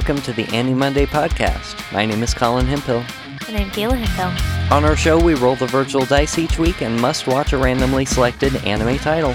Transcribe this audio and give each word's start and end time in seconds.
welcome 0.00 0.22
to 0.22 0.32
the 0.32 0.48
Annie 0.56 0.72
Monday 0.72 1.04
podcast. 1.04 1.92
My 1.92 2.06
name 2.06 2.22
is 2.22 2.32
Colin 2.32 2.64
Hemphill. 2.64 3.04
And 3.46 3.54
I'm 3.58 3.68
Kayla 3.68 4.02
Hemphill. 4.02 4.74
On 4.74 4.82
our 4.82 4.96
show, 4.96 5.22
we 5.22 5.34
roll 5.34 5.56
the 5.56 5.66
virtual 5.66 6.06
dice 6.06 6.38
each 6.38 6.58
week 6.58 6.80
and 6.80 6.98
must 6.98 7.26
watch 7.26 7.52
a 7.52 7.58
randomly 7.58 8.06
selected 8.06 8.56
anime 8.64 8.96
title. 8.96 9.34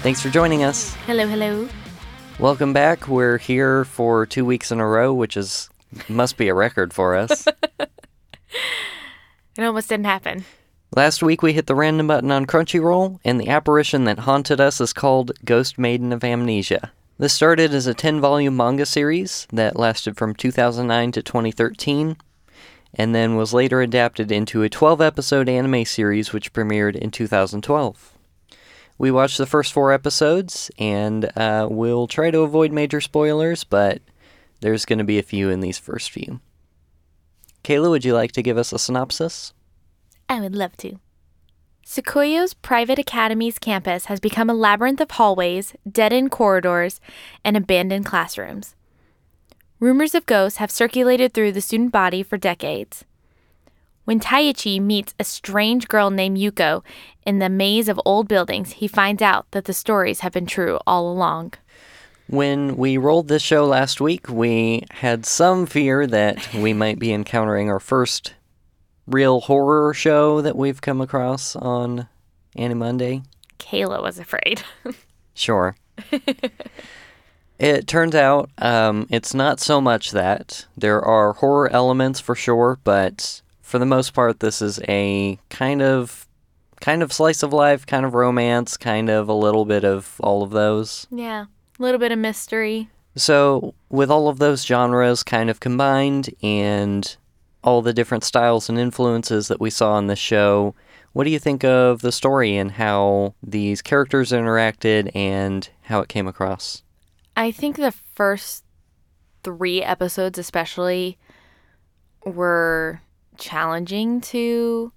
Thanks 0.00 0.22
for 0.22 0.30
joining 0.30 0.64
us. 0.64 0.94
Hello, 1.04 1.26
hello. 1.28 1.68
Welcome 2.38 2.72
back. 2.72 3.06
We're 3.06 3.36
here 3.36 3.84
for 3.84 4.24
two 4.24 4.46
weeks 4.46 4.72
in 4.72 4.80
a 4.80 4.86
row, 4.86 5.12
which 5.12 5.36
is 5.36 5.68
must 6.08 6.38
be 6.38 6.48
a 6.48 6.54
record 6.54 6.94
for 6.94 7.14
us. 7.14 7.46
It 9.58 9.62
almost 9.62 9.90
didn't 9.90 10.06
happen. 10.06 10.46
Last 10.96 11.22
week 11.22 11.42
we 11.42 11.52
hit 11.52 11.66
the 11.66 11.74
random 11.74 12.06
button 12.06 12.30
on 12.32 12.46
Crunchyroll, 12.46 13.20
and 13.22 13.38
the 13.38 13.50
apparition 13.50 14.04
that 14.04 14.20
haunted 14.20 14.62
us 14.62 14.80
is 14.80 14.94
called 14.94 15.32
Dusk 15.44 15.78
Maiden 15.78 16.10
of 16.10 16.24
Amnesia. 16.24 16.90
This 17.16 17.32
started 17.32 17.72
as 17.72 17.86
a 17.86 17.94
10 17.94 18.20
volume 18.20 18.56
manga 18.56 18.84
series 18.84 19.46
that 19.52 19.76
lasted 19.76 20.16
from 20.16 20.34
2009 20.34 21.12
to 21.12 21.22
2013, 21.22 22.16
and 22.94 23.14
then 23.14 23.36
was 23.36 23.54
later 23.54 23.80
adapted 23.80 24.32
into 24.32 24.62
a 24.64 24.68
12 24.68 25.00
episode 25.00 25.48
anime 25.48 25.84
series 25.84 26.32
which 26.32 26.52
premiered 26.52 26.96
in 26.96 27.12
2012. 27.12 28.18
We 28.98 29.12
watched 29.12 29.38
the 29.38 29.46
first 29.46 29.72
four 29.72 29.92
episodes, 29.92 30.72
and 30.76 31.30
uh, 31.36 31.68
we'll 31.70 32.08
try 32.08 32.32
to 32.32 32.40
avoid 32.40 32.72
major 32.72 33.00
spoilers, 33.00 33.62
but 33.62 34.02
there's 34.60 34.84
going 34.84 34.98
to 34.98 35.04
be 35.04 35.18
a 35.18 35.22
few 35.22 35.50
in 35.50 35.60
these 35.60 35.78
first 35.78 36.10
few. 36.10 36.40
Kayla, 37.62 37.90
would 37.90 38.04
you 38.04 38.14
like 38.14 38.32
to 38.32 38.42
give 38.42 38.58
us 38.58 38.72
a 38.72 38.78
synopsis? 38.78 39.52
I 40.28 40.40
would 40.40 40.56
love 40.56 40.76
to. 40.78 40.98
Seikyou 41.84 42.54
private 42.62 42.98
academy's 42.98 43.58
campus 43.58 44.06
has 44.06 44.18
become 44.18 44.48
a 44.48 44.54
labyrinth 44.54 45.00
of 45.00 45.10
hallways, 45.10 45.74
dead 45.90 46.12
end 46.12 46.30
corridors, 46.30 46.98
and 47.44 47.56
abandoned 47.56 48.06
classrooms. 48.06 48.74
Rumors 49.80 50.14
of 50.14 50.24
ghosts 50.24 50.58
have 50.58 50.70
circulated 50.70 51.34
through 51.34 51.52
the 51.52 51.60
student 51.60 51.92
body 51.92 52.22
for 52.22 52.38
decades. 52.38 53.04
When 54.04 54.18
Teiichi 54.18 54.80
meets 54.80 55.14
a 55.18 55.24
strange 55.24 55.88
girl 55.88 56.10
named 56.10 56.38
Yuko 56.38 56.82
in 57.26 57.38
the 57.38 57.48
maze 57.50 57.88
of 57.88 58.00
old 58.04 58.28
buildings, 58.28 58.72
he 58.72 58.88
finds 58.88 59.20
out 59.20 59.50
that 59.50 59.66
the 59.66 59.72
stories 59.74 60.20
have 60.20 60.32
been 60.32 60.46
true 60.46 60.78
all 60.86 61.10
along. 61.10 61.52
When 62.26 62.76
we 62.76 62.96
rolled 62.96 63.28
this 63.28 63.42
show 63.42 63.66
last 63.66 64.00
week, 64.00 64.28
we 64.30 64.84
had 64.90 65.26
some 65.26 65.66
fear 65.66 66.06
that 66.06 66.54
we 66.54 66.72
might 66.72 66.98
be 66.98 67.12
encountering 67.12 67.68
our 67.68 67.80
first 67.80 68.32
real 69.06 69.40
horror 69.42 69.92
show 69.94 70.40
that 70.40 70.56
we've 70.56 70.80
come 70.80 71.00
across 71.00 71.54
on 71.56 72.08
Annie 72.56 72.74
Monday. 72.74 73.22
Kayla 73.58 74.02
was 74.02 74.18
afraid. 74.18 74.62
Sure. 75.36 75.74
it 77.58 77.86
turns 77.88 78.14
out 78.14 78.50
um, 78.58 79.06
it's 79.10 79.34
not 79.34 79.58
so 79.58 79.80
much 79.80 80.12
that. 80.12 80.66
There 80.76 81.02
are 81.02 81.32
horror 81.32 81.68
elements 81.70 82.20
for 82.20 82.36
sure, 82.36 82.78
but 82.84 83.42
for 83.60 83.80
the 83.80 83.84
most 83.86 84.14
part, 84.14 84.38
this 84.38 84.62
is 84.62 84.78
a 84.86 85.38
kind 85.50 85.82
of 85.82 86.28
kind 86.80 87.02
of 87.02 87.12
slice 87.12 87.42
of 87.42 87.52
life, 87.52 87.84
kind 87.84 88.04
of 88.06 88.14
romance, 88.14 88.76
kind 88.76 89.10
of 89.10 89.28
a 89.28 89.34
little 89.34 89.64
bit 89.64 89.84
of 89.84 90.14
all 90.20 90.44
of 90.44 90.50
those. 90.50 91.06
yeah, 91.10 91.46
a 91.78 91.82
little 91.82 91.98
bit 91.98 92.12
of 92.12 92.18
mystery. 92.20 92.88
So, 93.16 93.74
with 93.90 94.10
all 94.10 94.28
of 94.28 94.38
those 94.38 94.64
genres 94.64 95.22
kind 95.24 95.50
of 95.50 95.58
combined 95.58 96.34
and 96.42 97.16
all 97.64 97.82
the 97.82 97.94
different 97.94 98.22
styles 98.22 98.68
and 98.68 98.78
influences 98.78 99.48
that 99.48 99.58
we 99.60 99.70
saw 99.70 99.98
in 99.98 100.06
the 100.06 100.14
show, 100.14 100.74
what 101.14 101.24
do 101.24 101.30
you 101.30 101.38
think 101.38 101.64
of 101.64 102.02
the 102.02 102.12
story 102.12 102.56
and 102.56 102.72
how 102.72 103.34
these 103.42 103.80
characters 103.80 104.30
interacted 104.30 105.10
and 105.16 105.68
how 105.82 106.00
it 106.00 106.08
came 106.08 106.28
across? 106.28 106.82
I 107.36 107.50
think 107.50 107.76
the 107.76 107.92
first 107.92 108.64
three 109.42 109.82
episodes, 109.82 110.38
especially, 110.38 111.18
were 112.24 113.00
challenging 113.38 114.20
to 114.20 114.92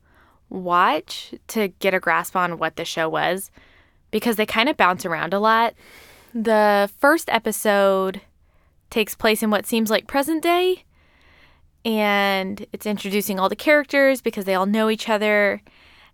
watch 0.50 1.34
to 1.48 1.70
get 1.80 1.94
a 1.94 2.00
grasp 2.00 2.36
on 2.36 2.58
what 2.58 2.76
the 2.76 2.86
show 2.86 3.10
was 3.10 3.50
because 4.12 4.36
they 4.36 4.46
kind 4.46 4.70
of 4.70 4.78
bounce 4.78 5.06
around 5.06 5.34
a 5.34 5.40
lot. 5.40 5.74
The 6.34 6.90
first 7.00 7.30
episode 7.30 8.22
takes 8.90 9.16
place 9.16 9.42
in 9.42 9.50
what 9.50 9.66
seems 9.66 9.90
like 9.90 10.08
present 10.08 10.44
day, 10.44 10.84
and 11.88 12.66
it's 12.74 12.86
introducing 12.86 13.40
all 13.40 13.48
the 13.48 13.56
characters 13.56 14.20
because 14.20 14.44
they 14.44 14.54
all 14.54 14.66
know 14.66 14.90
each 14.90 15.08
other, 15.08 15.62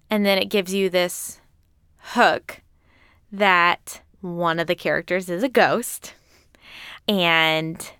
and 0.08 0.24
then 0.24 0.38
it 0.38 0.46
gives 0.46 0.72
you 0.72 0.88
this 0.88 1.42
hook 1.98 2.62
that 3.32 4.02
one 4.22 4.60
of 4.60 4.68
the 4.68 4.76
characters 4.76 5.30
is 5.30 5.42
a 5.42 5.50
ghost 5.50 6.14
and 7.08 7.92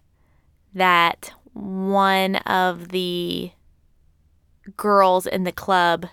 that 0.76 1.34
one 1.54 2.36
of 2.36 2.90
the 2.90 3.52
girls 4.78 5.26
in 5.26 5.44
the 5.44 5.52
club 5.52 6.06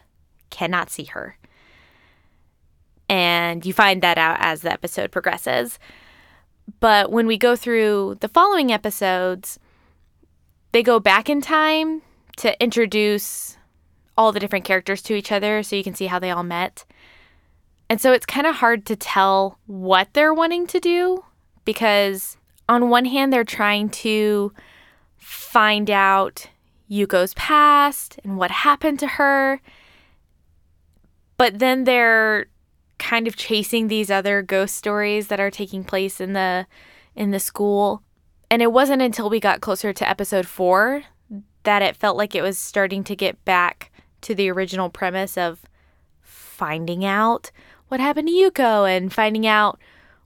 cannot 0.49 0.89
see 0.89 1.05
her. 1.05 1.37
And 3.07 3.67
you 3.67 3.75
find 3.75 4.01
that 4.01 4.17
out 4.17 4.39
as 4.41 4.63
the 4.63 4.73
episode 4.73 5.13
progresses. 5.13 5.79
But 6.81 7.13
when 7.13 7.27
we 7.27 7.37
go 7.37 7.55
through 7.55 8.17
the 8.21 8.29
following 8.29 8.73
episodes, 8.73 9.59
they 10.73 10.83
go 10.83 11.01
back 11.01 11.29
in 11.29 11.41
time 11.41 12.03
to 12.37 12.61
introduce 12.63 13.57
all 14.17 14.33
the 14.33 14.41
different 14.41 14.65
characters 14.65 15.03
to 15.03 15.15
each 15.15 15.33
other 15.33 15.63
so 15.63 15.77
you 15.77 15.85
can 15.85 15.95
see 15.95 16.07
how 16.07 16.19
they 16.19 16.31
all 16.31 16.43
met. 16.43 16.85
And 17.89 18.01
so 18.01 18.13
it's 18.13 18.27
kind 18.27 18.47
of 18.47 18.57
hard 18.57 18.87
to 18.87 18.97
tell 18.97 19.59
what 19.67 20.09
they're 20.13 20.35
wanting 20.35 20.67
to 20.69 20.79
do 20.79 21.25
because, 21.65 22.37
on 22.69 22.89
one 22.89 23.05
hand, 23.05 23.33
they're 23.33 23.45
trying 23.45 23.89
to 23.91 24.53
find 25.17 25.91
out 25.91 26.47
Yuko's 26.91 27.35
past 27.35 28.21
and 28.23 28.37
what 28.37 28.51
happened 28.51 28.99
to 29.01 29.07
her. 29.07 29.61
But 31.37 31.59
then 31.59 31.85
they're 31.85 32.47
kind 32.99 33.27
of 33.27 33.35
chasing 33.35 33.89
these 33.89 34.11
other 34.11 34.43
ghost 34.43 34.77
stories 34.77 35.29
that 35.29 35.41
are 35.41 35.51
taking 35.51 35.83
place 35.83 36.21
in 36.21 36.35
the 36.35 36.67
in 37.17 37.31
the 37.31 37.41
school. 37.41 38.03
And 38.51 38.61
it 38.63 38.73
wasn't 38.73 39.01
until 39.01 39.31
we 39.31 39.39
got 39.39 39.61
closer 39.61 39.93
to 39.93 40.09
episode 40.09 40.47
4 40.47 41.05
that 41.63 41.83
it 41.83 41.97
felt 41.97 42.17
like 42.17 42.35
it 42.35 42.43
was 42.43 42.59
starting 42.59 43.05
to 43.05 43.15
get 43.15 43.45
back 43.45 43.93
to 44.23 44.35
the 44.35 44.51
original 44.51 44.91
premise 44.91 45.39
of 45.39 45.61
finding 46.21 47.05
out 47.05 47.51
what 47.89 48.01
happened 48.01 48.29
to 48.29 48.35
Yuko 48.35 48.91
and 48.91 49.13
finding 49.13 49.47
out 49.47 49.81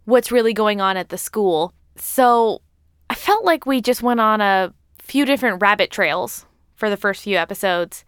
what's 0.05 0.33
really 0.33 0.53
going 0.53 0.81
on 0.81 0.97
at 0.97 1.11
the 1.11 1.19
school. 1.19 1.73
So 1.97 2.61
I 3.09 3.15
felt 3.15 3.45
like 3.45 3.67
we 3.67 3.81
just 3.81 4.03
went 4.03 4.21
on 4.21 4.41
a 4.41 4.73
few 4.99 5.25
different 5.25 5.63
rabbit 5.63 5.91
trails 5.91 6.47
for 6.75 6.91
the 6.91 6.97
first 6.97 7.23
few 7.23 7.37
episodes, 7.37 8.05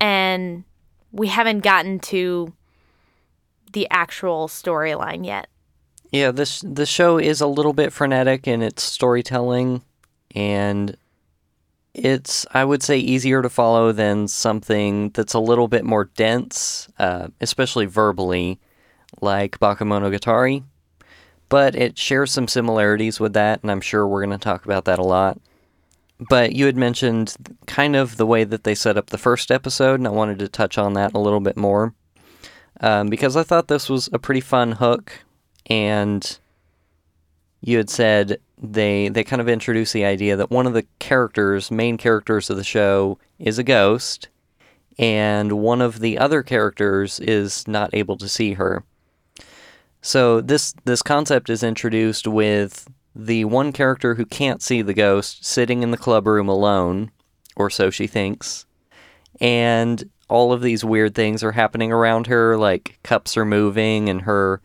and 0.00 0.64
we 1.12 1.28
haven't 1.28 1.60
gotten 1.60 1.98
to 1.98 2.54
the 3.72 3.86
actual 3.90 4.48
storyline 4.48 5.26
yet. 5.26 5.49
Yeah, 6.10 6.30
this 6.32 6.60
the 6.60 6.86
show 6.86 7.18
is 7.18 7.40
a 7.40 7.46
little 7.46 7.72
bit 7.72 7.92
frenetic 7.92 8.48
in 8.48 8.62
its 8.62 8.82
storytelling 8.82 9.82
and 10.34 10.96
it's 11.94 12.46
I 12.52 12.64
would 12.64 12.82
say 12.82 12.98
easier 12.98 13.42
to 13.42 13.48
follow 13.48 13.92
than 13.92 14.28
something 14.28 15.10
that's 15.10 15.34
a 15.34 15.40
little 15.40 15.68
bit 15.68 15.84
more 15.84 16.04
dense, 16.16 16.88
uh, 16.98 17.28
especially 17.40 17.86
verbally, 17.86 18.60
like 19.20 19.58
Bakemonogatari. 19.58 20.64
But 21.48 21.74
it 21.74 21.98
shares 21.98 22.30
some 22.30 22.46
similarities 22.46 23.18
with 23.18 23.32
that, 23.32 23.62
and 23.62 23.72
I'm 23.72 23.80
sure 23.80 24.06
we're 24.06 24.24
going 24.24 24.38
to 24.38 24.42
talk 24.42 24.64
about 24.64 24.84
that 24.84 25.00
a 25.00 25.04
lot. 25.04 25.40
But 26.28 26.52
you 26.52 26.66
had 26.66 26.76
mentioned 26.76 27.34
kind 27.66 27.96
of 27.96 28.18
the 28.18 28.26
way 28.26 28.44
that 28.44 28.62
they 28.62 28.74
set 28.74 28.96
up 28.96 29.06
the 29.06 29.18
first 29.18 29.50
episode, 29.50 29.98
and 29.98 30.06
I 30.06 30.10
wanted 30.10 30.38
to 30.40 30.48
touch 30.48 30.78
on 30.78 30.92
that 30.92 31.12
a 31.12 31.18
little 31.18 31.40
bit 31.40 31.56
more 31.56 31.92
um, 32.80 33.08
because 33.08 33.36
I 33.36 33.42
thought 33.42 33.66
this 33.66 33.88
was 33.88 34.08
a 34.12 34.18
pretty 34.18 34.40
fun 34.40 34.72
hook, 34.72 35.24
and 35.70 36.38
you 37.62 37.78
had 37.78 37.88
said 37.88 38.40
they 38.58 39.08
they 39.08 39.24
kind 39.24 39.40
of 39.40 39.48
introduce 39.48 39.92
the 39.92 40.04
idea 40.04 40.36
that 40.36 40.50
one 40.50 40.66
of 40.66 40.74
the 40.74 40.86
characters, 40.98 41.70
main 41.70 41.96
characters 41.96 42.50
of 42.50 42.56
the 42.56 42.64
show, 42.64 43.18
is 43.38 43.58
a 43.58 43.64
ghost, 43.64 44.28
and 44.98 45.52
one 45.52 45.80
of 45.80 46.00
the 46.00 46.18
other 46.18 46.42
characters 46.42 47.20
is 47.20 47.66
not 47.66 47.94
able 47.94 48.16
to 48.18 48.28
see 48.28 48.54
her. 48.54 48.84
So 50.02 50.40
this 50.40 50.74
this 50.84 51.02
concept 51.02 51.48
is 51.48 51.62
introduced 51.62 52.26
with 52.26 52.88
the 53.14 53.44
one 53.44 53.72
character 53.72 54.14
who 54.14 54.26
can't 54.26 54.62
see 54.62 54.82
the 54.82 54.94
ghost 54.94 55.44
sitting 55.44 55.82
in 55.82 55.90
the 55.90 55.96
club 55.96 56.26
room 56.26 56.48
alone, 56.48 57.10
or 57.56 57.70
so 57.70 57.90
she 57.90 58.06
thinks, 58.06 58.66
and 59.40 60.10
all 60.28 60.52
of 60.52 60.62
these 60.62 60.84
weird 60.84 61.14
things 61.14 61.42
are 61.42 61.52
happening 61.52 61.92
around 61.92 62.28
her, 62.28 62.56
like 62.56 62.98
cups 63.02 63.36
are 63.36 63.44
moving 63.44 64.08
and 64.08 64.22
her 64.22 64.60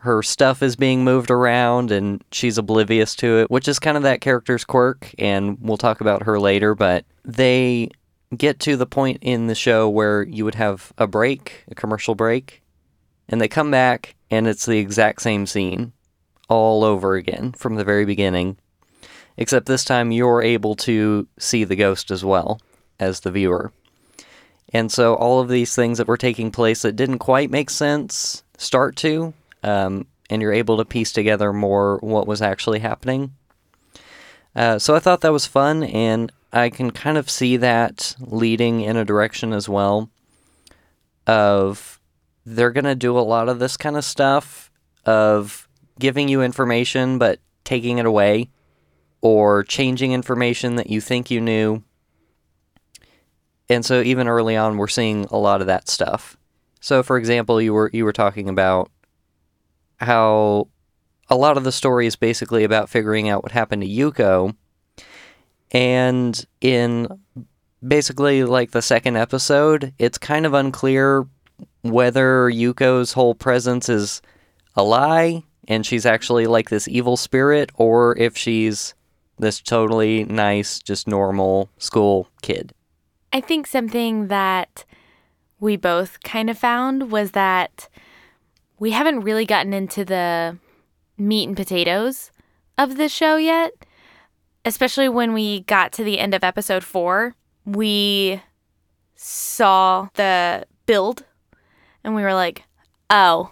her 0.00 0.22
stuff 0.22 0.62
is 0.62 0.76
being 0.76 1.02
moved 1.02 1.30
around 1.30 1.90
and 1.90 2.22
she's 2.30 2.56
oblivious 2.56 3.16
to 3.16 3.38
it, 3.40 3.50
which 3.50 3.66
is 3.66 3.78
kind 3.78 3.96
of 3.96 4.04
that 4.04 4.20
character's 4.20 4.64
quirk, 4.64 5.12
and 5.18 5.58
we'll 5.60 5.76
talk 5.76 6.00
about 6.00 6.22
her 6.22 6.38
later, 6.38 6.74
but 6.74 7.04
they 7.24 7.90
get 8.36 8.60
to 8.60 8.76
the 8.76 8.86
point 8.86 9.18
in 9.22 9.46
the 9.48 9.54
show 9.54 9.88
where 9.88 10.22
you 10.22 10.44
would 10.44 10.54
have 10.54 10.92
a 10.98 11.06
break, 11.06 11.64
a 11.68 11.74
commercial 11.74 12.14
break, 12.14 12.62
and 13.28 13.40
they 13.40 13.48
come 13.48 13.70
back 13.70 14.14
and 14.30 14.46
it's 14.46 14.66
the 14.66 14.78
exact 14.78 15.20
same 15.22 15.46
scene 15.46 15.92
all 16.48 16.84
over 16.84 17.14
again 17.14 17.52
from 17.52 17.74
the 17.74 17.84
very 17.84 18.04
beginning. 18.04 18.56
except 19.38 19.66
this 19.66 19.84
time 19.84 20.12
you're 20.12 20.42
able 20.42 20.74
to 20.74 21.26
see 21.38 21.64
the 21.64 21.76
ghost 21.76 22.10
as 22.10 22.24
well 22.24 22.60
as 23.00 23.20
the 23.20 23.30
viewer. 23.30 23.72
And 24.74 24.92
so 24.92 25.14
all 25.14 25.40
of 25.40 25.48
these 25.48 25.74
things 25.74 25.96
that 25.96 26.08
were 26.08 26.18
taking 26.18 26.50
place 26.50 26.82
that 26.82 26.96
didn't 26.96 27.20
quite 27.20 27.50
make 27.50 27.70
sense 27.70 28.42
start 28.58 28.96
to, 28.96 29.32
um, 29.62 30.06
and 30.30 30.42
you're 30.42 30.52
able 30.52 30.76
to 30.76 30.84
piece 30.84 31.12
together 31.12 31.52
more 31.52 31.98
what 31.98 32.26
was 32.26 32.42
actually 32.42 32.80
happening. 32.80 33.34
Uh, 34.54 34.78
so 34.78 34.94
I 34.94 34.98
thought 34.98 35.20
that 35.20 35.32
was 35.32 35.46
fun, 35.46 35.84
and 35.84 36.32
I 36.52 36.70
can 36.70 36.90
kind 36.90 37.18
of 37.18 37.30
see 37.30 37.56
that 37.58 38.16
leading 38.20 38.80
in 38.80 38.96
a 38.96 39.04
direction 39.04 39.52
as 39.52 39.68
well 39.68 40.10
of 41.26 42.00
they're 42.46 42.70
going 42.70 42.84
to 42.84 42.94
do 42.94 43.18
a 43.18 43.20
lot 43.20 43.48
of 43.48 43.58
this 43.58 43.76
kind 43.76 43.96
of 43.96 44.04
stuff 44.04 44.70
of 45.04 45.68
giving 45.98 46.28
you 46.28 46.42
information 46.42 47.18
but 47.18 47.40
taking 47.64 47.98
it 47.98 48.06
away 48.06 48.48
or 49.20 49.62
changing 49.64 50.12
information 50.12 50.76
that 50.76 50.88
you 50.88 51.00
think 51.00 51.30
you 51.30 51.40
knew. 51.40 51.82
And 53.68 53.84
so 53.84 54.00
even 54.00 54.26
early 54.26 54.56
on 54.56 54.78
we're 54.78 54.88
seeing 54.88 55.26
a 55.26 55.36
lot 55.36 55.60
of 55.60 55.66
that 55.66 55.88
stuff. 55.88 56.38
So 56.80 57.02
for 57.02 57.18
example, 57.18 57.60
you 57.60 57.74
were 57.74 57.90
you 57.92 58.04
were 58.04 58.12
talking 58.12 58.48
about 58.48 58.90
how 59.98 60.68
a 61.28 61.36
lot 61.36 61.56
of 61.56 61.64
the 61.64 61.72
story 61.72 62.06
is 62.06 62.16
basically 62.16 62.64
about 62.64 62.88
figuring 62.88 63.28
out 63.28 63.42
what 63.42 63.52
happened 63.52 63.82
to 63.82 63.88
Yuko. 63.88 64.54
And 65.70 66.44
in 66.60 67.08
basically 67.86 68.44
like 68.44 68.70
the 68.70 68.82
second 68.82 69.16
episode, 69.16 69.92
it's 69.98 70.18
kind 70.18 70.46
of 70.46 70.54
unclear 70.54 71.26
whether 71.82 72.50
Yuko's 72.50 73.12
whole 73.12 73.34
presence 73.34 73.88
is 73.88 74.22
a 74.74 74.82
lie 74.82 75.42
and 75.66 75.84
she's 75.84 76.06
actually 76.06 76.46
like 76.46 76.70
this 76.70 76.88
evil 76.88 77.16
spirit 77.16 77.70
or 77.74 78.16
if 78.16 78.36
she's 78.36 78.94
this 79.38 79.60
totally 79.60 80.24
nice, 80.24 80.80
just 80.80 81.06
normal 81.06 81.68
school 81.78 82.28
kid. 82.42 82.72
I 83.32 83.40
think 83.40 83.66
something 83.66 84.28
that 84.28 84.84
we 85.60 85.76
both 85.76 86.22
kind 86.22 86.48
of 86.48 86.58
found 86.58 87.10
was 87.12 87.32
that 87.32 87.88
we 88.78 88.92
haven't 88.92 89.20
really 89.20 89.44
gotten 89.44 89.72
into 89.72 90.04
the 90.04 90.58
meat 91.16 91.48
and 91.48 91.56
potatoes 91.56 92.30
of 92.76 92.96
the 92.96 93.08
show 93.08 93.36
yet. 93.36 93.72
Especially 94.64 95.08
when 95.08 95.32
we 95.32 95.60
got 95.60 95.92
to 95.92 96.04
the 96.04 96.18
end 96.18 96.34
of 96.34 96.44
episode 96.44 96.84
four, 96.84 97.34
we 97.64 98.42
saw 99.14 100.08
the 100.14 100.66
build 100.86 101.24
and 102.04 102.14
we 102.14 102.22
were 102.22 102.34
like, 102.34 102.64
oh, 103.10 103.50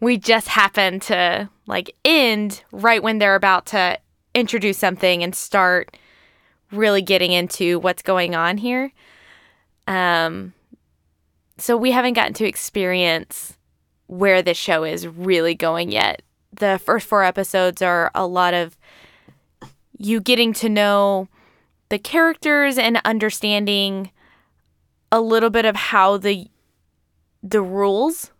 we 0.00 0.18
just 0.18 0.48
happened 0.48 1.02
to 1.02 1.48
like 1.66 1.94
end 2.04 2.62
right 2.70 3.02
when 3.02 3.18
they're 3.18 3.34
about 3.34 3.66
to 3.66 3.98
introduce 4.34 4.78
something 4.78 5.22
and 5.22 5.34
start 5.34 5.96
really 6.70 7.02
getting 7.02 7.32
into 7.32 7.78
what's 7.78 8.02
going 8.02 8.34
on 8.34 8.58
here. 8.58 8.92
Um, 9.86 10.52
so 11.58 11.76
we 11.76 11.92
haven't 11.92 12.14
gotten 12.14 12.34
to 12.34 12.46
experience 12.46 13.56
where 14.06 14.42
this 14.42 14.56
show 14.56 14.84
is 14.84 15.06
really 15.06 15.54
going 15.54 15.90
yet. 15.90 16.22
The 16.52 16.80
first 16.82 17.06
four 17.06 17.24
episodes 17.24 17.82
are 17.82 18.10
a 18.14 18.26
lot 18.26 18.54
of 18.54 18.76
you 19.98 20.20
getting 20.20 20.52
to 20.54 20.68
know 20.68 21.28
the 21.88 21.98
characters 21.98 22.78
and 22.78 23.00
understanding 23.04 24.10
a 25.12 25.20
little 25.20 25.50
bit 25.50 25.64
of 25.64 25.76
how 25.76 26.16
the 26.16 26.48
the 27.42 27.62
rules 27.62 28.32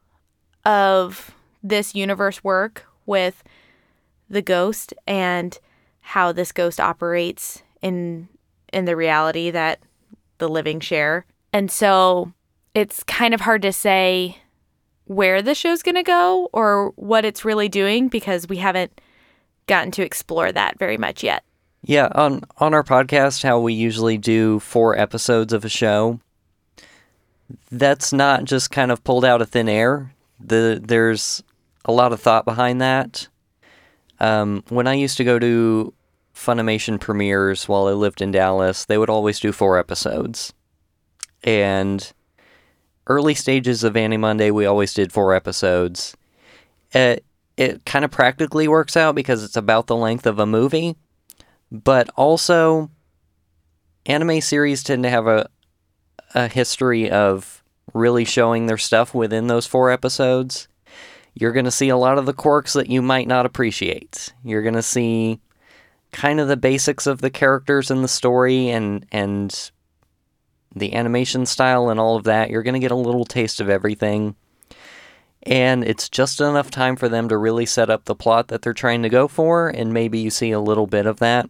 of 0.64 1.34
this 1.62 1.94
universe 1.94 2.42
work 2.42 2.86
with 3.06 3.44
the 4.28 4.42
ghost 4.42 4.92
and 5.06 5.58
how 6.00 6.32
this 6.32 6.52
ghost 6.52 6.80
operates 6.80 7.62
in 7.82 8.28
in 8.72 8.84
the 8.84 8.96
reality 8.96 9.50
that 9.50 9.80
the 10.38 10.48
living 10.48 10.80
share. 10.80 11.24
And 11.52 11.70
so 11.70 12.32
it's 12.74 13.02
kind 13.04 13.32
of 13.32 13.40
hard 13.42 13.62
to 13.62 13.72
say 13.72 14.38
where 15.06 15.40
the 15.42 15.54
show's 15.54 15.82
going 15.82 15.94
to 15.94 16.02
go 16.02 16.48
or 16.52 16.92
what 16.96 17.24
it's 17.24 17.44
really 17.44 17.68
doing 17.68 18.08
because 18.08 18.48
we 18.48 18.58
haven't 18.58 19.00
gotten 19.66 19.90
to 19.92 20.02
explore 20.02 20.52
that 20.52 20.78
very 20.78 20.96
much 20.96 21.22
yet. 21.22 21.42
Yeah, 21.82 22.08
on 22.14 22.42
on 22.58 22.74
our 22.74 22.82
podcast 22.82 23.42
how 23.42 23.60
we 23.60 23.72
usually 23.72 24.18
do 24.18 24.58
4 24.60 24.98
episodes 24.98 25.52
of 25.52 25.64
a 25.64 25.68
show. 25.68 26.20
That's 27.70 28.12
not 28.12 28.44
just 28.44 28.72
kind 28.72 28.90
of 28.90 29.04
pulled 29.04 29.24
out 29.24 29.40
of 29.40 29.50
thin 29.50 29.68
air. 29.68 30.12
The 30.40 30.80
there's 30.82 31.42
a 31.84 31.92
lot 31.92 32.12
of 32.12 32.20
thought 32.20 32.44
behind 32.44 32.80
that. 32.80 33.28
Um, 34.18 34.64
when 34.68 34.86
I 34.86 34.94
used 34.94 35.16
to 35.18 35.24
go 35.24 35.38
to 35.38 35.92
Funimation 36.34 37.00
premieres 37.00 37.68
while 37.68 37.86
I 37.86 37.92
lived 37.92 38.20
in 38.20 38.30
Dallas, 38.32 38.84
they 38.84 38.98
would 38.98 39.10
always 39.10 39.38
do 39.40 39.52
four 39.52 39.78
episodes. 39.78 40.52
And 41.44 42.12
early 43.06 43.34
stages 43.34 43.84
of 43.84 43.96
Annie 43.96 44.16
Monday, 44.16 44.50
we 44.50 44.66
always 44.66 44.94
did 44.94 45.12
four 45.12 45.34
episodes. 45.34 46.16
It, 46.92 47.24
it 47.56 47.84
kind 47.84 48.04
of 48.04 48.10
practically 48.10 48.68
works 48.68 48.96
out 48.96 49.14
because 49.14 49.42
it's 49.42 49.56
about 49.56 49.86
the 49.86 49.96
length 49.96 50.26
of 50.26 50.38
a 50.38 50.46
movie, 50.46 50.96
but 51.70 52.08
also 52.16 52.90
anime 54.04 54.40
series 54.40 54.82
tend 54.82 55.02
to 55.02 55.10
have 55.10 55.26
a 55.26 55.48
a 56.34 56.48
history 56.48 57.08
of 57.10 57.62
really 57.94 58.24
showing 58.24 58.66
their 58.66 58.76
stuff 58.76 59.14
within 59.14 59.46
those 59.46 59.64
four 59.64 59.90
episodes 59.90 60.68
you're 61.36 61.52
going 61.52 61.66
to 61.66 61.70
see 61.70 61.90
a 61.90 61.98
lot 61.98 62.16
of 62.18 62.24
the 62.24 62.32
quirks 62.32 62.72
that 62.72 62.88
you 62.88 63.02
might 63.02 63.28
not 63.28 63.44
appreciate. 63.44 64.32
You're 64.42 64.62
going 64.62 64.74
to 64.74 64.82
see 64.82 65.38
kind 66.10 66.40
of 66.40 66.48
the 66.48 66.56
basics 66.56 67.06
of 67.06 67.20
the 67.20 67.28
characters 67.28 67.90
and 67.90 68.02
the 68.02 68.08
story 68.08 68.70
and 68.70 69.04
and 69.12 69.70
the 70.76 70.94
animation 70.94 71.46
style 71.46 71.88
and 71.88 71.98
all 71.98 72.16
of 72.16 72.24
that. 72.24 72.50
You're 72.50 72.62
going 72.62 72.74
to 72.74 72.80
get 72.80 72.90
a 72.90 72.96
little 72.96 73.24
taste 73.24 73.60
of 73.60 73.68
everything. 73.68 74.36
And 75.42 75.82
it's 75.82 76.08
just 76.08 76.40
enough 76.40 76.70
time 76.70 76.96
for 76.96 77.08
them 77.08 77.28
to 77.28 77.38
really 77.38 77.66
set 77.66 77.88
up 77.88 78.04
the 78.04 78.14
plot 78.14 78.48
that 78.48 78.62
they're 78.62 78.74
trying 78.74 79.02
to 79.02 79.08
go 79.08 79.28
for, 79.28 79.68
and 79.68 79.92
maybe 79.92 80.18
you 80.18 80.28
see 80.30 80.50
a 80.50 80.60
little 80.60 80.86
bit 80.86 81.06
of 81.06 81.18
that. 81.20 81.48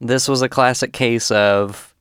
This 0.00 0.28
was 0.28 0.42
a 0.42 0.48
classic 0.48 0.92
case 0.92 1.30
of 1.30 1.94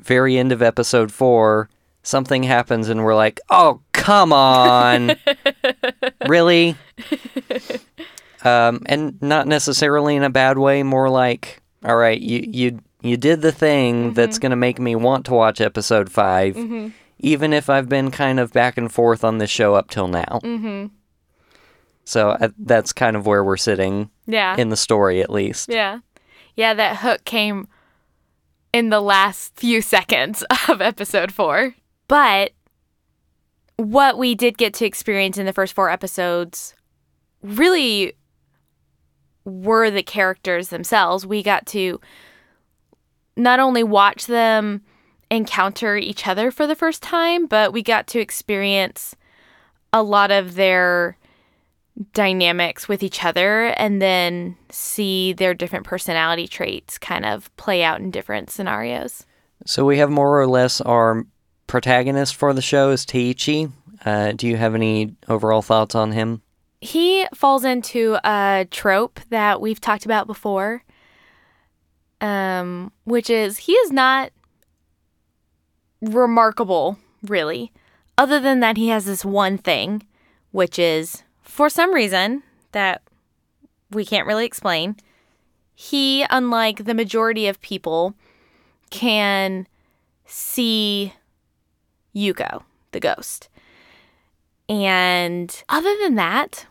very 0.00 0.38
end 0.38 0.52
of 0.52 0.62
episode 0.62 1.12
four, 1.12 1.68
something 2.02 2.42
happens, 2.42 2.88
and 2.88 3.04
we're 3.04 3.14
like, 3.14 3.40
oh, 3.50 3.82
come 3.92 4.32
on. 4.32 5.16
really? 6.26 6.76
Um, 8.42 8.82
and 8.86 9.20
not 9.22 9.46
necessarily 9.46 10.16
in 10.16 10.22
a 10.22 10.30
bad 10.30 10.58
way, 10.58 10.82
more 10.82 11.10
like, 11.10 11.62
all 11.84 11.96
right, 11.96 12.20
you 12.20 12.44
you 12.50 12.80
you 13.04 13.16
did 13.16 13.42
the 13.42 13.52
thing 13.52 14.06
mm-hmm. 14.06 14.14
that's 14.14 14.38
going 14.38 14.50
to 14.50 14.56
make 14.56 14.78
me 14.78 14.96
want 14.96 15.26
to 15.26 15.34
watch 15.34 15.60
episode 15.60 16.10
5 16.10 16.54
mm-hmm. 16.54 16.88
even 17.18 17.52
if 17.52 17.68
I've 17.68 17.88
been 17.88 18.10
kind 18.10 18.40
of 18.40 18.52
back 18.52 18.76
and 18.76 18.90
forth 18.92 19.24
on 19.24 19.38
this 19.38 19.50
show 19.50 19.74
up 19.74 19.90
till 19.90 20.08
now. 20.08 20.40
Mm-hmm. 20.42 20.86
So 22.04 22.30
uh, 22.30 22.48
that's 22.58 22.92
kind 22.92 23.16
of 23.16 23.26
where 23.26 23.42
we're 23.42 23.56
sitting. 23.56 24.10
Yeah. 24.26 24.56
In 24.56 24.68
the 24.68 24.76
story, 24.76 25.22
at 25.22 25.30
least. 25.30 25.68
Yeah. 25.68 26.00
Yeah, 26.56 26.74
that 26.74 26.98
hook 26.98 27.24
came 27.24 27.68
in 28.72 28.90
the 28.90 29.00
last 29.00 29.56
few 29.56 29.80
seconds 29.80 30.44
of 30.68 30.80
episode 30.80 31.32
four. 31.32 31.74
But 32.08 32.52
what 33.76 34.18
we 34.18 34.34
did 34.34 34.58
get 34.58 34.74
to 34.74 34.86
experience 34.86 35.38
in 35.38 35.46
the 35.46 35.52
first 35.52 35.72
four 35.72 35.90
episodes 35.90 36.74
really 37.42 38.14
were 39.44 39.90
the 39.90 40.02
characters 40.02 40.68
themselves. 40.68 41.26
We 41.26 41.42
got 41.42 41.66
to 41.66 42.00
not 43.36 43.60
only 43.60 43.82
watch 43.82 44.26
them 44.26 44.82
encounter 45.30 45.96
each 45.96 46.26
other 46.26 46.50
for 46.50 46.66
the 46.66 46.76
first 46.76 47.02
time, 47.02 47.46
but 47.46 47.72
we 47.72 47.82
got 47.82 48.06
to 48.08 48.20
experience 48.20 49.16
a 49.92 50.02
lot 50.02 50.30
of 50.30 50.54
their 50.54 51.16
dynamics 52.12 52.88
with 52.88 53.02
each 53.02 53.24
other 53.24 53.66
and 53.66 54.02
then 54.02 54.56
see 54.70 55.32
their 55.32 55.54
different 55.54 55.86
personality 55.86 56.48
traits 56.48 56.98
kind 56.98 57.24
of 57.24 57.54
play 57.56 57.82
out 57.82 58.00
in 58.00 58.10
different 58.10 58.50
scenarios. 58.50 59.24
So 59.64 59.84
we 59.84 59.98
have 59.98 60.10
more 60.10 60.40
or 60.40 60.46
less 60.46 60.80
our 60.80 61.24
protagonist 61.66 62.34
for 62.34 62.52
the 62.52 62.62
show 62.62 62.90
is 62.90 63.06
Teiichi. 63.06 63.70
Uh, 64.04 64.32
do 64.32 64.46
you 64.46 64.56
have 64.56 64.74
any 64.74 65.14
overall 65.28 65.62
thoughts 65.62 65.94
on 65.94 66.12
him? 66.12 66.42
He 66.80 67.26
falls 67.34 67.64
into 67.64 68.18
a 68.24 68.66
trope 68.70 69.18
that 69.30 69.60
we've 69.60 69.80
talked 69.80 70.04
about 70.04 70.26
before, 70.26 70.83
um, 72.24 72.90
which 73.04 73.28
is 73.28 73.58
he 73.58 73.72
is 73.72 73.92
not 73.92 74.32
remarkable, 76.00 76.98
really, 77.22 77.70
other 78.16 78.40
than 78.40 78.60
that 78.60 78.78
he 78.78 78.88
has 78.88 79.04
this 79.04 79.26
one 79.26 79.58
thing, 79.58 80.02
which 80.50 80.78
is 80.78 81.22
for 81.42 81.68
some 81.68 81.92
reason 81.92 82.42
that 82.72 83.02
we 83.90 84.06
can't 84.06 84.26
really 84.26 84.46
explain, 84.46 84.96
he, 85.74 86.24
unlike 86.30 86.86
the 86.86 86.94
majority 86.94 87.46
of 87.46 87.60
people, 87.60 88.14
can 88.88 89.66
see 90.24 91.12
Yuko, 92.16 92.62
the 92.92 93.00
ghost. 93.00 93.50
And 94.66 95.62
other 95.68 95.94
than 96.02 96.14
that, 96.14 96.64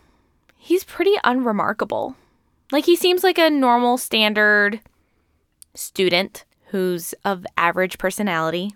he's 0.57 0.83
pretty 0.83 1.13
unremarkable. 1.23 2.15
Like 2.71 2.85
he 2.85 2.95
seems 2.95 3.23
like 3.23 3.37
a 3.37 3.51
normal 3.51 3.99
standard 3.99 4.79
student 5.75 6.45
who's 6.67 7.13
of 7.23 7.45
average 7.57 7.97
personality. 7.97 8.73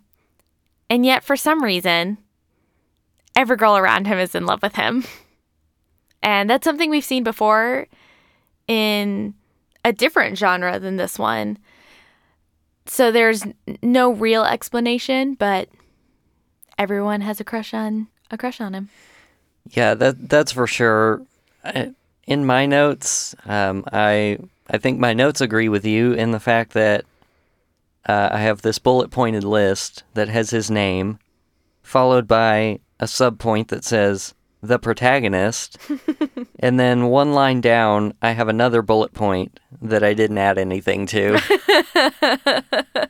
And 0.89 1.05
yet 1.05 1.23
for 1.23 1.35
some 1.35 1.63
reason, 1.63 2.17
every 3.35 3.57
girl 3.57 3.77
around 3.77 4.07
him 4.07 4.17
is 4.17 4.35
in 4.35 4.45
love 4.45 4.61
with 4.61 4.75
him. 4.75 5.03
And 6.23 6.49
that's 6.49 6.65
something 6.65 6.89
we've 6.89 7.05
seen 7.05 7.23
before 7.23 7.87
in 8.67 9.33
a 9.85 9.93
different 9.93 10.37
genre 10.37 10.79
than 10.79 10.97
this 10.97 11.17
one. 11.17 11.57
So 12.85 13.11
there's 13.11 13.43
no 13.81 14.11
real 14.11 14.43
explanation, 14.43 15.35
but 15.35 15.69
everyone 16.77 17.21
has 17.21 17.39
a 17.39 17.43
crush 17.43 17.73
on 17.73 18.07
a 18.31 18.37
crush 18.37 18.59
on 18.59 18.73
him. 18.73 18.89
Yeah, 19.69 19.93
that 19.93 20.29
that's 20.29 20.51
for 20.51 20.67
sure. 20.67 21.21
In 22.25 22.45
my 22.45 22.65
notes, 22.65 23.35
um, 23.45 23.83
I 23.91 24.39
I 24.69 24.77
think 24.77 24.99
my 24.99 25.13
notes 25.13 25.41
agree 25.41 25.69
with 25.69 25.85
you 25.85 26.13
in 26.13 26.31
the 26.31 26.39
fact 26.39 26.73
that 26.73 27.05
uh, 28.05 28.29
I 28.31 28.39
have 28.39 28.61
this 28.61 28.79
bullet 28.79 29.11
pointed 29.11 29.43
list 29.43 30.03
that 30.13 30.29
has 30.29 30.49
his 30.49 30.71
name, 30.71 31.19
followed 31.83 32.27
by 32.27 32.79
a 32.99 33.05
subpoint 33.05 33.67
that 33.67 33.83
says 33.83 34.33
the 34.61 34.79
protagonist, 34.79 35.77
and 36.59 36.79
then 36.79 37.07
one 37.07 37.33
line 37.33 37.61
down, 37.61 38.13
I 38.21 38.31
have 38.31 38.47
another 38.47 38.81
bullet 38.81 39.13
point 39.13 39.59
that 39.81 40.03
I 40.03 40.13
didn't 40.13 40.37
add 40.37 40.57
anything 40.57 41.05
to. 41.07 41.39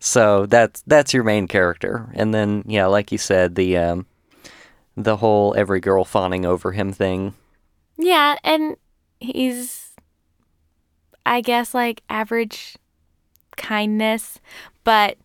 so 0.00 0.46
that's 0.46 0.82
that's 0.86 1.12
your 1.12 1.24
main 1.24 1.46
character, 1.46 2.10
and 2.14 2.32
then 2.32 2.62
yeah, 2.66 2.86
like 2.86 3.12
you 3.12 3.18
said, 3.18 3.54
the 3.56 3.76
um, 3.76 4.06
the 4.96 5.18
whole 5.18 5.54
every 5.56 5.80
girl 5.80 6.04
fawning 6.04 6.46
over 6.46 6.72
him 6.72 6.92
thing. 6.92 7.34
Yeah, 7.98 8.36
and 8.42 8.76
he's, 9.20 9.85
I 11.26 11.40
guess, 11.40 11.74
like 11.74 12.02
average 12.08 12.76
kindness, 13.56 14.40
but 14.84 15.18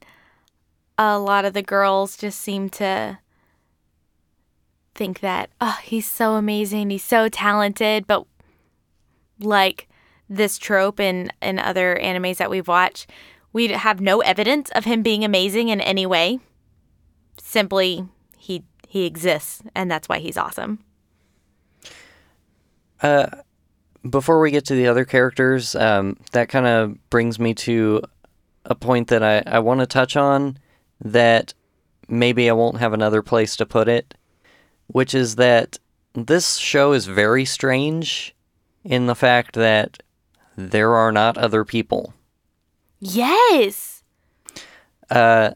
a 0.97 1.19
lot 1.19 1.45
of 1.45 1.53
the 1.53 1.61
girls 1.61 2.17
just 2.17 2.39
seem 2.39 2.69
to 2.71 3.19
think 4.95 5.19
that, 5.19 5.51
oh, 5.61 5.77
he's 5.83 6.09
so 6.09 6.33
amazing, 6.33 6.89
he's 6.89 7.03
so 7.03 7.29
talented, 7.29 8.07
but 8.07 8.25
like 9.39 9.87
this 10.27 10.57
trope 10.57 10.99
in, 10.99 11.31
in 11.41 11.59
other 11.59 11.97
animes 12.01 12.37
that 12.37 12.49
we've 12.49 12.67
watched, 12.67 13.09
we 13.53 13.67
have 13.67 14.01
no 14.01 14.21
evidence 14.21 14.71
of 14.71 14.85
him 14.85 15.03
being 15.03 15.23
amazing 15.23 15.69
in 15.69 15.81
any 15.81 16.05
way. 16.05 16.39
Simply, 17.39 18.07
he 18.37 18.63
he 18.87 19.05
exists, 19.05 19.61
and 19.75 19.89
that's 19.89 20.09
why 20.09 20.19
he's 20.19 20.37
awesome. 20.37 20.79
Uh, 23.01 23.27
before 24.09 24.39
we 24.39 24.51
get 24.51 24.65
to 24.65 24.75
the 24.75 24.87
other 24.87 25.05
characters, 25.05 25.75
um, 25.75 26.17
that 26.31 26.49
kind 26.49 26.65
of 26.65 27.09
brings 27.09 27.39
me 27.39 27.53
to 27.53 28.01
a 28.65 28.75
point 28.75 29.07
that 29.09 29.23
I, 29.23 29.43
I 29.45 29.59
want 29.59 29.79
to 29.79 29.85
touch 29.85 30.15
on 30.15 30.57
that 30.99 31.53
maybe 32.07 32.49
I 32.49 32.53
won't 32.53 32.77
have 32.77 32.93
another 32.93 33.21
place 33.21 33.55
to 33.57 33.65
put 33.65 33.87
it, 33.87 34.13
which 34.87 35.13
is 35.13 35.35
that 35.35 35.79
this 36.13 36.57
show 36.57 36.93
is 36.93 37.05
very 37.05 37.45
strange 37.45 38.35
in 38.83 39.05
the 39.05 39.15
fact 39.15 39.53
that 39.55 40.01
there 40.55 40.93
are 40.93 41.11
not 41.11 41.37
other 41.37 41.63
people. 41.63 42.13
Yes. 42.99 44.03
Uh, 45.09 45.51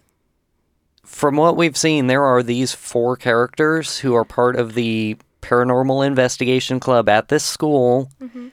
from 1.03 1.35
what 1.37 1.57
we've 1.57 1.77
seen, 1.77 2.07
there 2.07 2.23
are 2.23 2.41
these 2.41 2.73
four 2.73 3.15
characters 3.15 3.99
who 3.99 4.15
are 4.15 4.25
part 4.25 4.55
of 4.55 4.73
the 4.73 5.17
paranormal 5.45 6.05
investigation 6.05 6.79
club 6.79 7.07
at 7.07 7.27
this 7.27 7.43
school, 7.43 8.09
mm-hmm. 8.19 8.47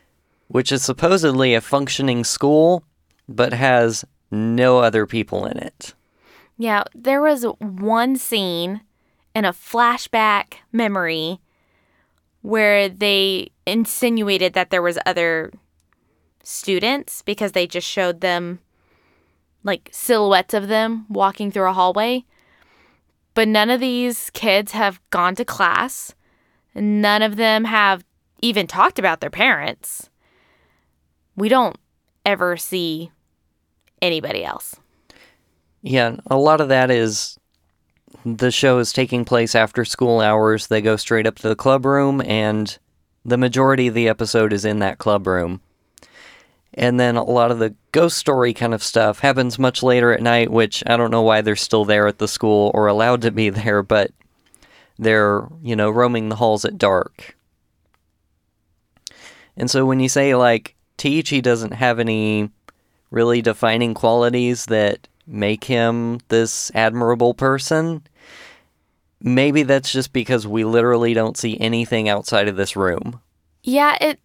which 0.49 0.71
is 0.71 0.85
supposedly 0.85 1.55
a 1.55 1.61
functioning 1.61 2.25
school, 2.25 2.85
but 3.29 3.53
has 3.53 4.05
no 4.31 4.79
other 4.79 5.07
people 5.07 5.47
in 5.47 5.57
it. 5.59 5.95
Yeah, 6.59 6.85
there 6.95 7.23
was 7.23 7.45
one 7.59 8.17
scene 8.17 8.83
in 9.35 9.45
a 9.45 9.53
flashback 9.53 10.55
memory 10.71 11.41
where 12.43 12.89
they 12.89 13.51
insinuated 13.67 14.53
that 14.53 14.71
there 14.71 14.83
was 14.83 14.99
other 15.07 15.53
students 16.43 17.23
because 17.23 17.53
they 17.53 17.67
just 17.67 17.89
showed 17.89 18.21
them 18.21 18.59
like 19.65 19.89
silhouettes 19.93 20.55
of 20.55 20.69
them 20.69 21.07
walking 21.09 21.51
through 21.51 21.69
a 21.69 21.73
hallway. 21.73 22.25
But 23.35 23.49
none 23.49 23.71
of 23.71 23.81
these 23.81 24.29
kids 24.31 24.73
have 24.73 25.01
gone 25.11 25.35
to 25.37 25.45
class. 25.45 26.15
None 26.75 27.23
of 27.23 27.37
them 27.37 27.65
have 27.65 28.05
even 28.41 28.67
talked 28.67 28.99
about 28.99 29.21
their 29.21 29.31
parents. 29.31 30.11
We 31.37 31.49
don't 31.49 31.77
ever 32.25 32.57
see 32.57 33.11
anybody 34.01 34.45
else. 34.45 34.77
Yeah, 35.83 36.17
a 36.27 36.37
lot 36.37 36.61
of 36.61 36.69
that 36.69 36.91
is 36.91 37.39
the 38.25 38.51
show 38.51 38.79
is 38.79 38.93
taking 38.93 39.25
place 39.25 39.55
after 39.55 39.85
school 39.85 40.21
hours. 40.21 40.67
They 40.67 40.81
go 40.81 40.97
straight 40.97 41.27
up 41.27 41.37
to 41.37 41.49
the 41.49 41.57
club 41.57 41.85
room, 41.85 42.21
and 42.21 42.77
the 43.25 43.39
majority 43.39 43.89
of 43.89 43.95
the 43.95 44.09
episode 44.09 44.53
is 44.53 44.65
in 44.65 44.79
that 44.81 44.99
club 44.99 45.27
room. 45.27 45.61
And 46.75 46.99
then 46.99 47.17
a 47.17 47.25
lot 47.25 47.51
of 47.51 47.59
the 47.59 47.75
ghost 47.93 48.17
story 48.17 48.55
kind 48.55 48.73
of 48.73 48.83
stuff 48.83 49.19
happens 49.19 49.59
much 49.59 49.83
later 49.83 50.13
at 50.13 50.23
night, 50.23 50.51
which 50.51 50.83
I 50.87 50.97
don't 50.97 51.11
know 51.11 51.23
why 51.23 51.43
they're 51.43 51.57
still 51.57 51.85
there 51.85 52.07
at 52.07 52.19
the 52.19 52.29
school 52.29 52.71
or 52.75 52.87
allowed 52.87 53.23
to 53.23 53.31
be 53.31 53.51
there, 53.51 53.83
but 53.83 54.11
they're, 54.99 55.47
you 55.63 55.77
know, 55.77 55.91
roaming 55.91 56.29
the 56.29 56.37
halls 56.37 56.65
at 56.65 56.79
dark. 56.79 57.37
And 59.57 59.71
so 59.71 59.85
when 59.85 60.01
you 60.01 60.09
say, 60.09 60.35
like, 60.35 60.75
Teiichi 60.99 61.43
doesn't 61.43 61.73
have 61.73 61.99
any 61.99 62.51
really 63.11 63.43
defining 63.43 63.95
qualities 63.95 64.67
that 64.67 65.07
make 65.27 65.65
him 65.65 66.19
this 66.29 66.71
admirable 66.75 67.35
person. 67.35 68.03
Maybe 69.21 69.63
that's 69.63 69.93
just 69.93 70.13
because 70.13 70.47
we 70.47 70.65
literally 70.65 71.15
don't 71.15 71.37
see 71.37 71.59
anything 71.61 72.09
outside 72.09 72.49
of 72.49 72.57
this 72.57 72.75
room. 72.75 73.21
Yeah, 73.63 73.97
it 74.01 74.19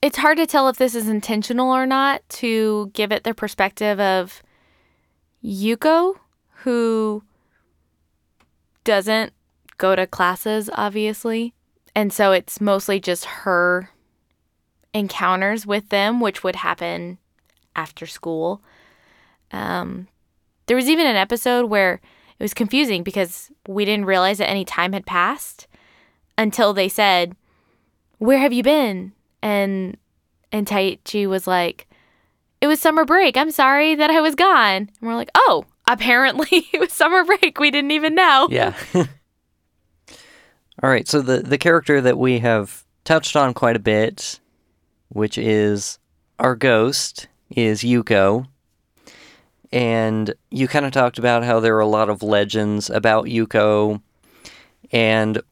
it's 0.00 0.16
hard 0.16 0.38
to 0.38 0.46
tell 0.46 0.68
if 0.68 0.78
this 0.78 0.94
is 0.94 1.08
intentional 1.08 1.70
or 1.70 1.84
not 1.84 2.26
to 2.30 2.90
give 2.94 3.12
it 3.12 3.24
the 3.24 3.34
perspective 3.34 4.00
of 4.00 4.42
Yuko 5.44 6.14
who 6.62 7.22
doesn't 8.84 9.34
go 9.80 9.96
to 9.96 10.06
classes 10.06 10.70
obviously. 10.74 11.54
And 11.96 12.12
so 12.12 12.30
it's 12.30 12.60
mostly 12.60 13.00
just 13.00 13.24
her 13.24 13.90
encounters 14.94 15.66
with 15.66 15.88
them 15.88 16.20
which 16.20 16.44
would 16.44 16.56
happen 16.56 17.18
after 17.74 18.06
school. 18.06 18.62
Um, 19.50 20.06
there 20.66 20.76
was 20.76 20.88
even 20.88 21.06
an 21.06 21.16
episode 21.16 21.66
where 21.66 21.94
it 22.38 22.42
was 22.42 22.54
confusing 22.54 23.02
because 23.02 23.50
we 23.66 23.84
didn't 23.84 24.06
realize 24.06 24.38
that 24.38 24.48
any 24.48 24.64
time 24.64 24.92
had 24.92 25.04
passed 25.06 25.66
until 26.38 26.72
they 26.72 26.88
said, 26.88 27.34
"Where 28.18 28.38
have 28.38 28.52
you 28.52 28.62
been?" 28.62 29.12
and 29.42 29.96
and 30.52 30.66
Teiichi 30.66 31.28
was 31.28 31.46
like, 31.46 31.86
"It 32.60 32.66
was 32.66 32.80
summer 32.80 33.04
break. 33.04 33.36
I'm 33.36 33.50
sorry 33.50 33.94
that 33.94 34.10
I 34.10 34.20
was 34.20 34.34
gone." 34.34 34.88
And 34.88 35.02
we're 35.02 35.16
like, 35.16 35.30
"Oh, 35.34 35.64
apparently 35.88 36.68
it 36.72 36.80
was 36.80 36.92
summer 36.92 37.24
break. 37.24 37.58
We 37.58 37.70
didn't 37.70 37.90
even 37.90 38.14
know." 38.14 38.48
Yeah. 38.50 38.74
All 40.82 40.88
right, 40.88 41.06
so 41.06 41.20
the 41.20 41.38
the 41.38 41.58
character 41.58 42.00
that 42.00 42.16
we 42.16 42.38
have 42.38 42.84
touched 43.04 43.36
on 43.36 43.52
quite 43.52 43.76
a 43.76 43.80
bit, 43.80 44.40
which 45.08 45.36
is 45.36 45.98
our 46.38 46.56
ghost, 46.56 47.28
is 47.50 47.82
Yuko. 47.82 48.46
And 49.72 50.34
you 50.50 50.68
kind 50.68 50.86
of 50.86 50.92
talked 50.92 51.18
about 51.18 51.44
how 51.44 51.60
there 51.60 51.76
are 51.76 51.80
a 51.80 51.86
lot 51.86 52.08
of 52.08 52.22
legends 52.22 52.90
about 52.90 53.26
Yuko. 53.26 54.00
And 54.90 55.42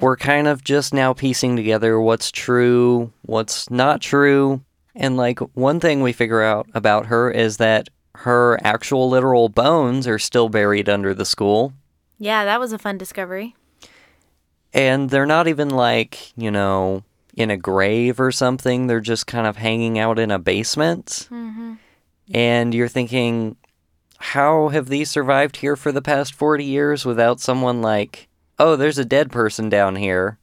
we're 0.00 0.16
kind 0.16 0.48
of 0.48 0.64
just 0.64 0.94
now 0.94 1.12
piecing 1.12 1.54
together 1.54 2.00
what's 2.00 2.30
true, 2.30 3.12
what's 3.22 3.70
not 3.70 4.00
true. 4.00 4.62
And 4.94 5.16
like 5.16 5.38
one 5.54 5.80
thing 5.80 6.02
we 6.02 6.12
figure 6.12 6.42
out 6.42 6.66
about 6.74 7.06
her 7.06 7.30
is 7.30 7.58
that 7.58 7.88
her 8.16 8.58
actual 8.64 9.08
literal 9.08 9.48
bones 9.48 10.08
are 10.08 10.18
still 10.18 10.48
buried 10.48 10.88
under 10.88 11.14
the 11.14 11.24
school. 11.24 11.72
Yeah, 12.18 12.44
that 12.44 12.58
was 12.58 12.72
a 12.72 12.78
fun 12.78 12.98
discovery. 12.98 13.54
And 14.72 15.10
they're 15.10 15.26
not 15.26 15.48
even 15.48 15.70
like, 15.70 16.36
you 16.36 16.50
know, 16.50 17.02
in 17.34 17.50
a 17.50 17.56
grave 17.56 18.20
or 18.20 18.32
something. 18.32 18.86
They're 18.86 19.00
just 19.00 19.26
kind 19.26 19.46
of 19.46 19.56
hanging 19.56 19.98
out 19.98 20.18
in 20.18 20.30
a 20.30 20.38
basement. 20.38 21.28
Mm-hmm. 21.30 21.74
And 22.34 22.74
you're 22.74 22.88
thinking, 22.88 23.56
how 24.18 24.68
have 24.68 24.88
these 24.88 25.10
survived 25.10 25.58
here 25.58 25.76
for 25.76 25.92
the 25.92 26.02
past 26.02 26.34
40 26.34 26.64
years 26.64 27.04
without 27.04 27.40
someone 27.40 27.80
like, 27.80 28.28
oh, 28.58 28.76
there's 28.76 28.98
a 28.98 29.04
dead 29.04 29.30
person 29.30 29.68
down 29.68 29.96
here? 29.96 30.38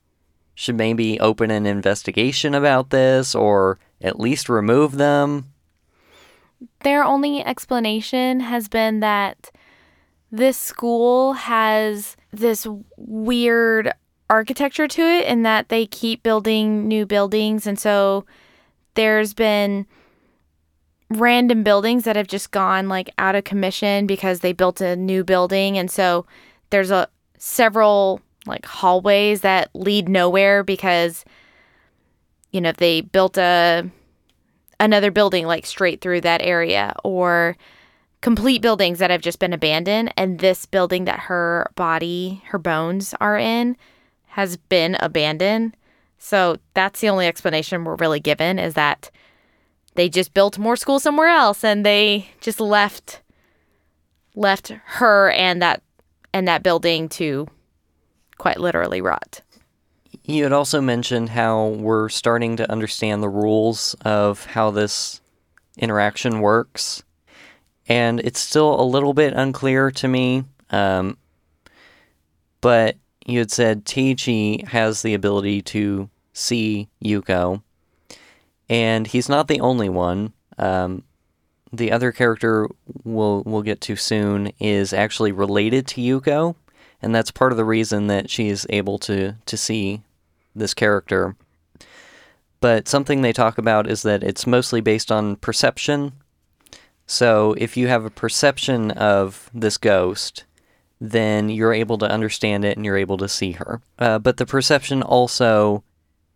Should 0.55 0.75
maybe 0.77 1.19
open 1.19 1.51
an 1.51 1.65
investigation 1.65 2.55
about 2.55 2.89
this 2.89 3.35
or 3.35 3.77
at 4.01 4.19
least 4.19 4.47
remove 4.47 4.93
them? 4.93 5.51
Their 6.83 7.03
only 7.03 7.43
explanation 7.43 8.39
has 8.39 8.69
been 8.69 9.01
that 9.01 9.51
this 10.31 10.57
school 10.57 11.33
has 11.33 12.15
this 12.31 12.65
weird 12.95 13.93
architecture 14.29 14.87
to 14.87 15.01
it 15.01 15.25
in 15.25 15.43
that 15.43 15.69
they 15.69 15.85
keep 15.85 16.23
building 16.23 16.87
new 16.87 17.05
buildings. 17.05 17.67
And 17.67 17.79
so 17.79 18.25
there's 18.95 19.33
been 19.33 19.85
random 21.09 21.63
buildings 21.63 22.03
that 22.03 22.15
have 22.15 22.27
just 22.27 22.51
gone 22.51 22.89
like 22.89 23.09
out 23.17 23.35
of 23.35 23.43
commission 23.43 24.07
because 24.07 24.39
they 24.39 24.53
built 24.53 24.81
a 24.81 24.95
new 24.95 25.23
building. 25.23 25.77
And 25.77 25.91
so 25.91 26.25
there's 26.69 26.91
a 26.91 27.07
several 27.37 28.21
like 28.47 28.65
hallways 28.65 29.41
that 29.41 29.69
lead 29.73 30.07
nowhere 30.07 30.63
because 30.63 31.25
you 32.51 32.61
know 32.61 32.71
they 32.71 33.01
built 33.01 33.37
a 33.37 33.89
another 34.79 35.11
building 35.11 35.45
like 35.45 35.65
straight 35.65 36.01
through 36.01 36.21
that 36.21 36.41
area 36.41 36.95
or 37.03 37.57
complete 38.21 38.61
buildings 38.61 38.99
that 38.99 39.11
have 39.11 39.21
just 39.21 39.39
been 39.39 39.53
abandoned. 39.53 40.11
And 40.17 40.39
this 40.39 40.65
building 40.65 41.05
that 41.05 41.19
her 41.21 41.71
body 41.75 42.41
her 42.47 42.57
bones 42.57 43.13
are 43.21 43.37
in 43.37 43.77
has 44.35 44.57
been 44.57 44.95
abandoned 44.99 45.75
so 46.17 46.57
that's 46.73 47.01
the 47.01 47.09
only 47.09 47.27
explanation 47.27 47.83
we're 47.83 47.95
really 47.95 48.19
given 48.19 48.57
is 48.57 48.73
that 48.73 49.11
they 49.95 50.09
just 50.09 50.33
built 50.33 50.57
more 50.57 50.75
school 50.75 50.99
somewhere 50.99 51.29
else 51.29 51.63
and 51.63 51.85
they 51.85 52.27
just 52.41 52.59
left 52.59 53.21
left 54.35 54.69
her 54.85 55.29
and 55.31 55.61
that 55.61 55.81
and 56.33 56.47
that 56.47 56.63
building 56.63 57.07
to 57.07 57.47
quite 58.37 58.59
literally 58.59 59.01
rot. 59.01 59.41
You 60.23 60.43
had 60.43 60.51
also 60.51 60.81
mentioned 60.81 61.29
how 61.29 61.67
we're 61.67 62.09
starting 62.09 62.57
to 62.57 62.69
understand 62.69 63.23
the 63.23 63.29
rules 63.29 63.95
of 64.01 64.45
how 64.45 64.71
this 64.71 65.21
interaction 65.77 66.39
works, 66.39 67.03
and 67.87 68.19
it's 68.19 68.39
still 68.39 68.79
a 68.79 68.83
little 68.83 69.13
bit 69.13 69.33
unclear 69.33 69.91
to 69.91 70.07
me. 70.07 70.43
Um, 70.71 71.17
but 72.61 72.97
you 73.25 73.39
had 73.39 73.51
said 73.51 73.85
Teiichi 73.85 74.67
has 74.67 75.01
the 75.01 75.13
ability 75.13 75.61
to 75.63 76.09
see 76.33 76.89
Yuko, 77.03 77.61
and 78.69 79.07
he's 79.07 79.29
not 79.29 79.47
the 79.47 79.59
only 79.59 79.89
one. 79.89 80.33
Um, 80.57 81.03
the 81.73 81.91
other 81.91 82.11
character 82.11 82.69
we'll 83.03 83.43
we'll 83.45 83.61
get 83.61 83.81
to 83.81 83.95
soon 83.95 84.51
is 84.59 84.93
actually 84.93 85.31
related 85.31 85.87
to 85.87 86.01
Yuko, 86.01 86.55
and 87.01 87.13
that's 87.13 87.31
part 87.31 87.51
of 87.51 87.57
the 87.57 87.65
reason 87.65 88.07
that 88.07 88.29
she's 88.29 88.65
able 88.69 88.97
to 88.99 89.35
to 89.45 89.57
see 89.57 90.01
this 90.55 90.73
character. 90.73 91.35
But 92.61 92.87
something 92.87 93.21
they 93.21 93.33
talk 93.33 93.57
about 93.57 93.89
is 93.89 94.03
that 94.03 94.23
it's 94.23 94.47
mostly 94.47 94.81
based 94.81 95.11
on 95.11 95.35
perception. 95.35 96.13
So 97.05 97.53
if 97.57 97.77
you 97.77 97.87
have 97.87 98.05
a 98.05 98.09
perception 98.09 98.91
of 98.91 99.49
this 99.53 99.77
ghost, 99.77 100.45
then 101.01 101.49
you're 101.49 101.73
able 101.73 101.97
to 101.97 102.09
understand 102.09 102.63
it 102.63 102.77
and 102.77 102.85
you're 102.85 102.97
able 102.97 103.17
to 103.17 103.27
see 103.27 103.51
her. 103.53 103.81
Uh, 103.99 104.19
but 104.19 104.37
the 104.37 104.45
perception 104.45 105.01
also 105.01 105.83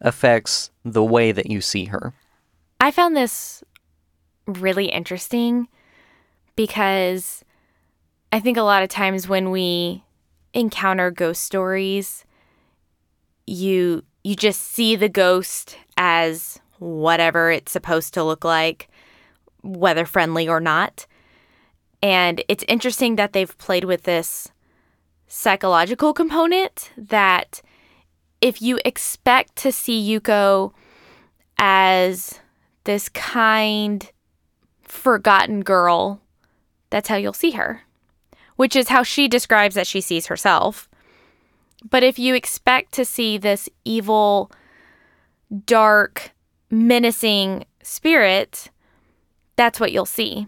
affects 0.01 0.71
the 0.83 1.03
way 1.03 1.31
that 1.31 1.49
you 1.49 1.61
see 1.61 1.85
her. 1.85 2.13
I 2.79 2.91
found 2.91 3.15
this 3.15 3.63
really 4.45 4.85
interesting 4.85 5.67
because 6.55 7.43
I 8.31 8.39
think 8.39 8.57
a 8.57 8.63
lot 8.63 8.83
of 8.83 8.89
times 8.89 9.27
when 9.27 9.51
we 9.51 10.03
encounter 10.53 11.11
ghost 11.11 11.43
stories, 11.43 12.25
you 13.45 14.03
you 14.23 14.35
just 14.35 14.61
see 14.61 14.95
the 14.95 15.09
ghost 15.09 15.77
as 15.97 16.59
whatever 16.79 17.51
it's 17.51 17.71
supposed 17.71 18.13
to 18.13 18.23
look 18.23 18.43
like, 18.43 18.89
whether 19.61 20.05
friendly 20.05 20.47
or 20.47 20.59
not. 20.59 21.05
And 22.01 22.43
it's 22.47 22.63
interesting 22.67 23.15
that 23.15 23.33
they've 23.33 23.57
played 23.57 23.83
with 23.85 24.03
this 24.03 24.51
psychological 25.29 26.11
component 26.11 26.91
that 26.97 27.61
if 28.41 28.61
you 28.61 28.79
expect 28.83 29.55
to 29.57 29.71
see 29.71 30.09
Yuko 30.09 30.73
as 31.57 32.39
this 32.83 33.07
kind, 33.09 34.11
forgotten 34.83 35.61
girl, 35.61 36.21
that's 36.89 37.07
how 37.07 37.15
you'll 37.15 37.31
see 37.33 37.51
her, 37.51 37.83
which 38.55 38.75
is 38.75 38.89
how 38.89 39.03
she 39.03 39.27
describes 39.27 39.75
that 39.75 39.87
she 39.87 40.01
sees 40.01 40.25
herself. 40.25 40.89
But 41.87 42.03
if 42.03 42.17
you 42.17 42.33
expect 42.33 42.91
to 42.93 43.05
see 43.05 43.37
this 43.37 43.69
evil, 43.85 44.51
dark, 45.65 46.31
menacing 46.71 47.65
spirit, 47.83 48.69
that's 49.55 49.79
what 49.79 49.91
you'll 49.91 50.05
see. 50.05 50.47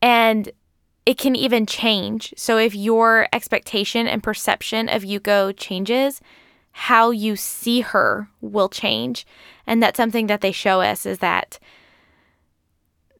And 0.00 0.50
it 1.06 1.16
can 1.16 1.36
even 1.36 1.64
change. 1.64 2.34
So 2.36 2.58
if 2.58 2.74
your 2.74 3.28
expectation 3.32 4.08
and 4.08 4.22
perception 4.22 4.88
of 4.88 5.02
Yuko 5.02 5.56
changes, 5.56 6.20
how 6.72 7.10
you 7.10 7.36
see 7.36 7.80
her 7.80 8.28
will 8.40 8.68
change. 8.68 9.24
And 9.66 9.82
that's 9.82 9.96
something 9.96 10.26
that 10.26 10.40
they 10.40 10.52
show 10.52 10.80
us 10.80 11.06
is 11.06 11.18
that 11.20 11.58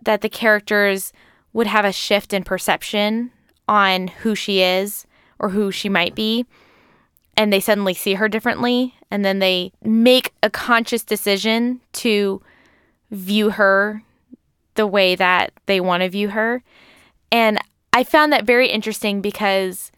that 0.03 0.20
the 0.20 0.29
characters 0.29 1.12
would 1.53 1.66
have 1.66 1.85
a 1.85 1.92
shift 1.92 2.33
in 2.33 2.44
perception 2.44 3.33
on 3.66 4.09
who 4.09 4.35
she 4.35 4.61
is 4.61 5.07
or 5.38 5.49
who 5.49 5.72
she 5.72 5.88
might 5.88 6.14
be 6.14 6.44
and 7.37 7.53
they 7.53 7.61
suddenly 7.61 7.94
see 7.94 8.14
her 8.14 8.29
differently 8.29 8.94
and 9.11 9.25
then 9.25 9.40
they 9.40 9.72
make 9.83 10.33
a 10.42 10.51
conscious 10.51 11.03
decision 11.03 11.81
to 11.92 12.40
view 13.11 13.51
her 13.51 14.03
the 14.75 14.87
way 14.87 15.14
that 15.14 15.53
they 15.66 15.81
want 15.81 16.03
to 16.03 16.09
view 16.09 16.29
her 16.29 16.62
and 17.33 17.59
i 17.97 18.05
found 18.05 18.33
that 18.33 18.45
very 18.45 18.69
interesting 18.69 19.21
because 19.21 19.91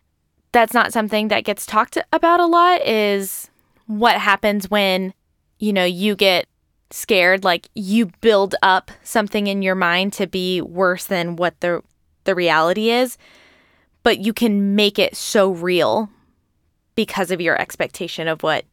that's 0.53 0.75
not 0.75 0.93
something 0.93 1.29
that 1.29 1.45
gets 1.45 1.67
talked 1.67 1.99
about 2.13 2.41
a 2.41 2.47
lot 2.47 2.85
is 2.87 3.51
what 3.87 4.17
happens 4.17 4.71
when 4.71 5.13
you 5.59 5.73
know 5.73 5.85
you 5.85 6.15
get 6.17 6.47
scared 6.91 7.45
like 7.45 7.69
you 7.75 8.11
build 8.21 8.55
up 8.63 8.91
something 9.03 9.47
in 9.47 9.61
your 9.61 9.75
mind 9.75 10.13
to 10.13 10.27
be 10.27 10.61
worse 10.63 11.05
than 11.05 11.37
what 11.37 11.61
the 11.61 11.83
the 12.25 12.35
reality 12.35 12.91
is 12.91 13.19
but 14.03 14.19
you 14.19 14.33
can 14.33 14.75
make 14.75 14.99
it 14.99 15.15
so 15.15 15.51
real 15.51 16.09
because 16.95 17.31
of 17.31 17.41
your 17.41 17.61
expectation 17.61 18.27
of 18.27 18.43
what 18.43 18.65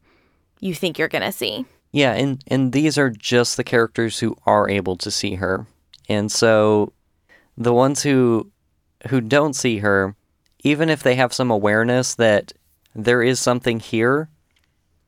you 0.60 0.74
think 0.74 0.98
you're 0.98 1.08
going 1.08 1.22
to 1.22 1.32
see 1.32 1.66
Yeah, 1.92 2.12
and 2.12 2.42
and 2.48 2.72
these 2.72 2.98
are 2.98 3.08
just 3.08 3.56
the 3.56 3.64
characters 3.64 4.18
who 4.18 4.36
are 4.44 4.68
able 4.68 4.96
to 4.96 5.10
see 5.10 5.36
her. 5.36 5.66
And 6.10 6.30
so 6.30 6.92
the 7.56 7.72
ones 7.72 8.02
who 8.02 8.50
who 9.08 9.20
don't 9.20 9.54
see 9.54 9.78
her, 9.78 10.14
even 10.60 10.88
if 10.88 11.02
they 11.02 11.14
have 11.14 11.32
some 11.32 11.50
awareness 11.50 12.14
that 12.14 12.52
there 12.94 13.22
is 13.22 13.38
something 13.38 13.80
here, 13.80 14.28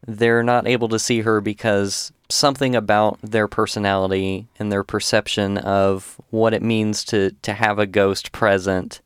they're 0.07 0.43
not 0.43 0.67
able 0.67 0.89
to 0.89 0.99
see 0.99 1.23
her 1.23 1.41
because 1.41 2.13
something 2.29 2.77
about 2.77 3.19
their 3.23 3.49
personality 3.49 4.47
and 4.59 4.71
their 4.71 4.85
perception 4.85 5.59
of 5.59 6.21
what 6.31 6.55
it 6.55 6.63
means 6.63 7.05
to 7.05 7.31
to 7.43 7.53
have 7.53 7.79
a 7.79 7.87
ghost 7.87 8.33
present 8.33 9.01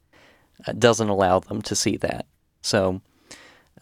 uh, 0.67 0.73
doesn't 0.73 1.09
allow 1.09 1.39
them 1.39 1.63
to 1.63 1.75
see 1.75 1.97
that. 1.97 2.27
So 2.61 3.01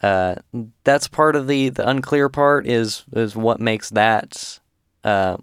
uh, 0.01 0.35
that's 0.83 1.07
part 1.07 1.35
of 1.35 1.47
the, 1.47 1.69
the 1.69 1.87
unclear 1.87 2.29
part 2.29 2.67
is 2.67 3.03
is 3.13 3.35
what 3.35 3.59
makes 3.59 3.89
that 3.91 4.59
uh, 5.03 5.37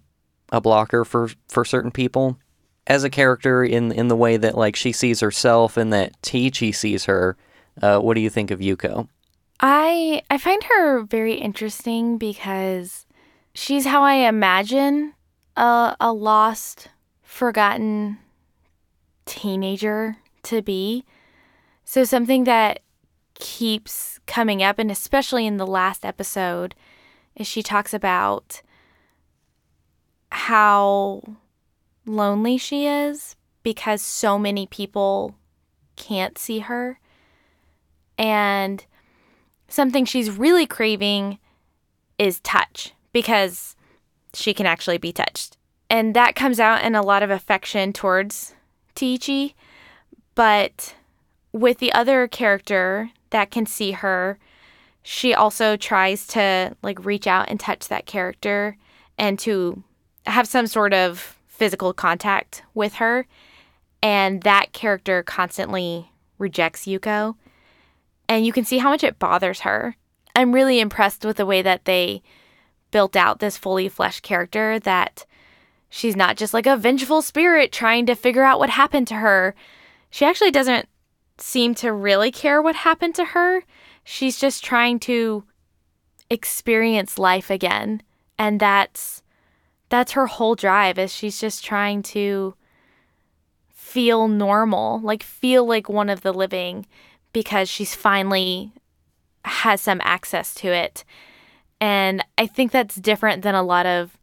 a 0.50 0.60
blocker 0.60 1.04
for 1.04 1.30
for 1.48 1.64
certain 1.64 1.90
people. 1.90 2.38
As 2.88 3.04
a 3.04 3.10
character 3.10 3.62
in 3.62 3.92
in 3.92 4.08
the 4.08 4.16
way 4.16 4.36
that 4.36 4.56
like 4.56 4.74
she 4.74 4.92
sees 4.92 5.20
herself 5.20 5.76
and 5.76 5.92
that 5.92 6.20
Teiichi 6.22 6.74
sees 6.74 7.04
her, 7.04 7.36
uh, 7.80 8.00
what 8.00 8.14
do 8.14 8.20
you 8.20 8.30
think 8.30 8.50
of 8.50 8.60
Yuko? 8.60 9.08
I 9.60 10.22
I 10.30 10.38
find 10.38 10.64
her 10.64 11.02
very 11.02 11.34
interesting 11.34 12.18
because 12.18 13.06
she's 13.54 13.84
how 13.84 14.02
I 14.02 14.14
imagine 14.14 15.12
a 15.56 15.96
a 16.00 16.12
lost, 16.12 16.88
forgotten 17.22 18.18
teenager 19.26 20.16
to 20.44 20.62
be. 20.62 21.04
So 21.84 22.04
something 22.04 22.44
that 22.44 22.80
keeps 23.34 24.18
coming 24.26 24.62
up 24.62 24.78
and 24.78 24.90
especially 24.90 25.46
in 25.46 25.58
the 25.58 25.66
last 25.66 26.04
episode 26.04 26.74
is 27.36 27.46
she 27.46 27.62
talks 27.62 27.94
about 27.94 28.62
how 30.30 31.22
lonely 32.08 32.58
she 32.58 32.86
is 32.86 33.36
because 33.62 34.00
so 34.02 34.38
many 34.38 34.66
people 34.66 35.34
can't 35.96 36.38
see 36.38 36.60
her. 36.60 36.98
And 38.16 38.84
something 39.68 40.04
she's 40.04 40.30
really 40.30 40.66
craving 40.66 41.38
is 42.18 42.40
touch 42.40 42.94
because 43.12 43.76
she 44.34 44.54
can 44.54 44.66
actually 44.66 44.98
be 44.98 45.12
touched. 45.12 45.56
And 45.90 46.14
that 46.14 46.34
comes 46.34 46.60
out 46.60 46.82
in 46.82 46.94
a 46.94 47.02
lot 47.02 47.22
of 47.22 47.30
affection 47.30 47.92
towards 47.92 48.54
Teiichi. 48.94 49.54
But 50.34 50.94
with 51.52 51.78
the 51.78 51.92
other 51.92 52.28
character 52.28 53.10
that 53.30 53.50
can 53.50 53.66
see 53.66 53.92
her, 53.92 54.38
she 55.02 55.34
also 55.34 55.76
tries 55.76 56.26
to 56.28 56.76
like 56.82 57.04
reach 57.04 57.26
out 57.26 57.48
and 57.48 57.58
touch 57.58 57.88
that 57.88 58.06
character 58.06 58.76
and 59.16 59.38
to 59.40 59.82
have 60.26 60.46
some 60.46 60.66
sort 60.66 60.92
of 60.92 61.37
physical 61.58 61.92
contact 61.92 62.62
with 62.72 62.94
her. 62.94 63.26
And 64.02 64.42
that 64.42 64.72
character 64.72 65.22
constantly 65.22 66.12
rejects 66.38 66.86
Yuko. 66.86 67.34
And 68.28 68.46
you 68.46 68.52
can 68.52 68.64
see 68.64 68.78
how 68.78 68.90
much 68.90 69.02
it 69.02 69.18
bothers 69.18 69.60
her. 69.60 69.96
I'm 70.36 70.54
really 70.54 70.78
impressed 70.78 71.24
with 71.24 71.36
the 71.36 71.46
way 71.46 71.62
that 71.62 71.84
they 71.84 72.22
built 72.90 73.16
out 73.16 73.40
this 73.40 73.58
fully 73.58 73.88
fleshed 73.88 74.22
character 74.22 74.78
that 74.80 75.26
she's 75.90 76.14
not 76.14 76.36
just 76.36 76.54
like 76.54 76.66
a 76.66 76.76
vengeful 76.76 77.22
spirit 77.22 77.72
trying 77.72 78.06
to 78.06 78.14
figure 78.14 78.44
out 78.44 78.58
what 78.58 78.70
happened 78.70 79.08
to 79.08 79.16
her. 79.16 79.54
She 80.10 80.24
actually 80.24 80.52
doesn't 80.52 80.88
seem 81.38 81.74
to 81.76 81.92
really 81.92 82.30
care 82.30 82.62
what 82.62 82.76
happened 82.76 83.14
to 83.16 83.24
her. 83.24 83.64
She's 84.04 84.38
just 84.38 84.64
trying 84.64 85.00
to 85.00 85.44
experience 86.30 87.18
life 87.18 87.50
again. 87.50 88.02
And 88.38 88.60
that's 88.60 89.22
that's 89.88 90.12
her 90.12 90.26
whole 90.26 90.54
drive 90.54 90.98
is 90.98 91.12
she's 91.12 91.40
just 91.40 91.64
trying 91.64 92.02
to 92.02 92.54
feel 93.70 94.28
normal, 94.28 95.00
like 95.00 95.22
feel 95.22 95.66
like 95.66 95.88
one 95.88 96.10
of 96.10 96.20
the 96.20 96.32
living 96.32 96.86
because 97.32 97.68
she's 97.68 97.94
finally 97.94 98.72
has 99.44 99.80
some 99.80 100.00
access 100.04 100.54
to 100.54 100.68
it. 100.68 101.04
And 101.80 102.24
I 102.36 102.46
think 102.46 102.72
that's 102.72 102.96
different 102.96 103.42
than 103.42 103.54
a 103.54 103.62
lot 103.62 103.86
of 103.86 104.18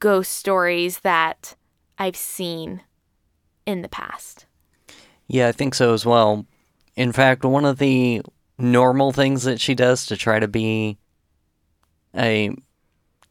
ghost 0.00 0.32
stories 0.32 1.00
that 1.00 1.54
I've 1.98 2.16
seen 2.16 2.82
in 3.66 3.82
the 3.82 3.88
past. 3.88 4.46
Yeah, 5.28 5.48
I 5.48 5.52
think 5.52 5.74
so 5.74 5.94
as 5.94 6.04
well. 6.04 6.46
In 6.96 7.12
fact, 7.12 7.44
one 7.44 7.64
of 7.64 7.78
the 7.78 8.22
normal 8.58 9.12
things 9.12 9.44
that 9.44 9.60
she 9.60 9.74
does 9.74 10.06
to 10.06 10.16
try 10.16 10.38
to 10.38 10.48
be 10.48 10.98
a 12.14 12.50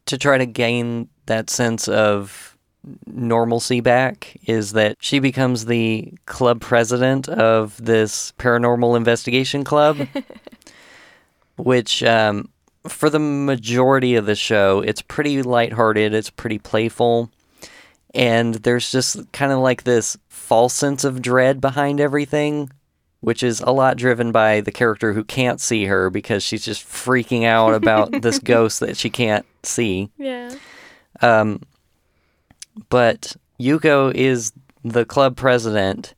to 0.05 0.17
try 0.17 0.37
to 0.37 0.45
gain 0.45 1.09
that 1.29 1.49
sense 1.49 1.87
of 1.87 2.57
normalcy 3.07 3.81
back 3.81 4.37
is 4.45 4.73
that 4.73 4.97
she 4.99 5.19
becomes 5.19 5.65
the 5.65 6.13
club 6.25 6.61
president 6.61 7.27
of 7.27 7.83
this 7.83 8.33
paranormal 8.37 8.95
investigation 8.95 9.63
club 9.63 10.07
which 11.59 12.03
um, 12.03 12.49
for 12.87 13.09
the 13.09 13.19
majority 13.19 14.15
of 14.15 14.25
the 14.25 14.35
show, 14.35 14.81
it's 14.81 15.01
pretty 15.01 15.43
lighthearted, 15.43 16.13
it's 16.13 16.29
pretty 16.29 16.57
playful, 16.57 17.29
and 18.13 18.55
there's 18.55 18.91
just 18.91 19.31
kind 19.31 19.51
of 19.51 19.59
like 19.59 19.83
this 19.83 20.17
false 20.29 20.73
sense 20.73 21.03
of 21.03 21.21
dread 21.21 21.61
behind 21.61 21.99
everything, 21.99 22.71
which 23.19 23.43
is 23.43 23.59
a 23.61 23.71
lot 23.71 23.97
driven 23.97 24.31
by 24.31 24.61
the 24.61 24.71
character 24.71 25.13
who 25.13 25.23
can't 25.23 25.59
see 25.59 25.85
her 25.85 26.09
because 26.09 26.41
she's 26.41 26.65
just 26.65 26.85
freaking 26.85 27.43
out 27.43 27.73
about 27.73 28.21
this 28.21 28.39
ghost 28.43 28.79
that 28.79 28.97
she 28.97 29.09
can't 29.09 29.45
see. 29.63 30.09
Yeah. 30.17 30.55
Um, 31.21 31.61
but 32.89 33.35
Yuko 33.59 34.13
is 34.13 34.53
the 34.83 35.05
club 35.05 35.35
president, 35.35 36.13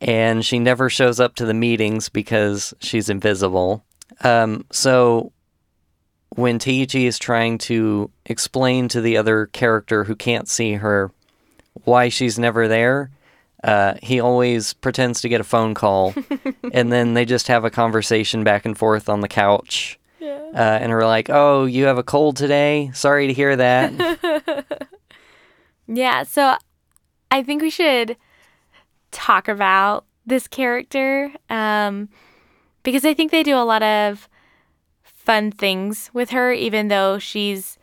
and 0.00 0.44
she 0.44 0.58
never 0.58 0.90
shows 0.90 1.18
up 1.20 1.34
to 1.36 1.46
the 1.46 1.54
meetings 1.54 2.08
because 2.08 2.74
she's 2.80 3.08
invisible. 3.08 3.84
Um, 4.22 4.64
so 4.70 5.32
when 6.30 6.58
Teiichi 6.58 7.04
is 7.04 7.18
trying 7.18 7.58
to 7.58 8.10
explain 8.26 8.88
to 8.88 9.00
the 9.00 9.16
other 9.16 9.46
character 9.46 10.04
who 10.04 10.14
can't 10.14 10.48
see 10.48 10.74
her 10.74 11.10
why 11.84 12.08
she's 12.08 12.38
never 12.38 12.68
there, 12.68 13.10
uh, 13.64 13.94
he 14.02 14.20
always 14.20 14.74
pretends 14.74 15.22
to 15.22 15.28
get 15.28 15.40
a 15.40 15.44
phone 15.44 15.74
call, 15.74 16.14
and 16.72 16.92
then 16.92 17.14
they 17.14 17.24
just 17.24 17.48
have 17.48 17.64
a 17.64 17.70
conversation 17.70 18.44
back 18.44 18.64
and 18.64 18.76
forth 18.76 19.08
on 19.08 19.20
the 19.20 19.28
couch. 19.28 19.98
Yeah. 20.26 20.50
Uh, 20.52 20.78
and 20.80 20.92
are 20.92 21.06
like, 21.06 21.30
"Oh, 21.30 21.66
you 21.66 21.84
have 21.84 21.98
a 21.98 22.02
cold 22.02 22.36
today? 22.36 22.90
Sorry 22.94 23.28
to 23.28 23.32
hear 23.32 23.54
that." 23.54 23.92
yeah, 25.86 26.24
so 26.24 26.56
I 27.30 27.44
think 27.44 27.62
we 27.62 27.70
should 27.70 28.16
talk 29.12 29.46
about 29.46 30.04
this 30.26 30.48
character 30.48 31.32
um, 31.48 32.08
because 32.82 33.04
I 33.04 33.14
think 33.14 33.30
they 33.30 33.44
do 33.44 33.56
a 33.56 33.62
lot 33.62 33.84
of 33.84 34.28
fun 35.04 35.52
things 35.52 36.10
with 36.12 36.30
her, 36.30 36.52
even 36.52 36.88
though 36.88 37.18
she's 37.18 37.78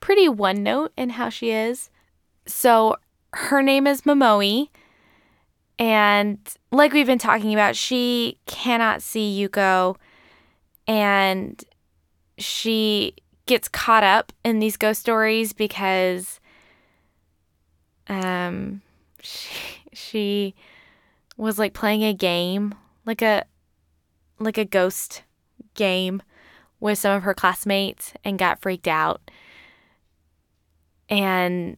pretty 0.00 0.28
one 0.28 0.62
note 0.62 0.92
in 0.96 1.10
how 1.10 1.28
she 1.28 1.50
is. 1.50 1.90
So 2.46 2.96
her 3.34 3.62
name 3.62 3.86
is 3.86 4.02
Momoi. 4.02 4.68
And 5.78 6.38
like 6.70 6.92
we've 6.92 7.06
been 7.06 7.18
talking 7.18 7.52
about, 7.52 7.76
she 7.76 8.38
cannot 8.46 9.02
see 9.02 9.46
Yuko 9.46 9.96
and 10.86 11.64
she 12.42 13.14
gets 13.46 13.68
caught 13.68 14.04
up 14.04 14.32
in 14.44 14.58
these 14.58 14.76
ghost 14.76 15.00
stories 15.00 15.52
because 15.52 16.40
um 18.08 18.82
she, 19.20 19.54
she 19.92 20.54
was 21.36 21.58
like 21.58 21.72
playing 21.72 22.04
a 22.04 22.14
game, 22.14 22.74
like 23.06 23.22
a 23.22 23.44
like 24.38 24.58
a 24.58 24.64
ghost 24.64 25.22
game 25.74 26.22
with 26.80 26.98
some 26.98 27.16
of 27.16 27.22
her 27.22 27.34
classmates 27.34 28.12
and 28.24 28.38
got 28.38 28.60
freaked 28.60 28.88
out. 28.88 29.30
And 31.08 31.76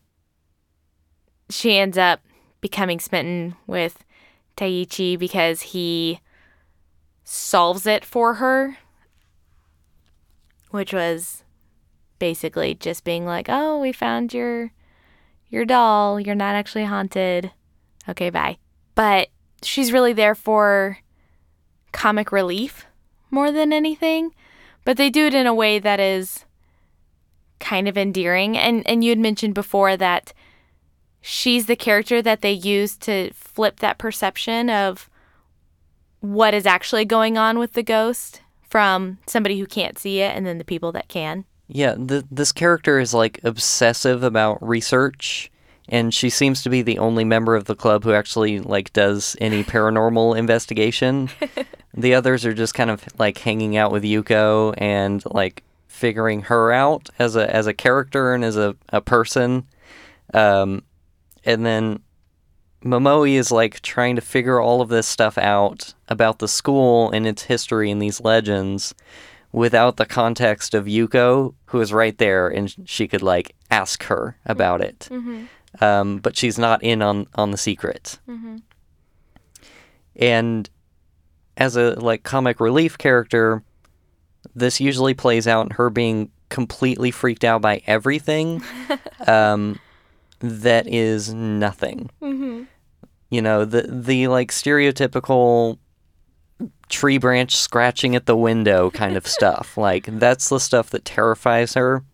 she 1.50 1.79
ends 1.79 1.98
up 1.98 2.20
becoming 2.61 2.98
smitten 2.98 3.57
with 3.66 4.05
Teiichi 4.57 5.18
because 5.18 5.61
he 5.62 6.20
solves 7.24 7.87
it 7.87 8.05
for 8.05 8.35
her, 8.35 8.79
which 10.75 10.93
was 10.93 11.45
basically 12.19 12.75
just 12.75 13.05
being 13.05 13.25
like, 13.25 13.47
"Oh, 13.49 13.79
we 13.79 13.93
found 13.93 14.35
your 14.35 14.73
your 15.49 15.65
doll. 15.65 16.19
You're 16.21 16.35
not 16.35 16.55
actually 16.55 16.85
haunted. 16.85 17.53
Okay, 18.09 18.31
bye." 18.31 18.59
But 18.95 19.29
she's 19.63 19.93
really 19.93 20.13
there 20.13 20.35
for 20.35 20.99
comic 21.93 22.33
relief 22.33 22.87
more 23.31 23.51
than 23.51 23.73
anything 23.73 24.33
but 24.85 24.97
they 24.97 25.11
do 25.11 25.27
it 25.27 25.35
in 25.35 25.47
a 25.47 25.55
way 25.55 25.79
that 25.79 25.99
is 25.99 26.45
kind 27.59 27.89
of 27.89 27.97
endearing. 27.97 28.57
And 28.57 28.87
and 28.87 29.03
you 29.03 29.11
had 29.11 29.19
mentioned 29.19 29.55
before 29.55 29.97
that 29.97 30.33
she's 31.21 31.67
the 31.67 31.77
character 31.77 32.21
that 32.23 32.43
they 32.43 32.53
use 32.53 32.97
to 32.99 33.33
flip 33.33 33.81
that 33.81 33.99
perception 33.99 34.69
of 34.69 35.09
what 36.21 36.55
is 36.55 36.67
actually 36.67 37.05
going 37.05 37.39
on 37.39 37.59
with 37.59 37.73
the 37.73 37.83
ghost 37.83 38.43
from 38.75 39.19
somebody 39.29 39.57
who 39.57 39.67
can't 39.67 40.01
see 40.01 40.19
it 40.19 40.37
and 40.37 40.45
then 40.45 40.59
the 40.59 40.65
people 40.65 40.91
that 40.91 41.07
can. 41.07 41.45
Yeah, 41.69 41.95
the, 41.97 42.27
this 42.29 42.51
character 42.51 42.99
is 42.99 43.15
like 43.15 43.39
obsessive 43.45 44.25
about 44.25 44.61
research 44.67 45.49
and 45.89 46.13
she 46.13 46.29
seems 46.29 46.65
to 46.65 46.71
be 46.71 46.83
the 46.83 46.99
only 46.99 47.23
member 47.23 47.55
of 47.55 47.67
the 47.67 47.77
club 47.77 48.03
who 48.03 48.13
actually 48.13 48.59
like 48.59 48.93
does 48.93 49.37
any 49.41 49.63
paranormal 49.75 50.37
investigation. 50.37 51.31
the 51.95 52.17
others 52.17 52.45
are 52.45 52.53
just 52.53 52.75
kind 52.75 52.91
of 52.91 53.05
like 53.17 53.39
hanging 53.39 53.77
out 53.77 53.93
with 53.93 54.03
Yuko 54.03 54.75
and 54.77 55.23
like 55.27 55.63
figuring 55.87 56.41
her 56.41 56.73
out 56.73 57.09
as 57.21 57.37
a 57.37 57.55
as 57.55 57.69
a 57.69 57.75
character 57.75 58.35
and 58.35 58.45
as 58.45 58.57
a, 58.57 58.75
a 58.89 59.01
person. 59.01 59.69
Um, 60.33 60.83
and 61.45 61.65
then 61.65 62.01
Momoi 62.85 63.33
is 63.33 63.51
like 63.51 63.81
trying 63.81 64.16
to 64.16 64.23
figure 64.23 64.61
all 64.61 64.81
of 64.81 64.88
this 64.88 65.07
stuff 65.07 65.38
out 65.38 65.94
about 66.09 66.38
the 66.38 66.49
school 66.49 67.11
and 67.11 67.27
its 67.27 67.44
history 67.44 67.90
and 67.90 68.01
these 68.01 68.20
legends 68.20 68.94
without 69.53 69.97
the 69.97 70.07
context 70.07 70.75
of 70.75 70.87
Yuko, 70.87 71.55
who 71.66 71.81
is 71.81 71.92
right 71.92 72.18
there 72.18 72.49
and 72.49 72.75
she 72.85 73.09
could 73.09 73.23
like 73.23 73.55
ask 73.70 74.05
her 74.05 74.37
about 74.44 74.81
it. 74.81 75.09
Mm-hmm 75.11 75.44
um, 75.81 76.18
but 76.18 76.37
she's 76.37 76.59
not 76.59 76.83
in 76.83 77.03
on 77.03 77.27
on 77.35 77.51
the 77.51 77.59
secret. 77.59 78.18
Mm-hmm. 78.29 78.57
And 80.16 80.70
as 81.57 81.77
a 81.77 81.99
like 81.99 82.23
comic 82.23 82.61
relief 82.61 82.99
character, 82.99 83.62
this 84.55 84.81
usually 84.81 85.14
plays 85.14 85.47
out 85.47 85.66
in 85.66 85.70
her 85.70 85.90
being 85.90 86.31
completely 86.49 87.11
freaked 87.11 87.44
out 87.44 87.62
by 87.62 87.83
everything 87.87 88.62
um, 89.27 89.81
that 90.40 90.87
is 90.87 91.33
nothing. 91.33 92.11
Mm-hmm. 92.23 92.64
You 93.35 93.42
know 93.42 93.64
the 93.64 93.83
the 93.83 94.29
like 94.29 94.51
stereotypical 94.53 95.79
tree 96.88 97.18
branch 97.18 97.57
scratching 97.57 98.14
at 98.14 98.27
the 98.27 98.37
window 98.37 98.90
kind 98.90 99.16
of 99.16 99.27
stuff. 99.27 99.77
Like 99.77 100.07
that's 100.07 100.49
the 100.49 100.61
stuff 100.61 100.90
that 100.90 101.05
terrifies 101.05 101.75
her. 101.75 102.05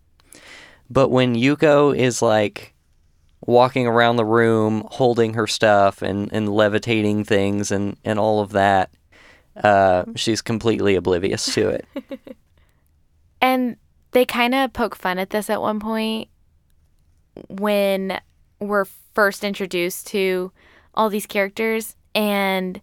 But 0.89 1.11
when 1.11 1.35
Yuko 1.35 1.97
is 1.97 2.23
like 2.23 2.75
walking 3.47 3.87
around 3.87 4.17
the 4.17 4.25
room 4.25 4.87
holding 4.91 5.35
her 5.35 5.47
stuff 5.47 6.03
and, 6.03 6.33
and 6.33 6.49
levitating 6.49 7.25
things 7.25 7.71
and, 7.71 7.97
and 8.05 8.19
all 8.19 8.41
of 8.41 8.51
that. 8.51 8.91
Uh, 9.57 10.05
she's 10.15 10.41
completely 10.41 10.95
oblivious 10.95 11.55
to 11.55 11.69
it. 11.69 11.87
and 13.41 13.77
they 14.13 14.25
kind 14.25 14.55
of 14.55 14.73
poke 14.73 14.97
fun 14.97 15.19
at 15.19 15.31
this 15.31 15.51
at 15.51 15.61
one 15.61 15.81
point 15.81 16.29
when 17.49 18.21
we're 18.59 18.87
first 19.15 19.43
introduced 19.43 20.07
to 20.07 20.53
all 20.95 21.11
these 21.11 21.27
characters 21.27 21.97
and 22.15 22.81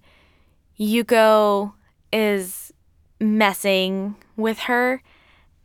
Yuko 0.79 1.73
is 2.11 2.73
messing 3.19 4.15
with 4.35 4.59
her 4.59 5.01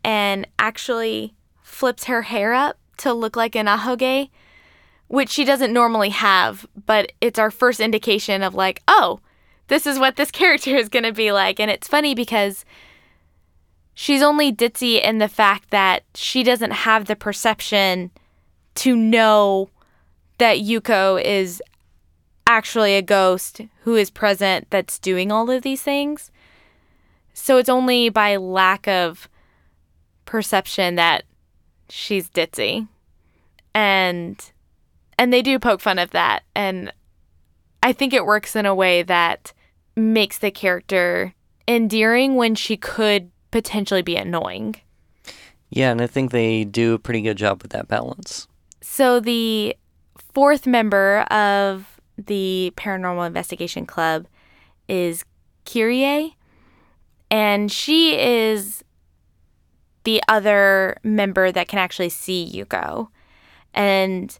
and 0.04 0.46
actually 0.58 1.34
flips 1.62 2.04
her 2.04 2.22
hair 2.22 2.52
up 2.52 2.78
to 2.98 3.12
look 3.12 3.36
like 3.36 3.54
an 3.54 3.66
ahoge 3.66 4.30
which 5.12 5.28
she 5.28 5.44
doesn't 5.44 5.74
normally 5.74 6.08
have, 6.08 6.66
but 6.86 7.12
it's 7.20 7.38
our 7.38 7.50
first 7.50 7.80
indication 7.80 8.42
of 8.42 8.54
like, 8.54 8.80
oh, 8.88 9.20
this 9.68 9.86
is 9.86 9.98
what 9.98 10.16
this 10.16 10.30
character 10.40 10.74
is 10.74 10.88
going 10.88 11.02
to 11.02 11.12
be 11.12 11.32
like. 11.32 11.60
And 11.60 11.70
it's 11.70 11.86
funny 11.86 12.14
because 12.14 12.64
she's 13.92 14.22
only 14.22 14.50
ditzy 14.50 15.02
in 15.04 15.18
the 15.18 15.28
fact 15.28 15.68
that 15.68 16.04
she 16.14 16.42
doesn't 16.42 16.70
have 16.70 17.04
the 17.04 17.14
perception 17.14 18.10
to 18.76 18.96
know 18.96 19.68
that 20.38 20.60
Yuko 20.60 21.22
is 21.22 21.62
actually 22.46 22.96
a 22.96 23.02
ghost 23.02 23.60
who 23.82 23.94
is 23.96 24.10
present 24.10 24.68
that's 24.70 24.98
doing 24.98 25.32
all 25.32 25.50
of 25.50 25.62
these 25.62 25.82
things. 25.82 26.30
So 27.34 27.58
it's 27.58 27.68
only 27.68 28.08
by 28.08 28.36
lack 28.36 28.86
of 28.86 29.28
perception 30.24 30.96
that 30.96 31.24
she's 31.88 32.28
ditzy. 32.28 32.88
And 33.74 34.42
and 35.18 35.32
they 35.32 35.42
do 35.42 35.58
poke 35.58 35.80
fun 35.80 35.98
of 35.98 36.10
that 36.10 36.42
and 36.54 36.92
I 37.82 37.92
think 37.92 38.12
it 38.12 38.24
works 38.24 38.54
in 38.54 38.64
a 38.64 38.74
way 38.74 39.02
that 39.02 39.52
makes 39.96 40.38
the 40.38 40.50
character 40.50 41.34
endearing 41.66 42.36
when 42.36 42.54
she 42.54 42.76
could 42.76 43.30
potentially 43.50 44.02
be 44.02 44.16
annoying. 44.16 44.76
Yeah, 45.70 45.90
and 45.90 46.00
I 46.00 46.06
think 46.06 46.30
they 46.30 46.64
do 46.64 46.94
a 46.94 46.98
pretty 46.98 47.22
good 47.22 47.36
job 47.36 47.62
with 47.62 47.72
that 47.72 47.88
balance. 47.88 48.46
So 48.80 49.20
the 49.20 49.76
fourth 50.34 50.66
member 50.66 51.20
of 51.30 51.91
the 52.18 52.72
Paranormal 52.76 53.26
Investigation 53.26 53.86
Club 53.86 54.26
is 54.88 55.24
Kirie, 55.64 56.34
and 57.30 57.70
she 57.70 58.18
is 58.18 58.84
the 60.04 60.22
other 60.28 60.96
member 61.02 61.52
that 61.52 61.68
can 61.68 61.78
actually 61.78 62.08
see 62.08 62.50
Yuko. 62.54 63.08
And 63.74 64.36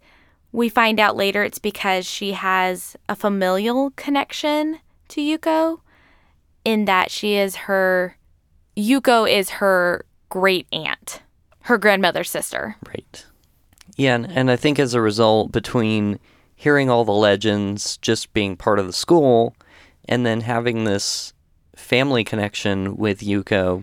we 0.51 0.69
find 0.69 1.01
out 1.01 1.17
later 1.17 1.43
it's 1.43 1.59
because 1.59 2.05
she 2.05 2.33
has 2.33 2.97
a 3.09 3.17
familial 3.17 3.91
connection 3.97 4.81
to 5.09 5.21
Yuko 5.21 5.81
in 6.65 6.85
that 6.85 7.11
she 7.11 7.35
is 7.35 7.57
her 7.57 8.17
Yuko 8.77 9.31
is 9.31 9.51
her 9.51 10.05
great 10.29 10.67
aunt, 10.73 11.23
her 11.63 11.79
grandmother's 11.79 12.31
sister. 12.31 12.77
Right. 12.87 13.27
Yeah, 13.97 14.15
and, 14.15 14.31
and 14.31 14.51
I 14.51 14.57
think 14.57 14.79
as 14.79 14.95
a 14.95 15.01
result, 15.01 15.53
between 15.53 16.19
hearing 16.63 16.89
all 16.89 17.05
the 17.05 17.11
legends, 17.11 17.97
just 17.97 18.33
being 18.33 18.57
part 18.57 18.79
of 18.79 18.87
the 18.87 18.93
school, 18.93 19.53
and 20.09 20.25
then 20.25 20.43
having 20.43 20.85
this 20.85 21.33
family 21.75 22.23
connection 22.23 22.97
with 22.97 23.19
Yuko, 23.19 23.83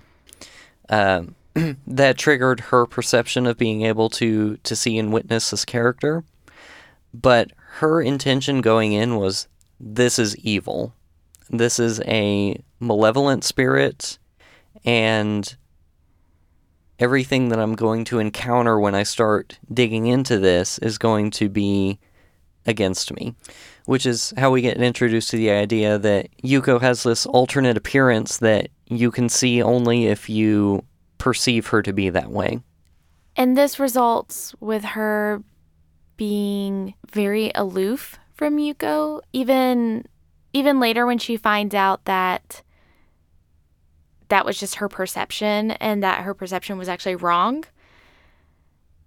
uh, 0.88 1.24
that 1.88 2.18
triggered 2.18 2.62
her 2.62 2.86
perception 2.86 3.46
of 3.46 3.58
being 3.58 3.82
able 3.82 4.10
to 4.10 4.56
to 4.64 4.78
see 4.78 4.98
and 4.98 5.12
witness 5.12 5.50
this 5.50 5.66
character. 5.66 6.24
But 7.14 7.52
her 7.80 8.02
intention 8.02 8.62
going 8.62 8.94
in 8.94 9.18
was, 9.18 9.50
this 9.78 10.18
is 10.18 10.38
evil. 10.38 10.94
This 11.50 11.80
is 11.80 12.00
a 12.06 12.64
malevolent 12.80 13.44
spirit, 13.44 14.18
and 14.86 15.54
everything 16.98 17.50
that 17.50 17.60
I'm 17.60 17.76
going 17.76 18.06
to 18.06 18.20
encounter 18.20 18.80
when 18.80 18.96
I 18.96 19.04
start 19.04 19.60
digging 19.74 20.08
into 20.08 20.38
this 20.38 20.78
is 20.80 20.98
going 20.98 21.32
to 21.32 21.50
be 21.50 22.00
against 22.70 23.14
me. 23.14 23.36
Which 23.86 24.06
is 24.06 24.34
how 24.38 24.52
we 24.52 24.62
get 24.62 24.78
introduced 24.78 25.32
to 25.32 25.38
the 25.38 25.50
idea 25.50 25.98
that 25.98 26.30
Yuko 26.44 26.80
has 26.80 27.04
this 27.04 27.26
alternate 27.26 27.76
appearance 27.76 28.38
that 28.38 28.70
you 28.86 29.12
can 29.12 29.28
see 29.28 29.62
only 29.62 30.06
if 30.06 30.30
you 30.30 30.84
perceive 31.18 31.68
her 31.68 31.82
to 31.82 31.92
be 31.92 32.10
that 32.10 32.30
way. 32.30 32.60
And 33.36 33.58
this 33.58 33.80
results 33.80 34.54
with 34.60 34.84
her 34.84 35.44
being 36.18 36.94
very 37.10 37.52
aloof 37.56 38.20
from 38.34 38.58
Yuko, 38.58 39.22
even 39.34 40.06
even 40.52 40.80
later 40.80 41.06
when 41.06 41.18
she 41.18 41.38
finds 41.38 41.76
out 41.76 42.06
that 42.06 42.64
that 44.30 44.46
was 44.46 44.60
just 44.60 44.76
her 44.76 44.90
perception 44.90 45.72
and 45.72 46.02
that 46.04 46.22
her 46.22 46.34
perception 46.34 46.78
was 46.78 46.90
actually 46.90 47.16
wrong, 47.16 47.64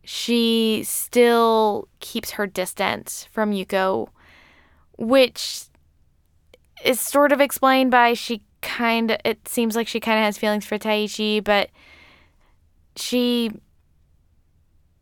she 0.05 0.83
still 0.85 1.89
keeps 2.01 2.33
her 2.33 2.47
distance 2.47 3.27
from 3.31 3.53
Yuko, 3.53 4.09
which 4.99 5.65
is 6.85 7.01
sort 7.01 7.33
of 7.33 7.41
explained 7.41 7.91
by 7.91 8.15
she 8.15 8.43
kind 8.61 9.13
of, 9.13 9.19
it 9.25 9.47
seems 9.49 9.77
like 9.77 9.89
she 9.89 10.01
kind 10.01 10.19
of 10.19 10.25
has 10.25 10.39
feelings 10.39 10.65
for 10.65 10.79
Teiichi, 10.79 11.43
but 11.43 11.71
she 12.97 13.51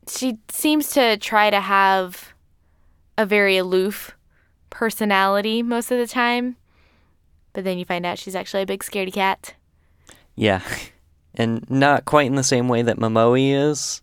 she 0.08 0.38
seems 0.48 0.90
to 0.90 1.16
try 1.18 1.50
to 1.50 1.60
have 1.60 2.32
a 3.16 3.24
very 3.24 3.56
aloof 3.56 4.16
personality 4.70 5.62
most 5.62 5.90
of 5.90 5.98
the 5.98 6.06
time. 6.06 6.56
But 7.52 7.64
then 7.64 7.78
you 7.78 7.84
find 7.84 8.06
out 8.06 8.18
she's 8.18 8.36
actually 8.36 8.62
a 8.62 8.66
big 8.66 8.82
scaredy 8.82 9.12
cat. 9.12 9.54
Yeah. 10.36 10.62
And 11.32 11.64
not 11.70 12.06
quite 12.06 12.26
in 12.26 12.34
the 12.34 12.42
same 12.42 12.66
way 12.68 12.82
that 12.82 12.98
Momoi 12.98 13.54
is. 13.54 14.02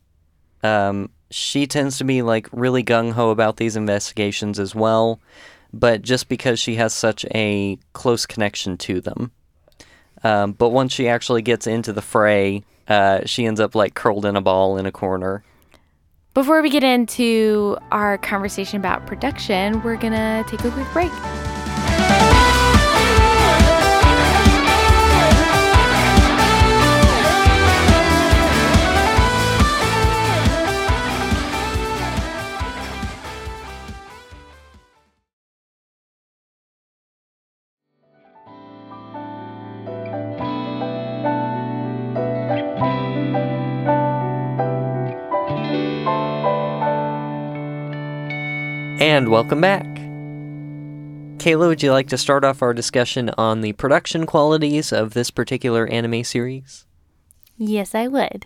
Um, 0.68 1.10
she 1.30 1.68
tends 1.68 1.98
to 1.98 2.04
be 2.04 2.22
like 2.22 2.48
really 2.52 2.84
gung 2.84 3.12
ho 3.12 3.30
about 3.30 3.58
these 3.58 3.76
investigations 3.76 4.60
as 4.60 4.74
well, 4.74 5.20
but 5.74 6.02
just 6.02 6.30
because 6.30 6.60
she 6.60 6.76
has 6.76 6.94
such 6.94 7.26
a 7.34 7.78
close 7.94 8.26
connection 8.26 8.78
to 8.78 9.02
them. 9.02 9.32
Um, 10.24 10.54
but 10.54 10.70
once 10.70 10.94
she 10.94 11.08
actually 11.08 11.42
gets 11.42 11.68
into 11.68 11.94
the 11.94 12.02
fray, 12.02 12.64
uh, 12.88 13.22
she 13.26 13.46
ends 13.46 13.60
up 13.60 13.76
like 13.76 13.94
curled 13.94 14.26
in 14.26 14.36
a 14.36 14.42
ball 14.42 14.78
in 14.78 14.86
a 14.86 14.92
corner. 14.92 15.44
Before 16.34 16.62
we 16.62 16.70
get 16.70 16.84
into 16.84 17.78
our 17.92 18.18
conversation 18.18 18.78
about 18.78 19.08
production, 19.08 19.82
we're 19.84 19.98
to 19.98 20.46
take 20.48 20.64
a 20.64 20.72
quick 20.72 20.88
break. 20.94 21.12
And 49.18 49.30
welcome 49.30 49.62
back. 49.62 49.84
Kayla, 51.44 51.70
would 51.70 51.82
you 51.82 51.92
like 51.92 52.08
to 52.10 52.20
start 52.20 52.44
off 52.44 52.62
our 52.62 52.72
discussion 52.72 53.32
on 53.36 53.62
the 53.62 53.74
production 53.74 54.28
qualities 54.28 54.94
of 54.94 55.16
this 55.16 55.32
particular 55.32 55.88
anime 55.88 56.24
series? 56.24 56.86
Yes, 57.58 57.96
I 57.96 58.08
would. 58.08 58.46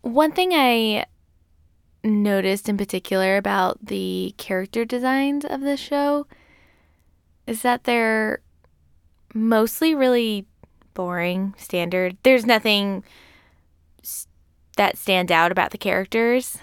One 0.00 0.32
thing 0.32 0.50
I 0.52 1.06
noticed 2.02 2.68
in 2.68 2.76
particular 2.76 3.36
about 3.36 3.86
the 3.86 4.34
character 4.38 4.84
designs 4.84 5.44
of 5.44 5.60
the 5.60 5.76
show 5.76 6.26
is 7.46 7.62
that 7.62 7.84
they're 7.84 8.40
mostly 9.34 9.94
really 9.94 10.46
boring, 10.94 11.54
standard. 11.58 12.16
There's 12.24 12.44
nothing 12.44 13.04
that 14.76 14.98
stands 14.98 15.30
out 15.30 15.52
about 15.52 15.70
the 15.70 15.78
characters. 15.78 16.58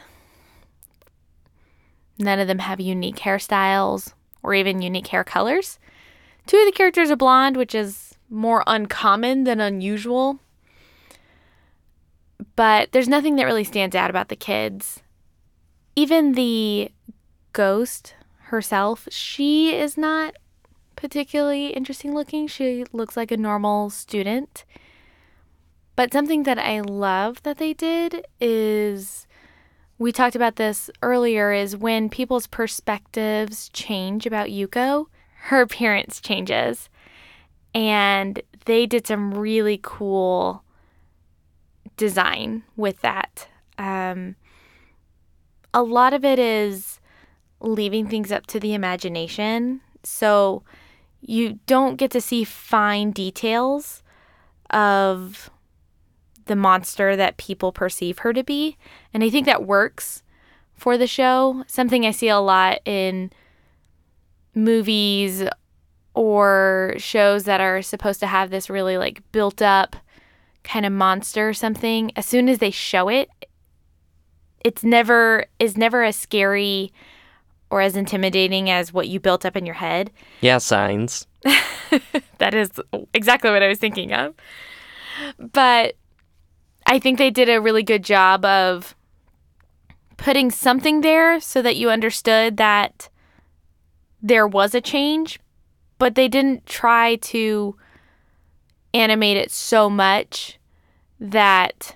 None 2.18 2.40
of 2.40 2.48
them 2.48 2.60
have 2.60 2.80
unique 2.80 3.18
hairstyles 3.18 4.14
or 4.42 4.54
even 4.54 4.82
unique 4.82 5.08
hair 5.08 5.24
colors. 5.24 5.80
Two 6.46 6.58
of 6.58 6.66
the 6.66 6.72
characters 6.72 7.10
are 7.10 7.16
blonde, 7.16 7.58
which 7.58 7.74
is 7.74 8.16
more 8.30 8.64
uncommon 8.68 9.46
than 9.46 9.60
unusual. 9.60 10.40
But 12.56 12.92
there's 12.92 13.08
nothing 13.08 13.36
that 13.38 13.46
really 13.46 13.64
stands 13.64 13.96
out 13.96 14.10
about 14.10 14.30
the 14.30 14.36
kids. 14.36 15.02
Even 15.96 16.34
the 16.34 16.92
ghost 17.54 18.16
herself, 18.46 19.08
she 19.10 19.74
is 19.74 19.98
not 19.98 20.36
particularly 20.96 21.68
interesting 21.68 22.14
looking. 22.14 22.48
She 22.48 22.86
looks 22.92 23.18
like 23.18 23.32
a 23.32 23.38
normal 23.38 23.90
student. 23.90 24.66
But 25.96 26.12
something 26.12 26.44
that 26.44 26.58
I 26.58 26.82
love 26.82 27.42
that 27.44 27.58
they 27.58 27.74
did 27.74 28.26
is 28.42 29.28
we 30.04 30.12
talked 30.12 30.36
about 30.36 30.58
this 30.58 30.90
earlier 31.02 31.54
is 31.54 31.78
when 31.78 32.10
people's 32.10 32.46
perspectives 32.46 33.70
change 33.70 34.26
about 34.26 34.50
Yuko, 34.50 35.06
her 35.44 35.62
appearance 35.68 36.20
changes. 36.20 36.90
And 37.74 38.42
they 38.66 38.86
did 38.86 39.08
some 39.08 39.34
really 39.34 39.80
cool 39.82 40.62
design 41.96 42.64
with 42.76 43.00
that. 43.00 43.48
Um, 43.78 44.36
a 45.74 45.82
lot 45.82 46.14
of 46.14 46.26
it 46.26 46.38
is 46.38 47.00
leaving 47.62 48.08
things 48.10 48.30
up 48.30 48.46
to 48.48 48.60
the 48.60 48.74
imagination. 48.74 49.80
So 50.04 50.64
you 51.22 51.60
don't 51.66 51.96
get 51.96 52.12
to 52.12 52.20
see 52.20 52.44
fine 52.44 53.12
details 53.12 54.04
of 54.70 55.50
the 56.46 56.56
monster 56.56 57.16
that 57.16 57.38
people 57.38 57.72
perceive 57.72 58.20
her 58.20 58.34
to 58.34 58.44
be. 58.44 58.78
And 59.14 59.24
I 59.24 59.30
think 59.30 59.46
that 59.46 59.66
works 59.66 60.24
for 60.74 60.98
the 60.98 61.08
show. 61.08 61.64
Something 61.68 62.06
I 62.06 62.12
see 62.12 62.30
a 62.30 62.40
lot 62.40 62.80
in 62.86 63.32
movies 64.56 65.44
or 66.14 66.96
shows 66.98 67.46
that 67.46 67.62
are 67.62 67.82
supposed 67.82 68.20
to 68.20 68.28
have 68.28 68.50
this 68.50 68.70
really 68.70 68.98
like 68.98 69.22
built 69.32 69.62
up 69.62 69.96
kind 70.64 70.86
of 70.86 70.92
monster 70.92 71.50
or 71.50 71.54
something. 71.54 72.12
As 72.16 72.26
soon 72.26 72.48
as 72.50 72.60
they 72.60 72.72
show 72.72 73.10
it, 73.10 73.30
it's 74.64 74.84
never 74.84 75.46
is 75.60 75.78
never 75.78 76.04
as 76.04 76.16
scary 76.16 76.94
or 77.70 77.82
as 77.82 77.96
intimidating 77.96 78.70
as 78.70 78.94
what 78.94 79.08
you 79.08 79.20
built 79.20 79.46
up 79.46 79.58
in 79.58 79.66
your 79.66 79.76
head. 79.76 80.12
Yeah, 80.42 80.60
signs. 80.60 81.28
that 82.38 82.54
is 82.54 82.70
exactly 83.14 83.50
what 83.50 83.64
I 83.64 83.68
was 83.68 83.80
thinking 83.80 84.14
of. 84.14 84.36
But 85.52 85.96
I 86.86 87.00
think 87.00 87.18
they 87.18 87.32
did 87.32 87.50
a 87.50 87.62
really 87.62 87.84
good 87.84 88.04
job 88.04 88.46
of 88.46 88.96
putting 90.18 90.52
something 90.52 91.02
there 91.02 91.40
so 91.40 91.62
that 91.62 91.76
you 91.76 91.90
understood 91.90 92.58
that 92.58 93.10
there 94.22 94.48
was 94.48 94.74
a 94.74 94.82
change, 94.82 95.40
but 95.98 96.16
they 96.16 96.28
didn't 96.28 96.66
try 96.66 97.16
to 97.18 97.76
animate 98.94 99.38
it 99.38 99.52
so 99.52 99.90
much 99.90 100.60
that 101.20 101.96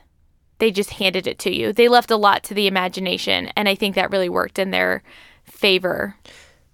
they 0.60 0.72
just 0.72 0.92
handed 0.92 1.28
it 1.28 1.40
to 1.40 1.56
you. 1.56 1.72
They 1.72 1.88
left 1.88 2.12
a 2.12 2.18
lot 2.18 2.44
to 2.46 2.54
the 2.54 2.68
imagination, 2.68 3.52
and 3.56 3.70
I 3.70 3.76
think 3.76 3.96
that 3.96 4.12
really 4.12 4.30
worked 4.30 4.58
in 4.60 4.72
their 4.72 5.04
favor. 5.44 6.16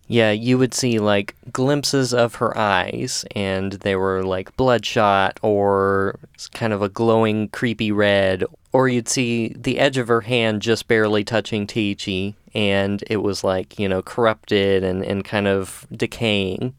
Yeah, 0.07 0.31
you 0.31 0.57
would 0.57 0.73
see 0.73 0.99
like 0.99 1.35
glimpses 1.51 2.13
of 2.13 2.35
her 2.35 2.57
eyes, 2.57 3.25
and 3.35 3.73
they 3.73 3.95
were 3.95 4.23
like 4.23 4.55
bloodshot 4.57 5.39
or 5.41 6.19
kind 6.53 6.73
of 6.73 6.81
a 6.81 6.89
glowing, 6.89 7.49
creepy 7.49 7.91
red. 7.91 8.43
Or 8.73 8.89
you'd 8.89 9.07
see 9.07 9.55
the 9.57 9.79
edge 9.79 9.97
of 9.97 10.07
her 10.07 10.21
hand 10.21 10.61
just 10.61 10.87
barely 10.87 11.23
touching 11.23 11.67
Teiichi, 11.67 12.35
and 12.53 13.03
it 13.07 13.17
was 13.17 13.43
like, 13.43 13.79
you 13.79 13.87
know, 13.87 14.01
corrupted 14.01 14.83
and, 14.83 15.03
and 15.03 15.23
kind 15.23 15.47
of 15.47 15.87
decaying. 15.91 16.75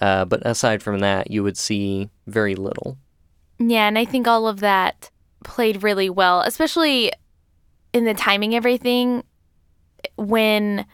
Uh, 0.00 0.24
but 0.24 0.44
aside 0.46 0.82
from 0.82 1.00
that, 1.00 1.30
you 1.30 1.42
would 1.42 1.56
see 1.56 2.08
very 2.26 2.54
little. 2.54 2.96
Yeah, 3.58 3.86
and 3.86 3.98
I 3.98 4.04
think 4.04 4.26
all 4.26 4.48
of 4.48 4.60
that 4.60 5.10
played 5.44 5.82
really 5.82 6.10
well, 6.10 6.40
especially 6.40 7.12
in 7.92 8.04
the 8.04 8.14
timing 8.14 8.54
everything 8.54 9.22
when 10.16 10.86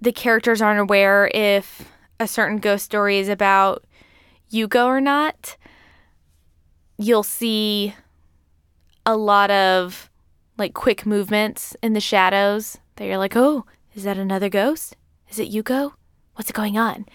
the 0.00 0.12
characters 0.12 0.62
aren't 0.62 0.80
aware 0.80 1.30
if 1.34 1.90
a 2.18 2.26
certain 2.26 2.58
ghost 2.58 2.84
story 2.84 3.18
is 3.18 3.28
about 3.28 3.84
Yuko 4.52 4.86
or 4.86 5.00
not. 5.00 5.56
You'll 6.98 7.22
see 7.22 7.94
a 9.06 9.16
lot 9.16 9.50
of 9.50 10.10
like 10.58 10.74
quick 10.74 11.06
movements 11.06 11.74
in 11.82 11.94
the 11.94 12.00
shadows 12.00 12.78
that 12.96 13.06
you're 13.06 13.18
like, 13.18 13.36
oh, 13.36 13.64
is 13.94 14.04
that 14.04 14.18
another 14.18 14.48
ghost? 14.48 14.96
Is 15.30 15.38
it 15.38 15.50
Yuko? 15.50 15.92
What's 16.34 16.52
going 16.52 16.78
on? 16.78 17.06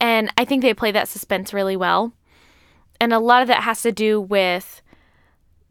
And 0.00 0.32
I 0.36 0.44
think 0.44 0.62
they 0.62 0.74
play 0.74 0.92
that 0.92 1.08
suspense 1.08 1.52
really 1.52 1.76
well. 1.76 2.12
And 3.00 3.12
a 3.12 3.18
lot 3.18 3.42
of 3.42 3.48
that 3.48 3.64
has 3.64 3.82
to 3.82 3.92
do 3.92 4.20
with 4.20 4.82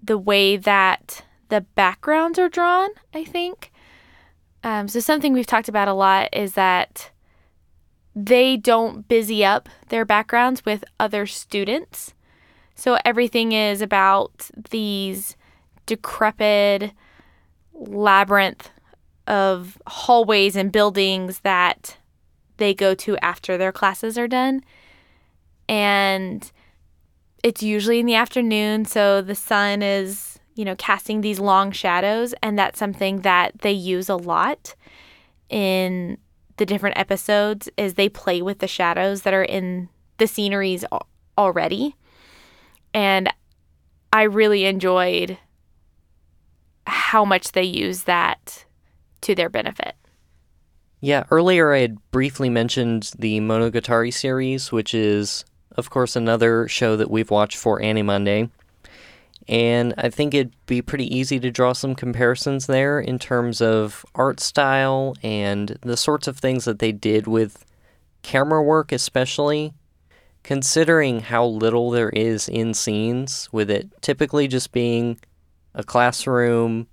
the 0.01 0.17
way 0.17 0.57
that 0.57 1.23
the 1.49 1.61
backgrounds 1.61 2.37
are 2.37 2.49
drawn, 2.49 2.89
I 3.13 3.23
think. 3.23 3.71
Um, 4.65 4.87
so, 4.87 4.99
something 4.99 5.31
we've 5.31 5.45
talked 5.45 5.69
about 5.69 5.87
a 5.87 5.93
lot 5.93 6.29
is 6.33 6.53
that 6.53 7.11
they 8.15 8.57
don't 8.57 9.07
busy 9.07 9.45
up 9.45 9.69
their 9.89 10.05
backgrounds 10.05 10.65
with 10.65 10.83
other 10.99 11.27
students. 11.27 12.15
So, 12.73 12.97
everything 13.05 13.51
is 13.51 13.83
about 13.83 14.49
these 14.71 15.37
decrepit 15.85 16.93
labyrinth 17.73 18.71
of 19.27 19.77
hallways 19.85 20.55
and 20.55 20.71
buildings 20.71 21.41
that 21.41 21.97
they 22.57 22.73
go 22.73 22.95
to 22.95 23.17
after 23.17 23.59
their 23.59 23.71
classes 23.71 24.17
are 24.17 24.27
done. 24.27 24.63
And 25.69 26.51
it's 27.43 27.61
usually 27.61 27.99
in 27.99 28.07
the 28.07 28.15
afternoon, 28.15 28.85
so 28.85 29.21
the 29.21 29.35
sun 29.35 29.83
is, 29.83 30.34
you 30.55 30.65
know, 30.65 30.75
casting 30.75 31.21
these 31.21 31.39
long 31.39 31.71
shadows, 31.71 32.33
and 32.41 32.57
that's 32.57 32.79
something 32.79 33.21
that 33.21 33.59
they 33.59 33.71
use 33.71 34.09
a 34.09 34.15
lot 34.15 34.75
in 35.49 36.17
the 36.57 36.65
different 36.65 36.97
episodes 36.97 37.69
is 37.77 37.93
they 37.93 38.09
play 38.09 38.41
with 38.41 38.59
the 38.59 38.67
shadows 38.67 39.23
that 39.23 39.33
are 39.33 39.43
in 39.43 39.89
the 40.17 40.27
sceneries 40.27 40.85
already. 41.37 41.95
And 42.93 43.29
I 44.13 44.23
really 44.23 44.65
enjoyed 44.65 45.37
how 46.87 47.25
much 47.25 47.51
they 47.51 47.63
use 47.63 48.03
that 48.03 48.65
to 49.21 49.35
their 49.35 49.49
benefit. 49.49 49.95
Yeah, 51.01 51.25
earlier 51.29 51.73
I 51.73 51.79
had 51.79 51.97
briefly 52.11 52.49
mentioned 52.49 53.11
the 53.19 53.41
Monogatari 53.41 54.13
series, 54.13 54.71
which 54.71 54.93
is 54.93 55.43
of 55.75 55.89
course, 55.89 56.15
another 56.15 56.67
show 56.67 56.95
that 56.95 57.11
we've 57.11 57.29
watched 57.29 57.57
for 57.57 57.79
AniMonday, 57.79 58.49
And 59.47 59.93
I 59.97 60.09
think 60.09 60.33
it'd 60.33 60.55
be 60.65 60.81
pretty 60.81 61.15
easy 61.15 61.39
to 61.39 61.51
draw 61.51 61.73
some 61.73 61.93
comparisons 61.93 62.65
there 62.65 62.99
in 62.99 63.19
terms 63.19 63.61
of 63.61 64.03
art 64.15 64.39
style 64.39 65.15
and 65.21 65.77
the 65.81 65.97
sorts 65.97 66.27
of 66.27 66.37
things 66.37 66.65
that 66.65 66.79
they 66.79 66.91
did 66.91 67.27
with 67.27 67.63
camera 68.23 68.63
work, 68.63 68.91
especially. 68.91 69.73
Considering 70.43 71.21
how 71.21 71.43
little 71.45 71.89
there 71.89 72.11
is 72.11 72.47
in 72.47 72.73
scenes, 72.75 73.49
with 73.51 73.69
it 73.69 73.89
typically 74.01 74.47
just 74.47 74.71
being 74.71 75.19
a 75.73 75.83
classroom, 75.83 76.87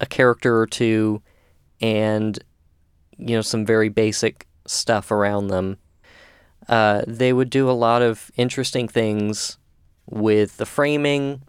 a 0.00 0.06
character 0.06 0.58
or 0.58 0.66
two, 0.66 1.20
and, 1.82 2.38
you 3.18 3.36
know, 3.36 3.42
some 3.42 3.66
very 3.66 3.90
basic 3.90 4.46
stuff 4.64 5.10
around 5.10 5.48
them 5.48 5.76
uh, 6.68 7.02
they 7.06 7.32
would 7.32 7.50
do 7.50 7.70
a 7.70 7.72
lot 7.72 8.02
of 8.02 8.30
interesting 8.36 8.86
things 8.86 9.58
with 10.06 10.56
the 10.58 10.66
framing 10.66 11.42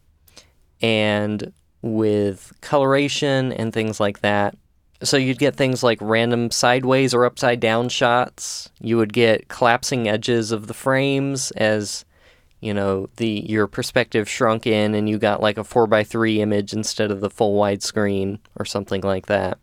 and 0.81 1.51
with 1.81 2.53
coloration 2.61 3.53
and 3.53 3.73
things 3.73 3.99
like 3.99 4.21
that. 4.21 4.55
So 5.01 5.15
you'd 5.15 5.39
get 5.39 5.55
things 5.55 5.81
like 5.81 5.97
random 6.01 6.51
sideways 6.51 7.13
or 7.13 7.25
upside 7.25 7.59
down 7.59 7.87
shots. 7.89 8.69
You 8.81 8.97
would 8.97 9.13
get 9.13 9.47
collapsing 9.47 10.09
edges 10.09 10.51
of 10.51 10.67
the 10.67 10.73
frames 10.73 11.51
as 11.51 12.03
you 12.59 12.73
know 12.73 13.07
the 13.15 13.45
your 13.47 13.67
perspective 13.67 14.29
shrunk 14.29 14.67
in 14.67 14.93
and 14.93 15.07
you 15.07 15.17
got 15.17 15.41
like 15.41 15.57
a 15.57 15.63
4 15.63 15.87
by 15.87 16.03
3 16.03 16.41
image 16.41 16.73
instead 16.73 17.11
of 17.11 17.21
the 17.21 17.29
full 17.29 17.57
widescreen 17.57 18.39
or 18.57 18.65
something 18.65 19.01
like 19.01 19.27
that. 19.27 19.57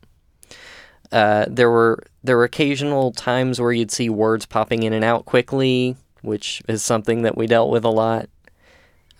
Uh, 1.12 1.44
there 1.48 1.70
were 1.70 2.02
there 2.24 2.36
were 2.38 2.44
occasional 2.44 3.12
times 3.12 3.60
where 3.60 3.72
you'd 3.72 3.90
see 3.92 4.08
words 4.08 4.46
popping 4.46 4.82
in 4.82 4.94
and 4.94 5.04
out 5.04 5.26
quickly, 5.26 5.96
which 6.22 6.62
is 6.66 6.82
something 6.82 7.22
that 7.22 7.36
we 7.36 7.46
dealt 7.46 7.70
with 7.70 7.84
a 7.84 7.90
lot 7.90 8.28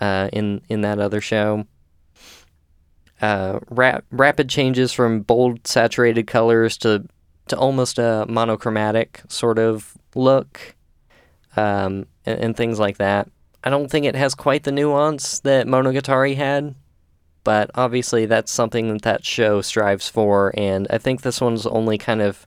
uh, 0.01 0.31
in 0.33 0.63
in 0.71 0.81
that 0.81 0.99
other 0.99 1.21
show. 1.21 1.67
Uh, 3.21 3.61
rap- 3.71 4.05
rapid 4.11 4.49
changes 4.49 4.93
from 4.93 5.21
bold 5.21 5.67
saturated 5.67 6.27
colors 6.27 6.77
to 6.79 7.07
to 7.49 7.57
almost 7.57 7.99
a 7.99 8.27
monochromatic 8.29 9.23
sort 9.29 9.59
of 9.59 9.97
look, 10.15 10.75
um, 11.57 12.07
and, 12.27 12.41
and 12.41 12.57
things 12.57 12.79
like 12.79 12.99
that. 12.99 13.29
I 13.63 13.71
don't 13.71 13.91
think 13.91 14.05
it 14.05 14.17
has 14.17 14.35
quite 14.35 14.65
the 14.65 14.73
nuance 14.73 15.41
that 15.41 15.67
Monogatari 15.67 16.37
had, 16.37 16.75
but 17.45 17.71
obviously 17.75 18.27
that's 18.27 18.53
something 18.53 18.93
that 18.93 19.03
that 19.03 19.25
show 19.25 19.63
strives 19.63 20.09
for, 20.09 20.53
and 20.57 20.87
I 20.91 20.99
think 20.99 21.23
this 21.23 21.41
one's 21.41 21.67
only 21.67 21.99
kind 21.99 22.21
of 22.21 22.47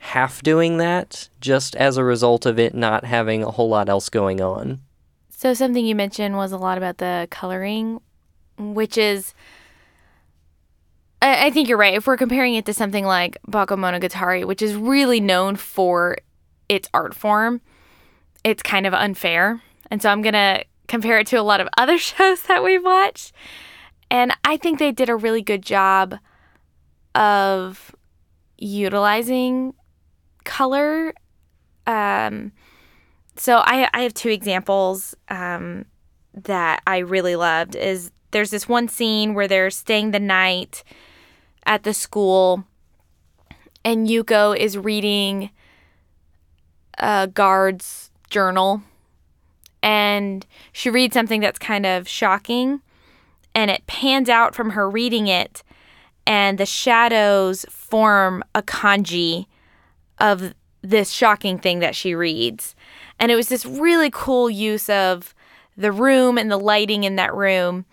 half 0.00 0.42
doing 0.42 0.78
that 0.78 1.28
just 1.40 1.76
as 1.76 1.96
a 1.96 2.04
result 2.04 2.46
of 2.46 2.58
it 2.58 2.74
not 2.74 3.04
having 3.04 3.42
a 3.42 3.50
whole 3.50 3.68
lot 3.68 3.88
else 3.88 4.08
going 4.08 4.40
on. 4.40 4.80
So, 5.28 5.54
something 5.54 5.86
you 5.86 5.94
mentioned 5.94 6.36
was 6.36 6.52
a 6.52 6.58
lot 6.58 6.78
about 6.78 6.98
the 6.98 7.28
coloring, 7.30 8.00
which 8.58 8.98
is, 8.98 9.34
I, 11.22 11.46
I 11.46 11.50
think 11.50 11.68
you're 11.68 11.78
right. 11.78 11.94
If 11.94 12.06
we're 12.06 12.16
comparing 12.16 12.54
it 12.54 12.66
to 12.66 12.74
something 12.74 13.04
like 13.04 13.38
Bakemonogatari, 13.48 14.46
which 14.46 14.62
is 14.62 14.74
really 14.74 15.20
known 15.20 15.56
for 15.56 16.18
its 16.68 16.88
art 16.94 17.14
form, 17.14 17.60
it's 18.44 18.62
kind 18.62 18.86
of 18.86 18.94
unfair. 18.94 19.62
And 19.90 20.00
so, 20.00 20.08
I'm 20.08 20.22
going 20.22 20.34
to 20.34 20.64
compare 20.88 21.18
it 21.18 21.26
to 21.28 21.36
a 21.36 21.42
lot 21.42 21.60
of 21.60 21.68
other 21.76 21.98
shows 21.98 22.42
that 22.42 22.62
we've 22.62 22.84
watched. 22.84 23.32
And 24.10 24.36
I 24.44 24.56
think 24.56 24.78
they 24.78 24.92
did 24.92 25.08
a 25.08 25.16
really 25.16 25.42
good 25.42 25.62
job 25.62 26.16
of 27.14 27.94
utilizing 28.58 29.74
color. 30.44 31.14
Um, 31.86 32.52
so 33.36 33.58
I, 33.58 33.88
I 33.94 34.02
have 34.02 34.14
two 34.14 34.28
examples 34.28 35.14
um, 35.28 35.86
that 36.34 36.82
I 36.86 36.98
really 36.98 37.36
loved. 37.36 37.76
Is 37.76 38.10
there's 38.32 38.50
this 38.50 38.68
one 38.68 38.88
scene 38.88 39.34
where 39.34 39.48
they're 39.48 39.70
staying 39.70 40.10
the 40.10 40.20
night 40.20 40.84
at 41.70 41.84
the 41.84 41.94
school, 41.94 42.64
and 43.84 44.08
Yuko 44.08 44.56
is 44.56 44.76
reading 44.76 45.50
a 46.98 47.28
guard's 47.28 48.10
journal, 48.28 48.82
and 49.80 50.44
she 50.72 50.90
reads 50.90 51.14
something 51.14 51.40
that's 51.40 51.60
kind 51.60 51.86
of 51.86 52.08
shocking 52.08 52.80
and 53.54 53.70
it 53.70 53.86
pans 53.86 54.28
out 54.28 54.54
from 54.54 54.70
her 54.70 54.90
reading 54.90 55.28
it, 55.28 55.62
and 56.26 56.58
the 56.58 56.66
shadows 56.66 57.64
form 57.68 58.44
a 58.54 58.62
kanji 58.62 59.46
of 60.18 60.54
this 60.82 61.10
shocking 61.10 61.58
thing 61.58 61.78
that 61.80 61.96
she 61.96 62.14
reads. 62.14 62.74
And 63.18 63.30
it 63.32 63.36
was 63.36 63.48
this 63.48 63.66
really 63.66 64.10
cool 64.12 64.50
use 64.50 64.88
of 64.88 65.34
the 65.76 65.92
room 65.92 66.36
and 66.36 66.50
the 66.50 66.58
lighting 66.58 67.04
in 67.04 67.16
that 67.16 67.34
room 67.34 67.86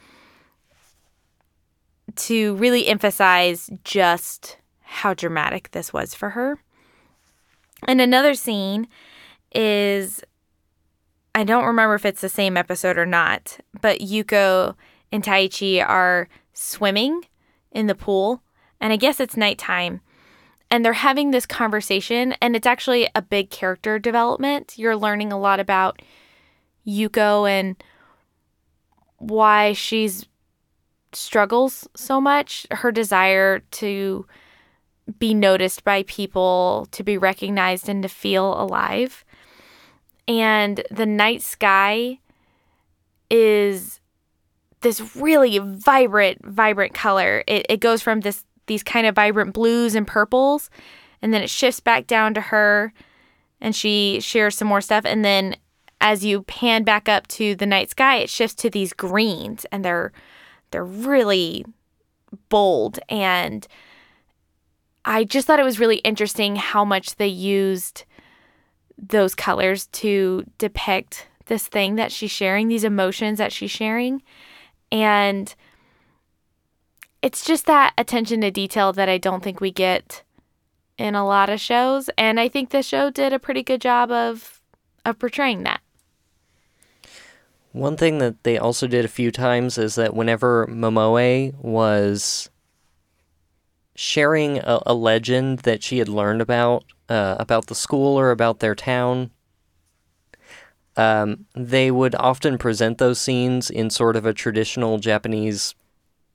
to 2.18 2.56
really 2.56 2.88
emphasize 2.88 3.70
just 3.84 4.58
how 4.82 5.14
dramatic 5.14 5.72
this 5.72 5.94
was 5.94 6.14
for 6.14 6.32
her. 6.32 6.60
And 7.88 8.02
another 8.02 8.34
scene 8.34 8.88
is 9.54 10.24
I 11.36 11.44
don't 11.44 11.66
remember 11.66 11.94
if 11.94 12.06
it's 12.06 12.22
the 12.22 12.30
same 12.30 12.58
episode 12.58 12.98
or 12.98 13.06
not, 13.06 13.60
but 13.80 14.00
Yuko 14.00 14.76
and 15.12 15.24
Teiichi 15.24 15.88
are 15.88 16.28
swimming 16.54 17.22
in 17.72 17.86
the 17.86 17.94
pool, 17.94 18.42
and 18.82 18.92
I 18.92 18.96
guess 18.96 19.20
it's 19.20 19.38
nighttime. 19.38 20.02
And 20.72 20.84
they're 20.84 20.94
having 20.94 21.30
this 21.30 21.46
conversation, 21.46 22.34
and 22.42 22.56
it's 22.56 22.66
actually 22.66 23.08
a 23.14 23.22
big 23.22 23.52
character 23.52 24.00
development. 24.00 24.74
You're 24.78 24.98
learning 24.98 25.32
a 25.32 25.40
lot 25.40 25.60
about 25.60 26.02
Yuko 26.88 27.48
and 27.48 27.82
why 29.20 29.74
she's 29.74 30.26
struggles 31.18 31.88
so 31.96 32.22
much, 32.22 32.68
her 32.72 32.92
desire 32.92 33.60
to 33.60 34.26
be 35.20 35.34
noticed 35.34 35.84
by 35.84 36.04
people, 36.04 36.88
to 36.92 37.04
be 37.04 37.18
recognized, 37.18 37.88
and 37.90 38.04
to 38.04 38.10
feel 38.10 38.60
alive. 38.62 39.24
And 40.28 40.84
the 40.92 41.06
night 41.06 41.42
sky 41.42 42.20
is 43.30 44.00
this 44.82 45.16
really 45.16 45.60
vibrant, 45.60 46.46
vibrant 46.46 46.94
color. 46.94 47.44
It, 47.48 47.66
it 47.70 47.80
goes 47.80 48.02
from 48.02 48.22
this 48.22 48.44
these 48.68 48.84
kind 48.84 49.08
of 49.08 49.16
vibrant 49.16 49.54
blues 49.54 49.96
and 49.96 50.06
purples, 50.06 50.70
and 51.22 51.34
then 51.34 51.42
it 51.42 51.50
shifts 51.50 51.80
back 51.80 52.06
down 52.06 52.34
to 52.34 52.42
her, 52.42 52.92
and 53.62 53.74
she 53.74 54.20
shares 54.20 54.58
some 54.58 54.68
more 54.68 54.82
stuff. 54.82 55.06
And 55.06 55.24
then 55.24 55.56
as 56.02 56.26
you 56.26 56.44
pan 56.44 56.84
back 56.84 57.08
up 57.08 57.28
to 57.28 57.56
the 57.56 57.66
night 57.66 57.90
sky, 57.90 58.18
it 58.18 58.30
shifts 58.30 58.56
to 58.62 58.70
these 58.70 58.92
greens, 58.92 59.66
and 59.72 59.86
they're 59.86 60.12
they're 60.72 60.84
really 60.84 61.66
bold 62.50 63.00
and 63.10 63.68
I 65.06 65.24
just 65.24 65.48
thought 65.48 65.60
it 65.60 65.64
was 65.64 65.80
really 65.80 65.98
interesting 66.00 66.58
how 66.58 66.84
much 66.84 67.16
they 67.16 67.28
used 67.28 68.04
those 68.98 69.34
colors 69.34 69.88
to 69.88 70.44
depict 70.58 71.28
this 71.46 71.66
thing 71.66 71.96
that 71.96 72.12
she's 72.12 72.30
sharing, 72.30 72.68
these 72.68 72.84
emotions 72.84 73.38
that 73.38 73.54
she's 73.54 73.72
sharing. 73.72 74.22
And 74.92 75.56
it's 77.22 77.46
just 77.46 77.68
that 77.68 77.94
attention 77.98 78.42
to 78.42 78.52
detail 78.52 78.92
that 78.94 79.08
I 79.08 79.18
don't 79.18 79.42
think 79.42 79.62
we 79.62 79.72
get 79.72 80.24
in 80.98 81.16
a 81.16 81.26
lot 81.26 81.50
of 81.50 81.62
shows. 81.62 82.10
And 82.18 82.38
I 82.38 82.50
think 82.50 82.72
the 82.72 82.84
show 82.84 83.10
did 83.10 83.32
a 83.32 83.40
pretty 83.40 83.64
good 83.64 83.80
job 83.82 84.12
of 84.12 84.62
of 85.06 85.20
portraying 85.20 85.64
that. 85.64 85.80
One 87.78 87.96
thing 87.96 88.18
that 88.18 88.44
they 88.44 88.58
also 88.58 88.88
did 88.88 89.06
a 89.06 89.10
few 89.10 89.32
times 89.32 89.78
is 89.78 89.96
that 89.96 90.16
whenever 90.16 90.66
Momoe 90.68 91.54
was 91.62 92.50
sharing 93.96 94.58
a, 94.60 94.82
a 94.88 94.94
legend 94.96 95.60
that 95.60 95.84
she 95.84 96.00
had 96.00 96.10
learned 96.10 96.42
about 96.42 96.86
uh, 97.08 97.36
about 97.40 97.68
the 97.68 97.76
school 97.76 98.20
or 98.20 98.32
about 98.32 98.60
their 98.60 98.74
town, 98.74 99.30
um, 100.96 101.46
they 101.56 101.92
would 101.92 102.16
often 102.16 102.58
present 102.58 102.98
those 102.98 103.22
scenes 103.22 103.70
in 103.70 103.92
sort 103.92 104.16
of 104.16 104.26
a 104.26 104.34
traditional 104.34 104.98
Japanese 104.98 105.76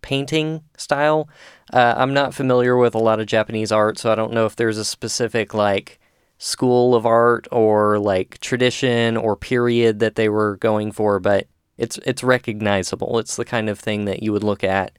painting 0.01 0.62
style. 0.76 1.28
Uh, 1.72 1.95
I'm 1.97 2.14
not 2.14 2.34
familiar 2.34 2.76
with 2.76 2.95
a 2.95 2.99
lot 2.99 3.18
of 3.18 3.26
Japanese 3.26 3.72
art, 3.72 3.99
so 3.99 4.12
I 4.12 4.14
don't 4.14 4.32
know 4.32 4.47
if 4.47 4.55
there's 4.55 4.78
a 4.78 4.84
specific 4.84 5.55
like 5.55 5.99
school 6.43 6.97
of 6.97 7.07
art 7.07 7.47
or 7.53 8.01
like 8.01 8.36
tradition 8.38 9.16
or 9.16 9.36
period 9.36 10.01
that 10.01 10.16
they 10.16 10.28
were 10.28 10.57
going 10.57 10.90
for, 10.90 11.20
but 11.20 11.47
it's 11.78 11.99
it's 11.99 12.24
recognizable. 12.24 13.20
It's 13.20 13.36
the 13.36 13.45
kind 13.45 13.68
of 13.68 13.78
thing 13.78 14.07
that 14.07 14.24
you 14.24 14.32
would 14.32 14.43
look 14.43 14.64
at 14.64 14.99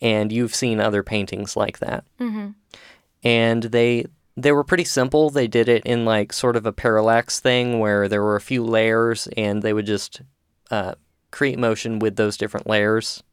and 0.00 0.30
you've 0.30 0.54
seen 0.54 0.78
other 0.78 1.02
paintings 1.02 1.56
like 1.56 1.80
that. 1.80 2.04
Mm-hmm. 2.20 2.50
And 3.24 3.62
they 3.64 4.06
they 4.36 4.52
were 4.52 4.62
pretty 4.62 4.84
simple. 4.84 5.30
They 5.30 5.48
did 5.48 5.68
it 5.68 5.84
in 5.84 6.04
like 6.04 6.32
sort 6.32 6.54
of 6.54 6.64
a 6.64 6.72
parallax 6.72 7.40
thing 7.40 7.80
where 7.80 8.06
there 8.06 8.22
were 8.22 8.36
a 8.36 8.40
few 8.40 8.64
layers, 8.64 9.26
and 9.36 9.62
they 9.62 9.72
would 9.72 9.86
just 9.86 10.22
uh, 10.70 10.94
create 11.32 11.58
motion 11.58 11.98
with 11.98 12.14
those 12.14 12.36
different 12.36 12.68
layers. 12.68 13.24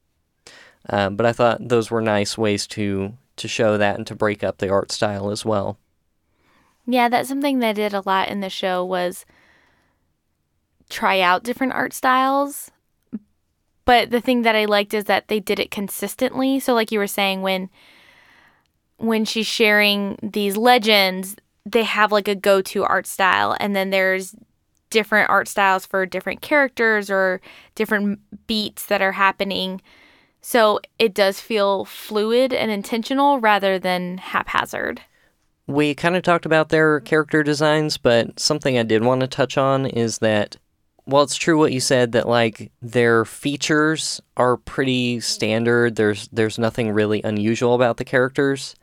Uh, 0.90 1.12
but 1.12 1.28
I 1.28 1.32
thought 1.32 1.68
those 1.68 1.92
were 1.92 2.02
nice 2.02 2.40
ways 2.40 2.66
to 2.68 3.14
to 3.36 3.48
show 3.48 3.78
that 3.78 3.98
and 3.98 4.08
to 4.08 4.16
break 4.16 4.44
up 4.44 4.58
the 4.58 4.70
art 4.70 4.92
style 4.92 5.30
as 5.30 5.46
well. 5.46 5.78
Yeah, 6.88 7.10
that's 7.10 7.30
something 7.30 7.60
they 7.60 7.74
did 7.74 7.94
a 7.94 8.04
lot 8.06 8.30
in 8.30 8.42
the 8.42 8.50
show 8.50 8.86
was 8.86 9.26
try 10.90 11.20
out 11.20 11.44
different 11.44 11.74
art 11.74 11.94
styles 11.94 12.72
but 13.86 14.10
the 14.10 14.20
thing 14.20 14.42
that 14.42 14.56
I 14.56 14.66
liked 14.66 14.94
is 14.94 15.06
that 15.06 15.28
they 15.28 15.40
did 15.40 15.60
it 15.60 15.72
consistently. 15.72 16.60
So 16.60 16.74
like 16.74 16.92
you 16.92 17.00
were 17.00 17.08
saying 17.08 17.42
when 17.42 17.70
when 18.98 19.26
she's 19.26 19.48
sharing 19.48 20.18
these 20.24 20.58
legends, 20.58 21.36
they 21.66 21.84
have 21.84 22.12
like 22.12 22.28
a 22.28 22.36
go-to 22.36 22.84
art 22.84 23.06
style 23.06 23.56
and 23.60 23.76
then 23.76 23.90
there's 23.92 24.36
different 24.90 25.30
art 25.30 25.48
styles 25.48 25.86
for 25.86 26.06
different 26.06 26.42
characters 26.42 27.10
or 27.10 27.42
different 27.76 28.20
beats 28.48 28.86
that 28.88 29.02
are 29.02 29.12
happening. 29.12 29.82
So 30.42 30.80
it 30.98 31.14
does 31.14 31.40
feel 31.40 31.86
fluid 31.86 32.54
and 32.54 32.72
intentional 32.72 33.40
rather 33.40 33.78
than 33.78 34.18
haphazard. 34.18 35.02
We 35.68 35.96
kind 35.96 36.16
of 36.16 36.24
talked 36.24 36.46
about 36.46 36.70
their 36.70 37.00
character 37.00 37.42
designs, 37.42 37.98
but 37.98 38.40
something 38.40 38.78
I 38.78 38.84
did 38.84 39.04
want 39.04 39.22
to 39.22 39.28
touch 39.28 39.58
on 39.58 39.86
is 39.86 40.20
that 40.20 40.58
while 41.06 41.24
it's 41.24 41.36
true 41.36 41.58
what 41.58 41.72
you 41.72 41.80
said 41.80 42.12
that 42.12 42.28
like 42.28 42.72
their 42.82 43.26
features 43.26 44.22
are 44.38 44.58
pretty 44.58 45.20
standard, 45.20 45.96
there's 45.96 46.28
there's 46.30 46.58
nothing 46.58 46.92
really 46.92 47.22
unusual 47.24 47.74
about 47.76 47.98
the 47.98 48.06
characters. 48.06 48.76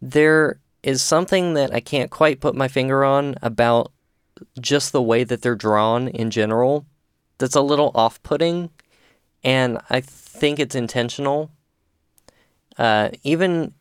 There 0.00 0.60
is 0.82 1.02
something 1.02 1.54
that 1.54 1.74
I 1.74 1.80
can't 1.80 2.10
quite 2.10 2.40
put 2.40 2.54
my 2.54 2.68
finger 2.68 3.04
on 3.04 3.34
about 3.42 3.92
just 4.60 4.92
the 4.92 5.02
way 5.02 5.24
that 5.24 5.42
they're 5.42 5.54
drawn 5.56 6.08
in 6.08 6.30
general 6.30 6.86
that's 7.38 7.56
a 7.56 7.62
little 7.62 7.90
off-putting 7.94 8.70
and 9.42 9.78
I 9.90 10.00
think 10.00 10.58
it's 10.58 10.74
intentional. 10.74 11.50
Uh, 12.78 13.10
even 13.22 13.74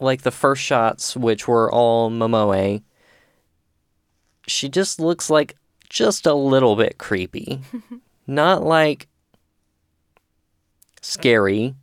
like 0.00 0.22
the 0.22 0.30
first 0.30 0.62
shots, 0.62 1.16
which 1.16 1.48
were 1.48 1.70
all 1.70 2.10
Momoe, 2.10 2.82
she 4.46 4.68
just 4.68 5.00
looks 5.00 5.28
like 5.30 5.56
just 5.88 6.26
a 6.26 6.34
little 6.34 6.76
bit 6.76 6.98
creepy. 6.98 7.60
Not 8.26 8.62
like 8.62 9.08
scary. 11.00 11.74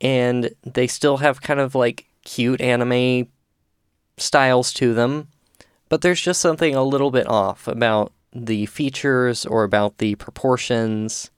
And 0.00 0.50
they 0.62 0.86
still 0.86 1.18
have 1.18 1.42
kind 1.42 1.60
of 1.60 1.74
like 1.74 2.06
cute 2.24 2.60
anime 2.60 3.28
styles 4.16 4.72
to 4.74 4.94
them. 4.94 5.28
But 5.88 6.00
there's 6.00 6.20
just 6.20 6.40
something 6.40 6.74
a 6.74 6.82
little 6.82 7.10
bit 7.10 7.28
off 7.28 7.68
about 7.68 8.12
the 8.34 8.66
features 8.66 9.44
or 9.44 9.62
about 9.62 9.98
the 9.98 10.14
proportions. 10.14 11.30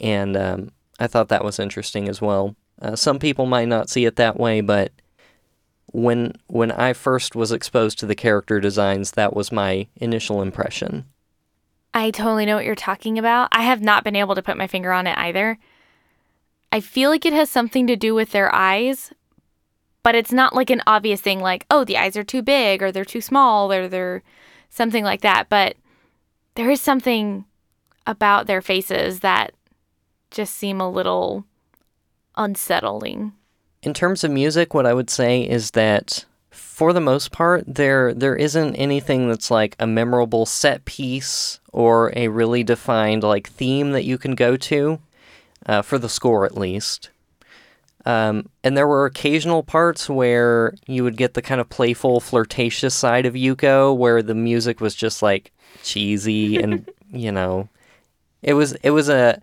And 0.00 0.36
um, 0.36 0.72
I 0.98 1.06
thought 1.06 1.28
that 1.28 1.44
was 1.44 1.58
interesting 1.58 2.08
as 2.08 2.20
well. 2.20 2.56
Uh, 2.80 2.96
some 2.96 3.18
people 3.18 3.46
might 3.46 3.68
not 3.68 3.88
see 3.88 4.04
it 4.04 4.16
that 4.16 4.38
way, 4.38 4.60
but 4.60 4.92
when 5.92 6.32
when 6.46 6.70
I 6.70 6.92
first 6.92 7.34
was 7.34 7.52
exposed 7.52 7.98
to 7.98 8.06
the 8.06 8.14
character 8.14 8.60
designs, 8.60 9.12
that 9.12 9.34
was 9.34 9.50
my 9.50 9.86
initial 9.96 10.42
impression. 10.42 11.06
I 11.94 12.10
totally 12.10 12.44
know 12.44 12.56
what 12.56 12.66
you're 12.66 12.74
talking 12.74 13.18
about. 13.18 13.48
I 13.52 13.62
have 13.62 13.80
not 13.80 14.04
been 14.04 14.16
able 14.16 14.34
to 14.34 14.42
put 14.42 14.58
my 14.58 14.66
finger 14.66 14.92
on 14.92 15.06
it 15.06 15.16
either. 15.16 15.58
I 16.70 16.80
feel 16.80 17.08
like 17.08 17.24
it 17.24 17.32
has 17.32 17.48
something 17.48 17.86
to 17.86 17.96
do 17.96 18.14
with 18.14 18.32
their 18.32 18.54
eyes, 18.54 19.12
but 20.02 20.14
it's 20.14 20.32
not 20.32 20.54
like 20.54 20.68
an 20.68 20.82
obvious 20.86 21.22
thing 21.22 21.40
like, 21.40 21.64
oh, 21.70 21.84
the 21.84 21.96
eyes 21.96 22.16
are 22.16 22.24
too 22.24 22.42
big 22.42 22.82
or 22.82 22.92
they're 22.92 23.04
too 23.04 23.22
small 23.22 23.72
or 23.72 23.88
they're 23.88 24.22
something 24.68 25.04
like 25.04 25.22
that. 25.22 25.48
But 25.48 25.76
there 26.54 26.70
is 26.70 26.82
something 26.82 27.46
about 28.06 28.46
their 28.46 28.60
faces 28.60 29.20
that 29.20 29.52
just 30.30 30.54
seem 30.54 30.80
a 30.80 30.90
little 30.90 31.46
unsettling. 32.36 33.32
In 33.82 33.94
terms 33.94 34.24
of 34.24 34.30
music, 34.30 34.74
what 34.74 34.86
I 34.86 34.94
would 34.94 35.10
say 35.10 35.42
is 35.42 35.72
that 35.72 36.24
for 36.50 36.92
the 36.92 37.00
most 37.00 37.32
part, 37.32 37.64
there 37.66 38.12
there 38.12 38.36
isn't 38.36 38.76
anything 38.76 39.28
that's 39.28 39.50
like 39.50 39.76
a 39.78 39.86
memorable 39.86 40.44
set 40.46 40.84
piece 40.84 41.60
or 41.72 42.12
a 42.16 42.28
really 42.28 42.64
defined 42.64 43.22
like 43.22 43.48
theme 43.48 43.92
that 43.92 44.04
you 44.04 44.18
can 44.18 44.34
go 44.34 44.56
to, 44.56 44.98
uh, 45.66 45.82
for 45.82 45.98
the 45.98 46.08
score 46.08 46.44
at 46.44 46.56
least. 46.56 47.10
Um, 48.04 48.48
and 48.62 48.76
there 48.76 48.86
were 48.86 49.04
occasional 49.04 49.64
parts 49.64 50.08
where 50.08 50.74
you 50.86 51.02
would 51.02 51.16
get 51.16 51.34
the 51.34 51.42
kind 51.42 51.60
of 51.60 51.68
playful, 51.68 52.20
flirtatious 52.20 52.94
side 52.94 53.26
of 53.26 53.34
Yuko, 53.34 53.96
where 53.96 54.22
the 54.22 54.34
music 54.34 54.80
was 54.80 54.94
just 54.94 55.22
like 55.22 55.52
cheesy 55.82 56.56
and 56.56 56.88
you 57.10 57.32
know, 57.32 57.68
it 58.42 58.54
was 58.54 58.72
it 58.82 58.90
was 58.90 59.08
a 59.08 59.42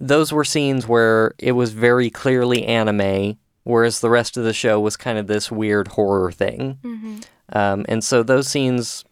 those 0.00 0.32
were 0.32 0.44
scenes 0.44 0.88
where 0.88 1.34
it 1.38 1.52
was 1.52 1.72
very 1.72 2.10
clearly 2.10 2.64
anime 2.64 3.36
whereas 3.64 4.00
the 4.00 4.10
rest 4.10 4.36
of 4.36 4.44
the 4.44 4.52
show 4.52 4.80
was 4.80 4.96
kind 4.96 5.18
of 5.18 5.26
this 5.26 5.50
weird 5.50 5.88
horror 5.88 6.32
thing. 6.32 6.78
Mm-hmm. 6.82 7.20
Um, 7.52 7.84
and 7.88 8.02
so 8.02 8.22
those 8.22 8.48
scenes 8.48 9.04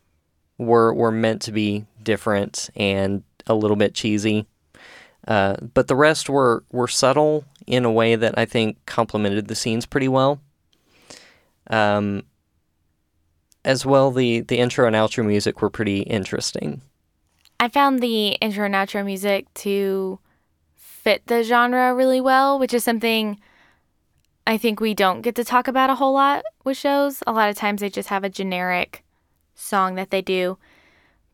were 0.59 0.93
were 0.93 1.13
meant 1.13 1.43
to 1.43 1.53
be 1.53 1.87
different 2.03 2.71
and 2.77 3.23
a 3.47 3.55
little 3.55 3.77
bit 3.77 3.95
cheesy. 3.95 4.47
Uh, 5.27 5.55
but 5.75 5.89
the 5.89 5.97
rest 5.97 6.29
were 6.29 6.65
were 6.73 6.89
subtle 6.89 7.45
in 7.67 7.85
a 7.85 7.93
way 7.93 8.17
that 8.17 8.39
I 8.39 8.47
think 8.47 8.85
complemented 8.87 9.49
the 9.49 9.55
scenes 9.55 9.87
pretty 9.87 10.09
well. 10.09 10.41
Um, 11.69 12.25
as 13.65 13.85
well, 13.85 14.11
the 14.11 14.41
the 14.41 14.59
intro 14.59 14.87
and 14.87 14.97
outro 14.97 15.25
music 15.25 15.61
were 15.61 15.71
pretty 15.71 16.01
interesting. 16.01 16.81
I 17.59 17.69
found 17.69 18.01
the 18.01 18.29
intro 18.41 18.65
and 18.65 18.75
outro 18.75 19.05
music 19.05 19.53
to 19.55 20.19
fit 21.03 21.27
the 21.27 21.43
genre 21.43 21.95
really 21.95 22.21
well, 22.21 22.59
which 22.59 22.75
is 22.75 22.85
something 22.85 23.41
I 24.47 24.57
think 24.57 24.81
we 24.81 24.95
don't 24.95 25.23
get 25.23 25.35
to 25.37 25.45
talk 25.45 25.69
about 25.69 25.91
a 25.91 25.95
whole 25.95 26.15
lot 26.15 26.45
with 26.65 26.77
shows. 26.77 27.23
A 27.27 27.33
lot 27.33 27.49
of 27.49 27.57
times 27.57 27.81
they 27.81 27.91
just 27.91 28.09
have 28.09 28.25
a 28.25 28.29
generic 28.29 29.05
song 29.55 29.95
that 29.95 30.11
they 30.11 30.23
do. 30.23 30.59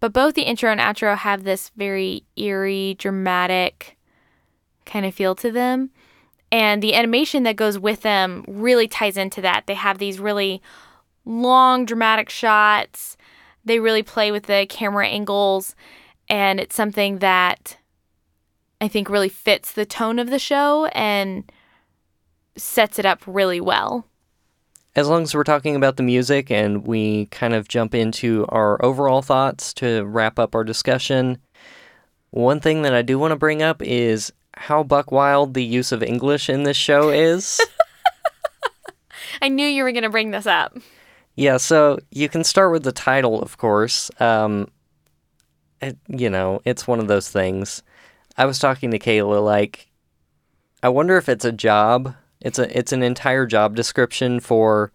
But 0.01 0.13
both 0.13 0.35
the 0.35 0.43
intro 0.43 0.71
and 0.71 0.81
outro 0.81 1.17
have 1.17 1.45
this 1.45 1.71
very 1.77 2.25
eerie, 2.37 2.95
dramatic 2.99 3.97
kind 4.85 5.07
of 5.07 5.15
feel 5.15 5.35
to 5.37 5.51
them. 5.51 5.91
And 6.53 6.83
the 6.83 6.95
animation 6.95 7.43
that 7.45 7.57
goes 7.57 7.79
with 7.79 8.03
them 8.03 8.45
really 8.47 8.87
ties 8.87 9.17
into 9.17 9.41
that. 9.41 9.67
They 9.67 9.75
have 9.75 9.99
these 9.99 10.21
really 10.21 10.63
long, 11.25 11.87
dramatic 11.87 12.31
shots. 12.31 13.17
They 13.65 13.81
really 13.81 14.03
play 14.03 14.31
with 14.31 14.45
the 14.45 14.67
camera 14.69 15.09
angles. 15.09 15.75
And 16.29 16.61
it's 16.61 16.77
something 16.77 17.19
that 17.19 17.79
I 18.81 18.89
think 18.89 19.09
really 19.09 19.29
fits 19.29 19.73
the 19.73 19.87
tone 19.87 20.19
of 20.19 20.31
the 20.31 20.39
show 20.39 20.87
and 20.87 21.51
sets 22.57 22.99
it 22.99 23.07
up 23.07 23.23
really 23.27 23.61
well. 23.61 24.07
As 24.95 25.09
long 25.09 25.23
as 25.23 25.35
we're 25.35 25.45
talking 25.45 25.77
about 25.77 25.97
the 25.97 26.03
music 26.03 26.51
and 26.51 26.87
we 26.87 27.27
kind 27.27 27.55
of 27.55 27.69
jump 27.69 27.95
into 27.95 28.47
our 28.49 28.83
overall 28.85 29.23
thoughts 29.23 29.75
to 29.75 30.05
wrap 30.05 30.39
up 30.39 30.55
our 30.55 30.65
discussion, 30.65 31.39
one 32.31 32.61
thing 32.61 32.83
that 32.83 32.95
I 32.95 33.03
do 33.03 33.19
want 33.19 33.33
to 33.33 33.37
bring 33.37 33.63
up 33.63 33.83
is 33.83 34.33
how 34.55 34.83
buck 34.83 35.13
wild 35.13 35.55
the 35.55 35.65
use 35.65 35.93
of 35.93 36.03
English 36.03 36.49
in 36.49 36.63
this 36.63 36.77
show 36.77 37.11
is. 37.11 37.61
I 39.43 39.49
knew 39.49 39.67
you 39.67 39.85
were 39.85 39.93
going 39.93 40.03
to 40.03 40.11
bring 40.11 40.31
this 40.31 40.47
up. 40.47 40.77
Yeah, 41.35 41.59
so 41.59 41.99
you 42.11 42.31
can 42.31 42.43
start 42.43 42.73
with 42.73 42.83
the 42.83 42.93
title, 42.93 43.43
of 43.43 43.59
course. 43.59 44.11
Um, 44.19 44.71
it, 45.83 45.99
you 46.09 46.31
know, 46.31 46.63
it's 46.65 46.87
one 46.87 47.01
of 47.01 47.09
those 47.09 47.29
things. 47.29 47.83
I 48.37 48.45
was 48.45 48.59
talking 48.59 48.91
to 48.91 48.99
Kayla, 48.99 49.43
like, 49.43 49.91
I 50.83 50.89
wonder 50.89 51.17
if 51.17 51.29
it's 51.29 51.45
a 51.45 51.53
job. 51.53 52.15
It's 52.41 52.59
a 52.59 52.79
it's 52.79 52.93
an 52.93 53.03
entire 53.03 53.47
job 53.47 53.75
description 53.75 54.41
for 54.41 54.93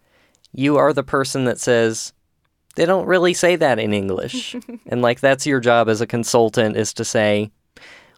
you 0.54 0.78
are 0.78 0.94
the 0.94 1.04
person 1.04 1.46
that 1.46 1.60
says 1.60 2.14
they 2.76 2.86
don't 2.86 3.08
really 3.08 3.34
say 3.34 3.56
that 3.56 3.80
in 3.80 3.94
English. 3.94 4.56
and 4.88 5.02
like 5.02 5.20
that's 5.20 5.46
your 5.46 5.60
job 5.60 5.90
as 5.90 6.02
a 6.02 6.08
consultant 6.08 6.78
is 6.78 6.94
to 6.94 7.04
say, 7.04 7.52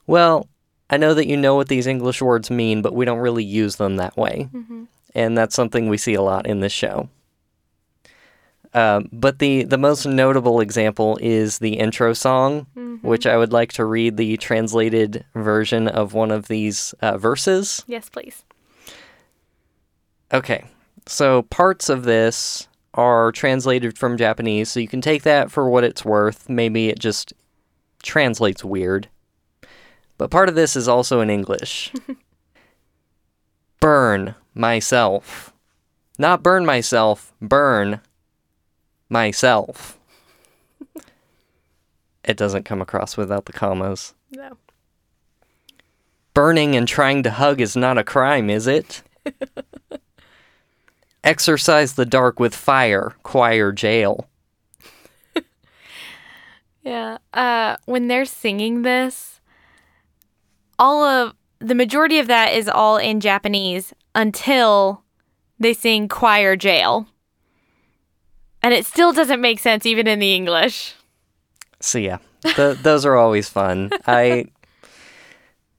well, 0.05 0.47
I 0.89 0.97
know 0.97 1.13
that 1.13 1.27
you 1.27 1.37
know 1.37 1.55
what 1.55 1.69
these 1.69 1.87
English 1.87 2.21
words 2.21 2.51
mean, 2.51 2.81
but 2.81 2.93
we 2.93 3.05
don't 3.05 3.19
really 3.19 3.43
use 3.43 3.77
them 3.77 3.95
that 3.95 4.17
way. 4.17 4.49
Mm-hmm. 4.53 4.83
And 5.15 5.37
that's 5.37 5.55
something 5.55 5.87
we 5.89 5.97
see 5.97 6.13
a 6.13 6.21
lot 6.21 6.45
in 6.45 6.59
this 6.59 6.73
show. 6.73 7.09
Um, 8.75 9.07
but 9.13 9.37
the, 9.39 9.63
the 9.65 9.77
most 9.77 10.05
notable 10.05 10.59
example 10.59 11.17
is 11.21 11.59
the 11.59 11.73
intro 11.75 12.13
song, 12.13 12.65
Mm-hmm. 12.75 13.07
which 13.07 13.25
I 13.27 13.37
would 13.37 13.51
like 13.53 13.73
to 13.73 13.85
read 13.85 14.17
the 14.17 14.37
translated 14.37 15.25
version 15.35 15.87
of 15.87 16.13
one 16.13 16.31
of 16.31 16.47
these 16.47 16.93
uh, 17.01 17.17
verses. 17.17 17.83
Yes, 17.87 18.09
please. 18.09 18.43
Okay, 20.33 20.65
so 21.05 21.43
parts 21.43 21.89
of 21.89 22.03
this 22.03 22.67
are 22.95 23.31
translated 23.31 23.97
from 23.97 24.17
Japanese, 24.17 24.69
so 24.69 24.79
you 24.79 24.87
can 24.87 25.01
take 25.01 25.23
that 25.23 25.51
for 25.51 25.69
what 25.69 25.83
it's 25.83 26.05
worth. 26.05 26.49
Maybe 26.49 26.89
it 26.89 26.99
just 26.99 27.33
translates 28.01 28.63
weird. 28.63 29.07
But 30.17 30.29
part 30.31 30.49
of 30.49 30.55
this 30.55 30.75
is 30.75 30.87
also 30.87 31.19
in 31.21 31.29
English. 31.29 31.91
burn 33.79 34.35
myself. 34.53 35.53
Not 36.17 36.43
burn 36.43 36.65
myself, 36.65 37.33
burn 37.41 37.99
myself. 39.13 39.97
it 42.25 42.35
doesn't 42.35 42.65
come 42.65 42.81
across 42.81 43.15
without 43.15 43.45
the 43.45 43.53
commas. 43.53 44.13
No. 44.31 44.57
Burning 46.33 46.75
and 46.75 46.87
trying 46.87 47.23
to 47.23 47.31
hug 47.31 47.61
is 47.61 47.77
not 47.77 47.97
a 47.97 48.03
crime, 48.03 48.49
is 48.49 48.67
it? 48.67 49.03
Exercise 51.23 51.93
the 51.93 52.05
dark 52.05 52.39
with 52.39 52.53
fire, 52.53 53.13
choir 53.23 53.71
jail. 53.71 54.27
Yeah. 56.83 57.19
Uh, 57.33 57.77
when 57.85 58.09
they're 58.09 58.25
singing 58.25 58.81
this, 58.81 59.39
all 60.77 61.01
of 61.05 61.33
the 61.59 61.75
majority 61.75 62.19
of 62.19 62.27
that 62.27 62.53
is 62.53 62.67
all 62.67 62.97
in 62.97 63.21
Japanese 63.21 63.93
until 64.13 65.01
they 65.57 65.73
sing 65.73 66.09
choir 66.09 66.57
jail. 66.57 67.07
And 68.63 68.73
it 68.73 68.85
still 68.85 69.13
doesn't 69.13 69.41
make 69.41 69.59
sense 69.59 69.85
even 69.85 70.07
in 70.07 70.19
the 70.19 70.33
English. 70.33 70.95
So 71.79 71.99
yeah, 71.99 72.17
th- 72.43 72.77
those 72.83 73.05
are 73.05 73.15
always 73.15 73.49
fun. 73.49 73.91
I, 74.07 74.45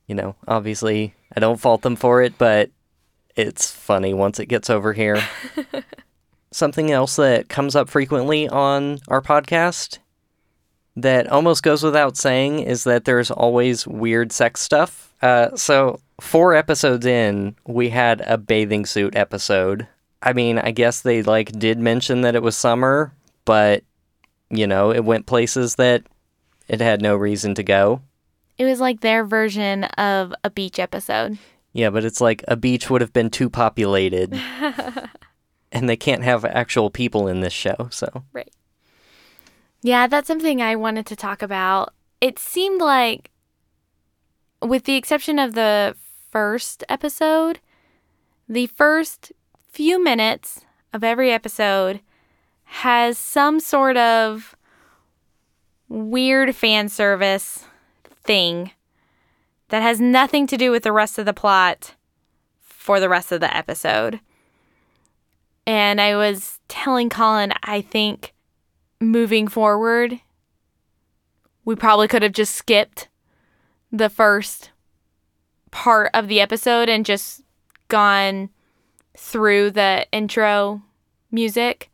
you 0.07 0.15
know, 0.15 0.35
obviously 0.47 1.15
I 1.35 1.39
don't 1.39 1.59
fault 1.59 1.81
them 1.81 1.95
for 1.95 2.21
it, 2.21 2.37
but 2.37 2.69
it's 3.35 3.71
funny 3.71 4.13
once 4.13 4.39
it 4.39 4.45
gets 4.45 4.69
over 4.69 4.93
here. 4.93 5.21
Something 6.51 6.91
else 6.91 7.17
that 7.17 7.49
comes 7.49 7.75
up 7.75 7.89
frequently 7.89 8.47
on 8.47 8.99
our 9.09 9.21
podcast 9.21 9.97
that 10.95 11.27
almost 11.27 11.63
goes 11.63 11.83
without 11.83 12.15
saying 12.15 12.59
is 12.59 12.85
that 12.85 13.03
there's 13.03 13.29
always 13.29 13.85
weird 13.85 14.31
sex 14.31 14.61
stuff. 14.61 15.13
Uh, 15.21 15.53
so 15.55 15.99
four 16.21 16.53
episodes 16.53 17.05
in, 17.05 17.55
we 17.67 17.89
had 17.89 18.21
a 18.21 18.37
bathing 18.37 18.85
suit 18.85 19.15
episode. 19.15 19.87
I 20.25 20.33
mean, 20.33 20.57
I 20.57 20.71
guess 20.71 21.01
they 21.01 21.21
like 21.21 21.51
did 21.51 21.79
mention 21.79 22.21
that 22.21 22.35
it 22.35 22.41
was 22.41 22.57
summer, 22.57 23.13
but 23.45 23.83
you 24.49 24.67
know, 24.67 24.91
it 24.91 25.05
went 25.05 25.27
places 25.27 25.75
that 25.75 26.03
it 26.67 26.81
had 26.81 27.01
no 27.01 27.15
reason 27.15 27.53
to 27.55 27.63
go. 27.63 28.01
It 28.57 28.65
was 28.65 28.79
like 28.79 29.01
their 29.01 29.23
version 29.23 29.83
of 29.83 30.33
a 30.43 30.49
beach 30.49 30.79
episode. 30.79 31.37
Yeah, 31.73 31.89
but 31.89 32.05
it's 32.05 32.21
like 32.21 32.43
a 32.47 32.55
beach 32.55 32.89
would 32.89 33.01
have 33.01 33.13
been 33.13 33.29
too 33.29 33.49
populated. 33.49 34.33
and 35.71 35.89
they 35.89 35.97
can't 35.97 36.23
have 36.23 36.45
actual 36.45 36.89
people 36.89 37.27
in 37.27 37.41
this 37.41 37.53
show, 37.53 37.89
so. 37.91 38.23
Right. 38.31 38.51
Yeah, 39.81 40.07
that's 40.07 40.27
something 40.27 40.61
I 40.61 40.75
wanted 40.77 41.05
to 41.07 41.15
talk 41.15 41.41
about. 41.41 41.93
It 42.21 42.39
seemed 42.39 42.81
like, 42.81 43.29
with 44.61 44.85
the 44.85 44.95
exception 44.95 45.37
of 45.37 45.53
the 45.53 45.95
first 46.31 46.83
episode, 46.87 47.59
the 48.47 48.67
first 48.67 49.33
few 49.75 50.01
minutes 50.01 50.61
of 50.93 51.03
every 51.03 51.33
episode 51.33 51.99
has 52.63 53.17
some 53.17 53.59
sort 53.59 53.97
of 53.97 54.55
weird 55.89 56.55
fan 56.55 56.87
service 56.87 57.65
thing 58.23 58.71
that 59.67 59.81
has 59.81 59.99
nothing 59.99 60.47
to 60.47 60.55
do 60.55 60.71
with 60.71 60.83
the 60.83 60.93
rest 60.93 61.19
of 61.19 61.25
the 61.25 61.33
plot 61.33 61.93
for 62.61 63.01
the 63.01 63.09
rest 63.09 63.33
of 63.33 63.41
the 63.41 63.53
episode. 63.53 64.21
And 65.67 65.99
I 65.99 66.15
was 66.15 66.61
telling 66.69 67.09
Colin, 67.09 67.51
I 67.61 67.81
think 67.81 68.33
moving 69.01 69.49
forward, 69.49 70.21
we 71.65 71.75
probably 71.75 72.07
could 72.07 72.23
have 72.23 72.31
just 72.31 72.55
skipped 72.55 73.09
the 73.91 74.09
first 74.09 74.71
part 75.69 76.11
of 76.13 76.29
the 76.29 76.39
episode 76.39 76.87
and 76.87 77.05
just 77.05 77.41
gone 77.89 78.51
through 79.17 79.71
the 79.71 80.07
intro 80.11 80.81
music 81.31 81.89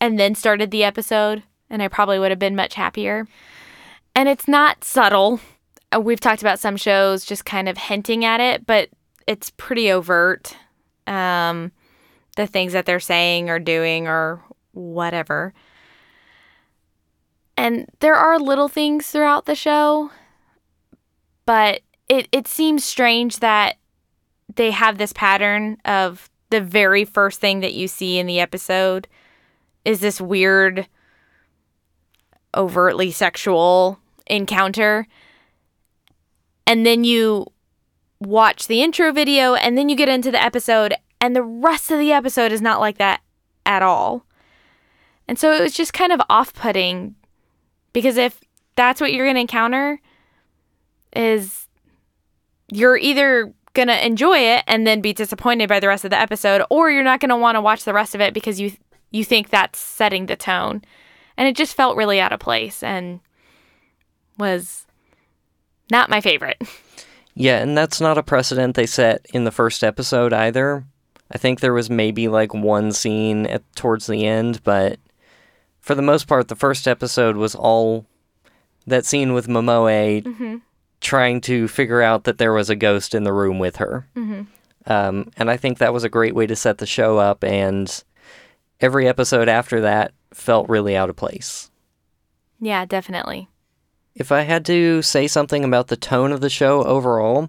and 0.00 0.18
then 0.18 0.34
started 0.34 0.70
the 0.70 0.84
episode, 0.84 1.42
and 1.70 1.82
I 1.82 1.88
probably 1.88 2.18
would 2.18 2.30
have 2.30 2.38
been 2.38 2.56
much 2.56 2.74
happier. 2.74 3.26
And 4.14 4.28
it's 4.28 4.48
not 4.48 4.84
subtle. 4.84 5.40
Uh, 5.94 6.00
We've 6.00 6.20
talked 6.20 6.42
about 6.42 6.58
some 6.58 6.76
shows 6.76 7.24
just 7.24 7.44
kind 7.44 7.68
of 7.68 7.78
hinting 7.78 8.24
at 8.24 8.40
it, 8.40 8.66
but 8.66 8.88
it's 9.26 9.50
pretty 9.50 9.90
overt. 9.90 10.56
Um, 11.06 11.72
the 12.36 12.46
things 12.46 12.72
that 12.72 12.86
they're 12.86 13.00
saying 13.00 13.50
or 13.50 13.58
doing 13.58 14.08
or 14.08 14.42
whatever. 14.72 15.52
And 17.56 17.88
there 18.00 18.14
are 18.14 18.38
little 18.38 18.68
things 18.68 19.08
throughout 19.08 19.46
the 19.46 19.54
show, 19.54 20.10
but 21.46 21.82
it, 22.08 22.28
it 22.32 22.48
seems 22.48 22.84
strange 22.84 23.38
that 23.38 23.76
they 24.54 24.70
have 24.70 24.98
this 24.98 25.12
pattern 25.12 25.76
of 25.84 26.30
the 26.52 26.60
very 26.60 27.04
first 27.04 27.40
thing 27.40 27.60
that 27.60 27.74
you 27.74 27.88
see 27.88 28.18
in 28.18 28.26
the 28.26 28.38
episode 28.38 29.08
is 29.84 29.98
this 29.98 30.20
weird, 30.20 30.86
overtly 32.54 33.10
sexual 33.10 33.98
encounter. 34.26 35.08
And 36.66 36.86
then 36.86 37.02
you 37.02 37.46
watch 38.20 38.68
the 38.68 38.82
intro 38.82 39.10
video 39.12 39.54
and 39.54 39.76
then 39.76 39.88
you 39.88 39.96
get 39.96 40.08
into 40.08 40.30
the 40.30 40.40
episode, 40.40 40.94
and 41.20 41.34
the 41.34 41.42
rest 41.42 41.90
of 41.90 41.98
the 41.98 42.12
episode 42.12 42.52
is 42.52 42.62
not 42.62 42.78
like 42.78 42.98
that 42.98 43.20
at 43.66 43.82
all. 43.82 44.24
And 45.26 45.38
so 45.38 45.52
it 45.52 45.60
was 45.60 45.72
just 45.72 45.92
kind 45.92 46.12
of 46.12 46.20
off 46.28 46.52
putting 46.52 47.14
because 47.92 48.16
if 48.16 48.40
that's 48.76 49.00
what 49.00 49.12
you're 49.12 49.26
going 49.26 49.36
to 49.36 49.40
encounter, 49.40 50.00
is 51.14 51.66
you're 52.70 52.96
either 52.96 53.52
going 53.74 53.88
to 53.88 54.06
enjoy 54.06 54.38
it 54.38 54.64
and 54.66 54.86
then 54.86 55.00
be 55.00 55.12
disappointed 55.12 55.68
by 55.68 55.80
the 55.80 55.88
rest 55.88 56.04
of 56.04 56.10
the 56.10 56.20
episode, 56.20 56.62
or 56.70 56.90
you're 56.90 57.02
not 57.02 57.20
going 57.20 57.30
to 57.30 57.36
want 57.36 57.56
to 57.56 57.60
watch 57.60 57.84
the 57.84 57.94
rest 57.94 58.14
of 58.14 58.20
it 58.20 58.34
because 58.34 58.60
you 58.60 58.72
you 59.10 59.24
think 59.24 59.50
that's 59.50 59.78
setting 59.78 60.26
the 60.26 60.36
tone. 60.36 60.82
And 61.36 61.48
it 61.48 61.56
just 61.56 61.74
felt 61.74 61.96
really 61.96 62.20
out 62.20 62.32
of 62.32 62.40
place 62.40 62.82
and 62.82 63.20
was 64.38 64.86
not 65.90 66.10
my 66.10 66.20
favorite. 66.20 66.60
Yeah, 67.34 67.60
and 67.60 67.76
that's 67.76 67.98
not 67.98 68.18
a 68.18 68.22
precedent 68.22 68.76
they 68.76 68.84
set 68.84 69.24
in 69.32 69.44
the 69.44 69.50
first 69.50 69.82
episode 69.82 70.34
either. 70.34 70.84
I 71.30 71.38
think 71.38 71.60
there 71.60 71.72
was 71.72 71.88
maybe 71.88 72.28
like 72.28 72.52
one 72.52 72.92
scene 72.92 73.46
at, 73.46 73.62
towards 73.74 74.06
the 74.06 74.26
end, 74.26 74.62
but 74.64 74.98
for 75.80 75.94
the 75.94 76.02
most 76.02 76.26
part, 76.26 76.48
the 76.48 76.54
first 76.54 76.86
episode 76.86 77.36
was 77.36 77.54
all 77.54 78.04
that 78.86 79.06
scene 79.06 79.32
with 79.32 79.48
Momoe 79.48 80.22
Mm-hmm. 80.22 80.56
Trying 81.02 81.40
to 81.42 81.68
figure 81.68 82.00
out 82.00 82.24
that 82.24 82.38
there 82.38 82.52
was 82.52 82.70
a 82.70 82.76
ghost 82.76 83.14
in 83.14 83.24
the 83.24 83.32
room 83.32 83.58
with 83.58 83.76
her. 83.76 84.08
Mm-hmm. 84.16 84.42
Um, 84.86 85.30
and 85.36 85.50
I 85.50 85.56
think 85.56 85.78
that 85.78 85.92
was 85.92 86.04
a 86.04 86.08
great 86.08 86.34
way 86.34 86.46
to 86.46 86.56
set 86.56 86.78
the 86.78 86.86
show 86.86 87.18
up, 87.18 87.44
and 87.44 88.02
every 88.80 89.06
episode 89.06 89.48
after 89.48 89.82
that 89.82 90.12
felt 90.32 90.68
really 90.68 90.96
out 90.96 91.10
of 91.10 91.16
place. 91.16 91.70
Yeah, 92.60 92.84
definitely. 92.84 93.48
If 94.14 94.32
I 94.32 94.42
had 94.42 94.64
to 94.66 95.02
say 95.02 95.26
something 95.26 95.64
about 95.64 95.88
the 95.88 95.96
tone 95.96 96.32
of 96.32 96.40
the 96.40 96.50
show 96.50 96.84
overall, 96.84 97.48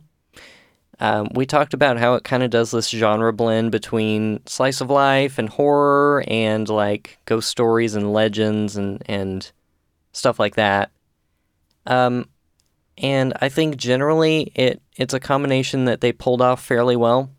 um, 0.99 1.28
we 1.34 1.45
talked 1.45 1.74
about 1.74 1.97
how 1.97 2.14
it 2.16 2.24
kind 2.24 2.43
of 2.43 2.49
does 2.49 2.72
this 2.72 2.89
genre 2.89 3.34
blend 3.34 3.72
between 3.72 4.45
slice 4.45 4.80
of 4.80 4.89
life 4.89 5.38
and 5.38 5.49
horror 5.49 6.24
and 6.28 6.70
like 6.70 7.18
ghost 7.26 7.49
stories 7.49 7.95
and 7.95 8.14
legends 8.14 8.76
and, 8.76 9.01
and 9.08 9.51
stuff 10.14 10.39
like 10.39 10.56
that. 10.56 10.91
Um, 11.86 12.30
and 12.98 13.34
I 13.41 13.50
think 13.50 13.78
generally 13.78 14.52
it 14.56 14.82
it's 14.96 15.14
a 15.14 15.20
combination 15.20 15.86
that 15.86 16.02
they 16.02 16.12
pulled 16.12 16.41
off 16.41 16.64
fairly 16.64 16.96
well. 16.96 17.32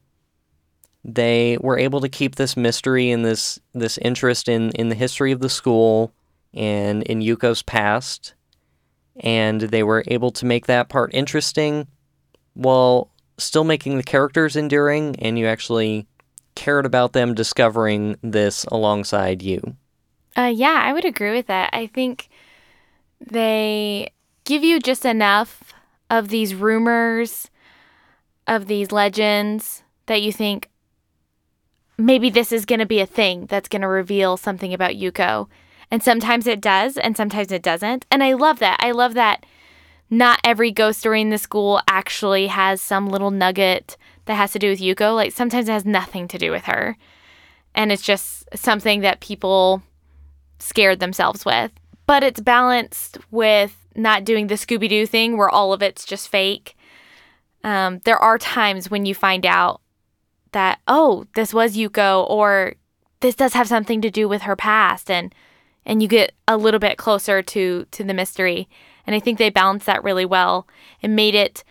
They 1.05 1.59
were 1.61 1.79
able 1.79 2.01
to 2.01 2.09
keep 2.09 2.37
this 2.37 2.57
mystery 2.57 3.11
and 3.11 3.25
this 3.25 3.59
this 3.73 3.99
interest 3.99 4.49
in 4.49 4.71
in 4.71 4.89
the 4.89 4.95
history 4.95 5.33
of 5.33 5.41
the 5.41 5.49
school 5.49 6.13
and 6.53 7.03
in 7.03 7.21
Yuko's 7.21 7.63
past, 7.63 8.35
and 9.17 9.61
they 9.61 9.83
were 9.83 10.05
able 10.07 10.31
to 10.33 10.47
make 10.47 10.67
that 10.67 10.89
part 10.89 11.13
interesting 11.15 11.87
while 12.55 13.11
still 13.39 13.65
making 13.65 13.97
the 13.97 14.03
characters 14.03 14.57
enduring, 14.57 15.17
and 15.17 15.39
you 15.39 15.47
actually 15.47 16.07
cared 16.55 16.87
about 16.87 17.13
them 17.13 17.35
discovering 17.35 18.17
this 18.23 18.65
alongside 18.67 19.43
you. 19.43 19.77
Uh, 20.37 20.53
yeah, 20.55 20.81
I 20.83 20.93
would 20.93 21.05
agree 21.05 21.33
with 21.33 21.49
that. 21.49 21.71
I 21.73 21.87
think 21.89 22.29
they 23.21 24.13
give 24.45 24.63
you 24.63 24.81
just 24.81 25.05
enough 25.05 25.73
of 26.11 26.29
these 26.29 26.55
rumors, 26.55 27.51
of 28.47 28.67
these 28.67 28.93
legends 28.93 29.83
that 30.07 30.23
you 30.23 30.33
think 30.33 30.69
maybe 31.97 32.29
this 32.31 32.53
is 32.53 32.67
going 32.67 32.81
to 32.81 32.87
be 32.87 33.01
a 33.01 33.07
thing 33.07 33.47
that's 33.47 33.69
going 33.69 33.83
to 33.83 33.89
reveal 33.89 34.37
something 34.37 34.75
about 34.75 34.93
Yuko. 34.93 35.49
And 35.91 36.03
sometimes 36.03 36.47
it 36.47 36.61
does, 36.61 36.97
and 36.97 37.17
sometimes 37.17 37.53
it 37.53 37.63
doesn't. 37.63 38.05
And 38.11 38.23
I 38.23 38.33
love 38.33 38.59
that. 38.59 38.79
I 38.81 38.91
love 38.91 39.15
that 39.15 39.45
not 40.11 40.41
every 40.45 40.71
ghost 40.71 41.01
story 41.01 41.21
in 41.21 41.31
the 41.31 41.39
school 41.39 41.81
actually 41.89 42.47
has 42.49 42.81
some 42.81 43.09
little 43.09 43.31
nugget 43.31 43.97
that 44.27 44.35
has 44.35 44.53
to 44.53 44.59
do 44.59 44.71
with 44.71 44.81
Yuko. 44.81 45.15
Like 45.15 45.33
sometimes 45.33 45.69
it 45.69 45.73
has 45.73 45.85
nothing 45.85 46.29
to 46.29 46.39
do 46.39 46.51
with 46.51 46.65
her. 46.65 46.97
And 47.75 47.91
it's 47.91 48.03
just 48.03 48.45
something 48.55 49.01
that 49.01 49.21
people 49.21 49.83
scared 50.59 51.01
themselves 51.01 51.45
with. 51.45 51.73
But 52.07 52.23
it's 52.23 52.41
balanced 52.41 53.19
with 53.31 53.84
not 53.95 54.25
doing 54.25 54.47
the 54.47 54.55
Scooby 54.55 54.89
Doo 54.89 55.07
thing 55.07 55.37
where 55.37 55.49
all 55.49 55.73
of 55.73 55.83
it's 55.83 56.05
just 56.05 56.29
fake. 56.29 56.77
Um, 57.63 58.01
there 58.05 58.19
are 58.19 58.39
times 58.39 58.91
when 58.91 59.07
you 59.07 59.15
find 59.15 59.47
out 59.47 59.81
that, 60.53 60.81
oh, 60.87 61.27
this 61.35 61.55
was 61.55 61.77
Yuko, 61.77 62.29
or 62.29 62.75
this 63.21 63.35
does 63.35 63.55
have 63.55 63.69
something 63.69 64.01
to 64.03 64.11
do 64.11 64.29
with 64.29 64.43
her 64.43 64.57
past, 64.57 65.11
and 65.11 65.35
and 65.87 66.03
you 66.03 66.09
get 66.09 66.33
a 66.49 66.57
little 66.57 66.81
bit 66.81 66.99
closer 66.99 67.43
to 67.43 67.87
to 67.91 68.05
the 68.05 68.15
mystery. 68.15 68.69
And 69.07 69.15
I 69.15 69.21
think 69.21 69.39
they 69.39 69.51
balanced 69.51 69.87
that 69.87 70.05
really 70.05 70.25
well 70.25 70.67
and 71.03 71.15
made 71.15 71.35
it 71.35 71.63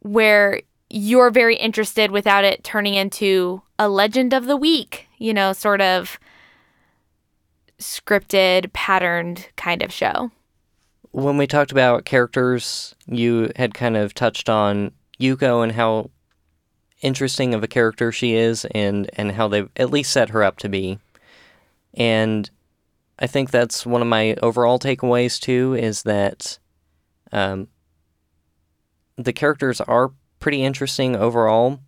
where 0.00 0.62
you're 0.88 1.30
very 1.30 1.56
interested 1.56 2.10
without 2.10 2.44
it 2.44 2.64
turning 2.64 2.94
into 2.94 3.62
a 3.78 3.88
legend 3.88 4.32
of 4.32 4.46
the 4.46 4.56
week, 4.56 5.08
you 5.18 5.32
know, 5.32 5.52
sort 5.52 5.80
of 5.80 6.18
scripted, 7.78 8.72
patterned 8.72 9.48
kind 9.56 9.82
of 9.82 9.92
show. 9.92 10.30
When 11.12 11.36
we 11.36 11.46
talked 11.46 11.72
about 11.72 12.04
characters, 12.04 12.94
you 13.06 13.50
had 13.56 13.74
kind 13.74 13.96
of 13.96 14.14
touched 14.14 14.48
on 14.48 14.92
Yuko 15.20 15.62
and 15.62 15.72
how 15.72 16.10
interesting 17.02 17.54
of 17.54 17.64
a 17.64 17.68
character 17.68 18.12
she 18.12 18.34
is 18.34 18.66
and 18.74 19.10
and 19.14 19.32
how 19.32 19.48
they've 19.48 19.70
at 19.76 19.90
least 19.90 20.12
set 20.12 20.30
her 20.30 20.44
up 20.44 20.58
to 20.58 20.68
be. 20.68 20.98
And 21.94 22.48
I 23.18 23.26
think 23.26 23.50
that's 23.50 23.84
one 23.84 24.02
of 24.02 24.08
my 24.08 24.34
overall 24.42 24.78
takeaways 24.78 25.40
too 25.40 25.74
is 25.74 26.02
that 26.04 26.58
um, 27.32 27.68
the 29.16 29.32
characters 29.32 29.80
are 29.80 30.12
pretty 30.38 30.62
interesting 30.62 31.16
overall, 31.16 31.80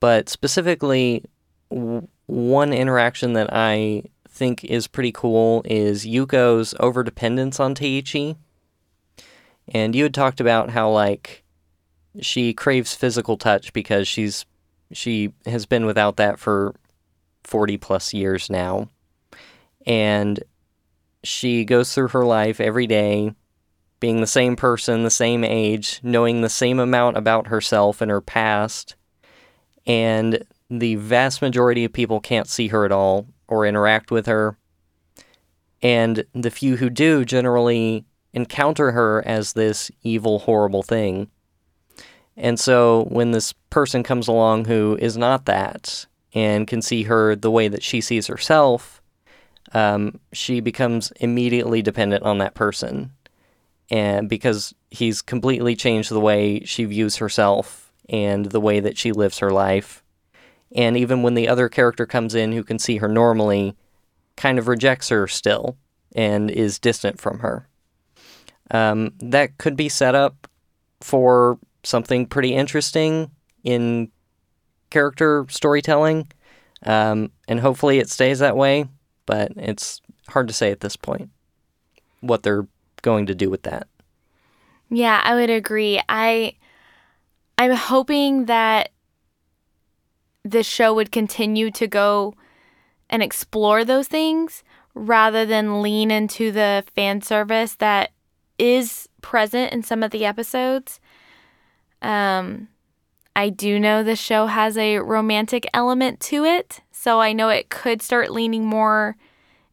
but 0.00 0.28
specifically 0.28 1.24
w- 1.70 2.06
one 2.26 2.72
interaction 2.72 3.32
that 3.34 3.50
I 3.52 4.04
think 4.32 4.64
is 4.64 4.86
pretty 4.86 5.12
cool 5.12 5.62
is 5.66 6.06
Yuko's 6.06 6.74
overdependence 6.80 7.60
on 7.60 7.74
Teiichi. 7.74 8.36
And 9.68 9.94
you 9.94 10.02
had 10.04 10.14
talked 10.14 10.40
about 10.40 10.70
how 10.70 10.90
like 10.90 11.44
she 12.20 12.52
craves 12.52 12.94
physical 12.94 13.36
touch 13.36 13.72
because 13.72 14.08
she's 14.08 14.44
she 14.90 15.32
has 15.46 15.66
been 15.66 15.86
without 15.86 16.16
that 16.16 16.38
for 16.38 16.74
40 17.44 17.76
plus 17.76 18.12
years 18.12 18.50
now. 18.50 18.88
And 19.86 20.42
she 21.22 21.64
goes 21.64 21.94
through 21.94 22.08
her 22.08 22.24
life 22.24 22.60
every 22.60 22.86
day 22.86 23.34
being 24.00 24.20
the 24.20 24.26
same 24.26 24.56
person, 24.56 25.04
the 25.04 25.10
same 25.10 25.44
age, 25.44 26.00
knowing 26.02 26.40
the 26.40 26.48
same 26.48 26.80
amount 26.80 27.16
about 27.16 27.46
herself 27.46 28.00
and 28.00 28.10
her 28.10 28.20
past. 28.20 28.96
And 29.86 30.44
the 30.68 30.96
vast 30.96 31.40
majority 31.40 31.84
of 31.84 31.92
people 31.92 32.18
can't 32.20 32.48
see 32.48 32.68
her 32.68 32.84
at 32.84 32.92
all 32.92 33.28
or 33.52 33.66
interact 33.66 34.10
with 34.10 34.24
her. 34.24 34.56
And 35.82 36.24
the 36.32 36.50
few 36.50 36.76
who 36.76 36.88
do 36.88 37.24
generally 37.24 38.06
encounter 38.32 38.92
her 38.92 39.22
as 39.26 39.52
this 39.52 39.90
evil, 40.02 40.38
horrible 40.38 40.82
thing. 40.82 41.28
And 42.34 42.58
so 42.58 43.04
when 43.10 43.32
this 43.32 43.52
person 43.68 44.02
comes 44.02 44.26
along 44.26 44.64
who 44.64 44.96
is 45.00 45.18
not 45.18 45.44
that 45.44 46.06
and 46.34 46.66
can 46.66 46.80
see 46.80 47.02
her 47.02 47.36
the 47.36 47.50
way 47.50 47.68
that 47.68 47.82
she 47.82 48.00
sees 48.00 48.26
herself, 48.26 49.02
um, 49.74 50.18
she 50.32 50.60
becomes 50.60 51.12
immediately 51.20 51.82
dependent 51.82 52.22
on 52.22 52.38
that 52.38 52.54
person. 52.54 53.12
And 53.90 54.30
because 54.30 54.74
he's 54.90 55.20
completely 55.20 55.76
changed 55.76 56.10
the 56.10 56.20
way 56.20 56.64
she 56.64 56.86
views 56.86 57.16
herself 57.16 57.92
and 58.08 58.46
the 58.46 58.60
way 58.60 58.80
that 58.80 58.96
she 58.96 59.12
lives 59.12 59.40
her 59.40 59.50
life. 59.50 60.01
And 60.74 60.96
even 60.96 61.22
when 61.22 61.34
the 61.34 61.48
other 61.48 61.68
character 61.68 62.06
comes 62.06 62.34
in 62.34 62.52
who 62.52 62.64
can 62.64 62.78
see 62.78 62.96
her 62.98 63.08
normally, 63.08 63.76
kind 64.36 64.58
of 64.58 64.68
rejects 64.68 65.10
her 65.10 65.26
still 65.26 65.76
and 66.14 66.50
is 66.50 66.78
distant 66.78 67.20
from 67.20 67.40
her. 67.40 67.68
Um, 68.70 69.12
that 69.18 69.58
could 69.58 69.76
be 69.76 69.88
set 69.88 70.14
up 70.14 70.48
for 71.00 71.58
something 71.82 72.26
pretty 72.26 72.54
interesting 72.54 73.30
in 73.64 74.10
character 74.90 75.46
storytelling. 75.48 76.28
Um, 76.84 77.32
and 77.48 77.60
hopefully 77.60 77.98
it 77.98 78.08
stays 78.08 78.38
that 78.38 78.56
way, 78.56 78.86
but 79.26 79.52
it's 79.56 80.00
hard 80.28 80.48
to 80.48 80.54
say 80.54 80.70
at 80.70 80.80
this 80.80 80.96
point 80.96 81.30
what 82.20 82.42
they're 82.42 82.66
going 83.02 83.26
to 83.26 83.34
do 83.34 83.50
with 83.50 83.62
that. 83.64 83.88
Yeah, 84.88 85.20
I 85.24 85.34
would 85.34 85.50
agree. 85.50 86.00
I 86.08 86.54
I'm 87.58 87.72
hoping 87.72 88.46
that 88.46 88.91
the 90.44 90.62
show 90.62 90.94
would 90.94 91.12
continue 91.12 91.70
to 91.70 91.86
go 91.86 92.34
and 93.08 93.22
explore 93.22 93.84
those 93.84 94.08
things 94.08 94.64
rather 94.94 95.46
than 95.46 95.82
lean 95.82 96.10
into 96.10 96.50
the 96.50 96.84
fan 96.94 97.22
service 97.22 97.76
that 97.76 98.10
is 98.58 99.08
present 99.20 99.72
in 99.72 99.82
some 99.82 100.02
of 100.02 100.10
the 100.10 100.24
episodes. 100.24 101.00
Um 102.00 102.68
I 103.34 103.48
do 103.48 103.80
know 103.80 104.02
the 104.02 104.16
show 104.16 104.46
has 104.46 104.76
a 104.76 104.98
romantic 104.98 105.66
element 105.72 106.20
to 106.20 106.44
it, 106.44 106.80
so 106.90 107.20
I 107.20 107.32
know 107.32 107.48
it 107.48 107.70
could 107.70 108.02
start 108.02 108.30
leaning 108.30 108.66
more 108.66 109.16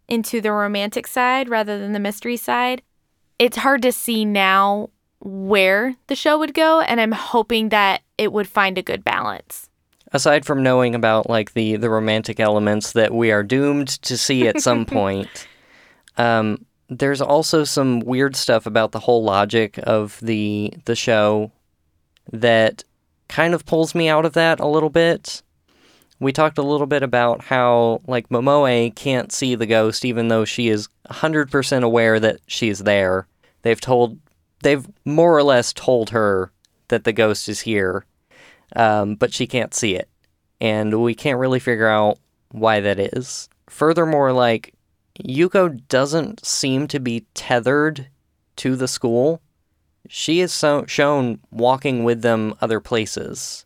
into 0.07 0.39
the 0.39 0.51
romantic 0.51 1.05
side 1.07 1.49
rather 1.49 1.78
than 1.78 1.91
the 1.91 1.99
mystery 1.99 2.38
side. 2.38 2.82
It's 3.38 3.57
hard 3.57 3.82
to 3.82 3.91
see 3.91 4.24
now 4.24 4.89
where 5.20 5.95
the 6.07 6.15
show 6.15 6.39
would 6.39 6.53
go, 6.53 6.80
and 6.80 7.01
I'm 7.01 7.11
hoping 7.11 7.70
that 7.70 8.01
it 8.17 8.32
would 8.32 8.47
find 8.47 8.78
a 8.78 8.82
good 8.82 9.03
balance. 9.03 9.68
Aside 10.12 10.45
from 10.45 10.64
knowing 10.64 10.95
about 10.95 11.30
like 11.30 11.53
the 11.53 11.76
the 11.76 11.89
romantic 11.89 12.39
elements 12.39 12.93
that 12.93 13.14
we 13.14 13.32
are 13.32 13.43
doomed 13.43 13.88
to 14.01 14.18
see 14.18 14.47
at 14.47 14.62
some 14.62 14.86
point, 14.97 15.47
um, 16.18 16.66
there's 16.89 17.22
also 17.22 17.64
some 17.64 17.99
weird 17.99 18.36
stuff 18.36 18.66
about 18.66 18.91
the 18.91 18.99
whole 18.99 19.24
logic 19.24 19.80
of 19.84 20.20
the 20.22 20.74
the 20.86 20.95
show 20.95 21.51
that 22.32 22.84
kind 23.28 23.53
of 23.53 23.66
pulls 23.66 23.93
me 23.93 24.10
out 24.10 24.26
of 24.26 24.34
that 24.34 24.60
a 24.60 24.68
little 24.68 24.89
bit. 24.89 25.41
we 26.20 26.34
talked 26.34 26.57
a 26.57 26.64
little 26.64 26.88
bit 26.88 27.03
about 27.03 27.45
how 27.45 28.01
like 28.07 28.28
Momoe 28.30 28.93
can't 28.95 29.32
see 29.32 29.55
the 29.55 29.68
ghost 29.68 30.03
even 30.03 30.28
though 30.28 30.43
she 30.43 30.68
is 30.68 30.89
100% 31.10 31.84
aware 31.84 32.20
that 32.20 32.39
she's 32.47 32.80
there. 32.80 33.28
They've 33.62 33.80
told 33.80 34.20
they've 34.64 34.86
more 35.05 35.38
or 35.38 35.43
less 35.43 35.72
told 35.72 36.10
her 36.10 36.51
that 36.89 37.03
the 37.03 37.14
ghost 37.14 37.47
is 37.47 37.62
here. 37.62 38.05
Um, 38.76 39.15
but 39.15 39.34
she 39.34 39.47
can't 39.47 39.74
see 39.74 39.95
it. 39.95 40.09
And 40.61 41.01
we 41.01 41.15
can't 41.15 41.39
really 41.39 41.59
figure 41.59 41.88
out 41.88 42.20
why 42.51 42.80
that 42.82 42.99
is. 42.99 43.49
Furthermore, 43.67 44.34
like 44.34 44.74
Yuko 45.24 45.88
doesn't 45.88 46.45
seem 46.45 46.88
to 46.88 46.99
be 46.99 47.26
tethered 47.34 48.07
to 48.57 48.76
the 48.76 48.88
school. 48.88 49.41
She 50.07 50.39
is 50.41 50.51
so 50.51 50.86
shown 50.86 51.39
walking 51.51 52.03
with 52.03 52.22
them 52.22 52.55
other 52.61 52.80
places 52.80 53.65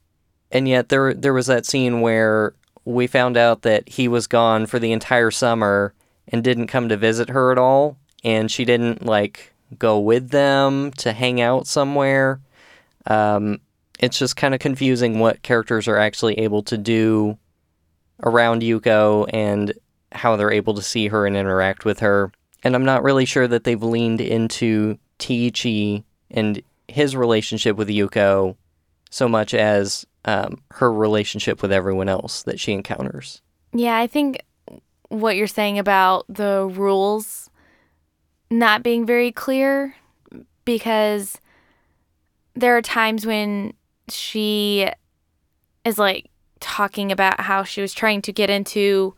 and 0.54 0.68
yet 0.68 0.88
there 0.88 1.14
there 1.14 1.34
was 1.34 1.48
that 1.48 1.66
scene 1.66 2.00
where 2.00 2.54
we 2.86 3.08
found 3.08 3.36
out 3.36 3.64
that 3.64 3.90
he 3.90 4.08
was 4.08 4.28
gone 4.28 4.66
for 4.66 4.80
the 4.80 4.92
entire 4.94 5.32
summer 5.32 5.94
and 6.28 6.44
didn't 6.44 6.68
come 6.68 6.88
to 6.88 6.96
visit 6.96 7.30
her 7.30 7.52
at 7.52 7.58
all 7.58 7.98
and 8.24 8.50
she 8.50 8.64
didn't 8.64 9.06
like 9.06 9.52
go 9.80 10.00
with 10.00 10.30
them 10.30 10.92
to 10.92 11.12
hang 11.12 11.42
out 11.42 11.68
somewhere 11.68 12.40
um, 13.08 13.60
it's 14.04 14.18
just 14.18 14.36
kind 14.36 14.54
of 14.54 14.60
confusing 14.60 15.20
what 15.20 15.42
characters 15.42 15.88
are 15.88 15.98
actually 15.98 16.40
able 16.40 16.64
to 16.64 16.78
do 16.78 17.38
around 18.22 18.62
Yuko 18.62 19.30
and 19.32 19.74
how 20.12 20.36
they're 20.36 20.52
able 20.52 20.74
to 20.76 20.82
see 20.82 21.08
her 21.08 21.26
and 21.26 21.36
interact 21.36 21.86
with 21.86 22.00
her 22.00 22.32
and 22.64 22.76
I'm 22.76 22.86
not 22.86 23.04
really 23.04 23.26
sure 23.26 23.48
that 23.48 23.66
they've 23.66 23.82
leaned 23.82 24.22
into 24.22 24.98
Teiichi 25.20 26.04
and 26.32 26.62
his 26.88 27.16
relationship 27.16 27.76
with 27.76 27.90
Yuko 27.90 28.56
so 29.10 29.28
much 29.28 29.54
as 29.54 30.06
um, 30.26 30.62
her 30.72 30.92
relationship 30.92 31.62
with 31.62 31.72
everyone 31.72 32.10
else 32.10 32.44
that 32.44 32.60
she 32.60 32.72
encounters. 32.72 33.42
Yeah, 33.74 33.98
I 33.98 34.08
think 34.08 34.42
what 35.10 35.36
you're 35.36 35.48
saying 35.48 35.78
about 35.78 36.26
the 36.30 36.66
rules 36.66 37.50
not 38.50 38.82
being 38.82 39.06
very 39.06 39.32
clear 39.32 39.96
because 40.66 41.38
there 42.56 42.78
are 42.78 42.82
times 42.82 43.26
when 43.26 43.74
she 44.10 44.90
is 45.86 45.98
like 45.98 46.30
talking 46.60 47.12
about 47.12 47.42
how 47.42 47.64
she 47.64 47.82
was 47.82 47.94
trying 47.94 48.22
to 48.22 48.32
get 48.32 48.50
into 48.50 49.16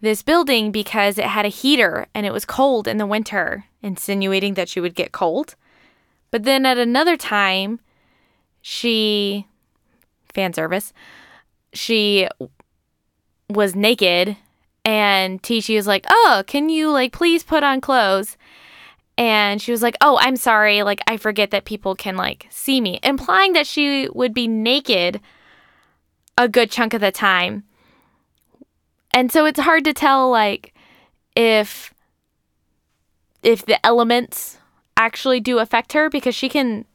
this 0.00 0.22
building 0.22 0.72
because 0.72 1.18
it 1.18 1.26
had 1.26 1.44
a 1.44 1.48
heater 1.48 2.06
and 2.14 2.26
it 2.26 2.32
was 2.32 2.44
cold 2.44 2.88
in 2.88 2.96
the 2.96 3.06
winter, 3.06 3.66
insinuating 3.82 4.54
that 4.54 4.68
she 4.68 4.80
would 4.80 4.94
get 4.94 5.12
cold. 5.12 5.54
But 6.30 6.44
then 6.44 6.64
at 6.64 6.78
another 6.78 7.16
time, 7.16 7.80
she 8.62 9.46
fan 10.32 10.52
service. 10.52 10.92
She 11.72 12.28
was 13.48 13.74
naked 13.74 14.36
and 14.84 15.42
Teiichi 15.42 15.76
was 15.76 15.86
like, 15.86 16.06
"Oh, 16.08 16.42
can 16.46 16.68
you 16.68 16.90
like 16.90 17.12
please 17.12 17.42
put 17.42 17.62
on 17.62 17.80
clothes?" 17.80 18.36
And 19.20 19.60
she 19.60 19.70
was 19.70 19.82
like, 19.82 19.98
"Oh, 20.00 20.16
I'm 20.18 20.36
sorry. 20.36 20.82
Like 20.82 21.02
I 21.06 21.18
forget 21.18 21.50
that 21.50 21.66
people 21.66 21.94
can 21.94 22.16
like 22.16 22.46
see 22.48 22.80
me," 22.80 22.98
implying 23.02 23.52
that 23.52 23.66
she 23.66 24.08
would 24.14 24.32
be 24.32 24.48
naked 24.48 25.20
a 26.38 26.48
good 26.48 26.70
chunk 26.70 26.94
of 26.94 27.02
the 27.02 27.12
time. 27.12 27.64
And 29.12 29.30
so 29.30 29.44
it's 29.44 29.60
hard 29.60 29.84
to 29.84 29.92
tell 29.92 30.30
like 30.30 30.72
if 31.36 31.92
if 33.42 33.66
the 33.66 33.84
elements 33.84 34.56
actually 34.96 35.40
do 35.40 35.58
affect 35.58 35.92
her 35.92 36.08
because 36.08 36.34
she 36.34 36.48
can 36.48 36.86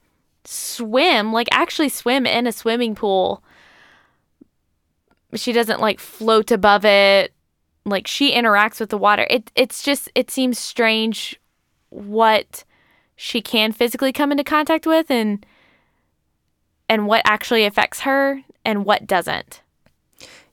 swim, 0.45 1.31
like 1.31 1.47
actually 1.51 1.89
swim 1.89 2.25
in 2.25 2.47
a 2.47 2.51
swimming 2.51 2.95
pool. 2.95 3.43
She 5.35 5.51
doesn't 5.51 5.79
like 5.79 5.99
float 5.99 6.49
above 6.49 6.85
it. 6.85 7.33
Like 7.85 8.07
she 8.07 8.33
interacts 8.33 8.79
with 8.79 8.89
the 8.89 8.97
water. 8.97 9.27
It 9.29 9.51
it's 9.53 9.83
just 9.83 10.09
it 10.15 10.31
seems 10.31 10.57
strange 10.57 11.39
what 11.95 12.63
she 13.15 13.41
can 13.41 13.71
physically 13.71 14.11
come 14.11 14.31
into 14.31 14.43
contact 14.43 14.85
with 14.85 15.09
and 15.09 15.45
and 16.87 17.07
what 17.07 17.21
actually 17.25 17.65
affects 17.65 18.01
her 18.01 18.41
and 18.63 18.85
what 18.85 19.07
doesn't. 19.07 19.61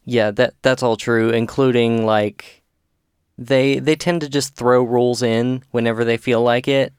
Yeah, 0.05 0.31
that 0.33 0.55
that's 0.63 0.83
all 0.83 0.97
true, 0.97 1.31
including 1.31 2.07
like 2.07 2.63
they 3.37 3.79
they 3.79 3.97
tend 3.97 4.21
to 4.23 4.29
just 4.29 4.55
throw 4.55 4.83
rules 4.83 5.23
in 5.23 5.63
whenever 5.71 6.05
they 6.05 6.17
feel 6.17 6.43
like 6.43 6.69
it 6.69 6.93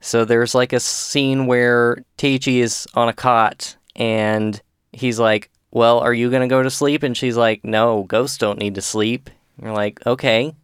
so 0.00 0.24
there's 0.24 0.54
like 0.54 0.72
a 0.72 0.80
scene 0.80 1.46
where 1.46 2.02
Teiichi 2.16 2.56
is 2.58 2.86
on 2.94 3.08
a 3.08 3.12
cot 3.12 3.76
and 3.94 4.60
he's 4.92 5.18
like, 5.18 5.50
Well, 5.70 6.00
are 6.00 6.14
you 6.14 6.30
going 6.30 6.42
to 6.42 6.52
go 6.52 6.62
to 6.62 6.70
sleep? 6.70 7.02
And 7.02 7.16
she's 7.16 7.36
like, 7.36 7.64
No, 7.64 8.04
ghosts 8.04 8.38
don't 8.38 8.58
need 8.58 8.74
to 8.76 8.82
sleep. 8.82 9.28
And 9.56 9.66
you're 9.66 9.74
like, 9.74 10.04
Okay. 10.06 10.54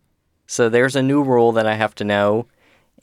So 0.47 0.69
there's 0.69 0.97
a 0.97 1.03
new 1.03 1.23
rule 1.23 1.53
that 1.53 1.67
I 1.67 1.75
have 1.75 1.95
to 1.97 2.05
know. 2.05 2.47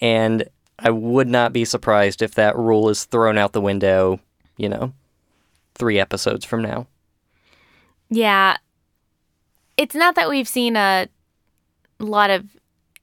And 0.02 0.48
I 0.80 0.89
would 0.89 1.28
not 1.28 1.54
be 1.54 1.66
surprised 1.66 2.22
if 2.22 2.36
that 2.36 2.58
rule 2.58 2.89
is 2.89 3.06
thrown 3.06 3.38
out 3.38 3.54
the 3.54 3.62
window, 3.62 4.20
you 4.58 4.70
know, 4.70 4.94
three 5.76 6.00
episodes 6.00 6.46
from 6.46 6.62
now. 6.62 6.88
Yeah. 8.10 8.58
It's 9.78 9.96
not 9.96 10.16
that 10.16 10.30
we've 10.30 10.48
seen 10.48 10.76
a 10.76 11.08
lot 12.00 12.30
of 12.30 12.46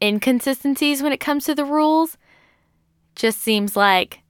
inconsistencies 0.03 1.03
when 1.03 1.13
it 1.13 1.21
comes 1.21 1.45
to 1.45 1.55
the 1.55 1.65
rules 1.65 2.17
just 3.15 3.41
seems 3.41 3.77
like 3.77 4.21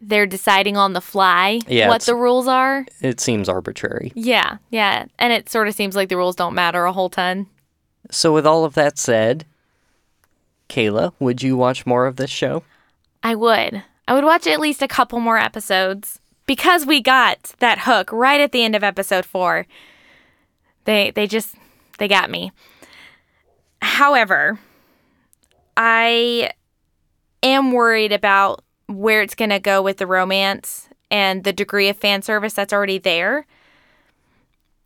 they're 0.00 0.26
deciding 0.26 0.76
on 0.76 0.92
the 0.92 1.00
fly 1.00 1.60
Yeah, 1.66 1.88
what 1.88 2.02
the 2.02 2.14
rules 2.14 2.46
are. 2.46 2.86
It 3.00 3.20
seems 3.20 3.48
arbitrary. 3.48 4.12
Yeah, 4.14 4.58
yeah. 4.70 5.06
And 5.18 5.32
it 5.32 5.48
sort 5.48 5.68
of 5.68 5.74
seems 5.74 5.96
like 5.96 6.08
the 6.08 6.16
rules 6.16 6.36
don't 6.36 6.54
matter 6.54 6.84
a 6.84 6.92
whole 6.92 7.10
ton. 7.10 7.46
So, 8.10 8.32
with 8.32 8.46
all 8.46 8.64
of 8.64 8.74
that 8.74 8.98
said, 8.98 9.44
Kayla, 10.68 11.12
would 11.18 11.42
you 11.42 11.56
watch 11.56 11.86
more 11.86 12.06
of 12.06 12.16
this 12.16 12.30
show? 12.30 12.62
I 13.22 13.34
would. 13.34 13.82
I 14.08 14.14
would 14.14 14.24
watch 14.24 14.46
at 14.46 14.60
least 14.60 14.82
a 14.82 14.88
couple 14.88 15.20
more 15.20 15.38
episodes 15.38 16.20
because 16.46 16.86
we 16.86 17.00
got 17.00 17.54
that 17.58 17.80
hook 17.80 18.10
right 18.12 18.40
at 18.40 18.52
the 18.52 18.62
end 18.62 18.76
of 18.76 18.84
episode 18.84 19.26
4. 19.26 19.66
They 20.84 21.10
they 21.10 21.26
just 21.26 21.56
they 21.98 22.08
got 22.08 22.30
me. 22.30 22.52
However, 23.82 24.58
I 25.76 26.52
am 27.42 27.72
worried 27.72 28.12
about 28.12 28.64
where 28.86 29.22
it's 29.22 29.34
going 29.34 29.50
to 29.50 29.58
go 29.58 29.82
with 29.82 29.98
the 29.98 30.06
romance 30.06 30.88
and 31.10 31.44
the 31.44 31.52
degree 31.52 31.88
of 31.88 31.96
fan 31.96 32.22
service 32.22 32.54
that's 32.54 32.72
already 32.72 32.98
there. 32.98 33.46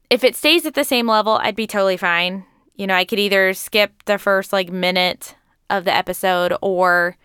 If 0.08 0.24
it 0.24 0.34
stays 0.34 0.66
at 0.66 0.74
the 0.74 0.84
same 0.84 1.06
level, 1.06 1.34
I'd 1.34 1.56
be 1.56 1.66
totally 1.66 1.96
fine. 1.96 2.44
You 2.74 2.86
know, 2.86 2.94
I 2.94 3.04
could 3.04 3.18
either 3.18 3.52
skip 3.54 4.02
the 4.06 4.18
first 4.18 4.52
like 4.52 4.70
minute 4.70 5.36
of 5.70 5.84
the 5.84 5.94
episode 5.94 6.54
or 6.60 7.16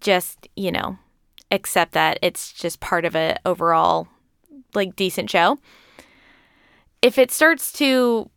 just, 0.00 0.48
you 0.56 0.72
know, 0.72 0.98
accept 1.50 1.92
that 1.92 2.18
it's 2.22 2.52
just 2.52 2.80
part 2.80 3.04
of 3.04 3.14
a 3.14 3.36
overall 3.44 4.08
like 4.74 4.96
decent 4.96 5.30
show. 5.30 5.58
If 7.02 7.18
it 7.18 7.30
starts 7.30 7.72
to 7.74 8.30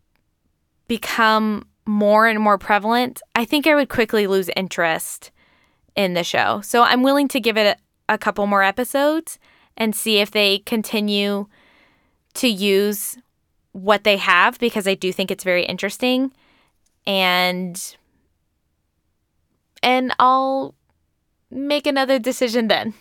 become 0.87 1.65
more 1.85 2.27
and 2.27 2.39
more 2.39 2.57
prevalent, 2.57 3.21
I 3.35 3.45
think 3.45 3.65
I 3.65 3.75
would 3.75 3.89
quickly 3.89 4.27
lose 4.27 4.49
interest 4.55 5.31
in 5.95 6.13
the 6.13 6.23
show. 6.23 6.61
So 6.61 6.83
I'm 6.83 7.03
willing 7.03 7.27
to 7.29 7.39
give 7.39 7.57
it 7.57 7.77
a, 8.07 8.13
a 8.13 8.17
couple 8.17 8.45
more 8.47 8.63
episodes 8.63 9.39
and 9.75 9.95
see 9.95 10.17
if 10.17 10.31
they 10.31 10.59
continue 10.59 11.47
to 12.35 12.47
use 12.47 13.17
what 13.71 14.03
they 14.03 14.17
have 14.17 14.59
because 14.59 14.87
I 14.87 14.93
do 14.93 15.11
think 15.11 15.31
it's 15.31 15.43
very 15.43 15.65
interesting 15.65 16.31
and 17.05 17.97
and 19.83 20.13
I'll 20.19 20.75
make 21.51 21.87
another 21.87 22.19
decision 22.19 22.67
then. 22.67 22.93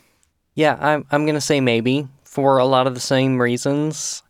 Yeah, 0.54 0.76
I'm 0.80 1.06
I'm 1.10 1.26
gonna 1.26 1.40
say 1.40 1.60
maybe 1.60 2.08
for 2.24 2.58
a 2.58 2.64
lot 2.64 2.86
of 2.86 2.94
the 2.94 3.00
same 3.00 3.40
reasons. 3.40 4.22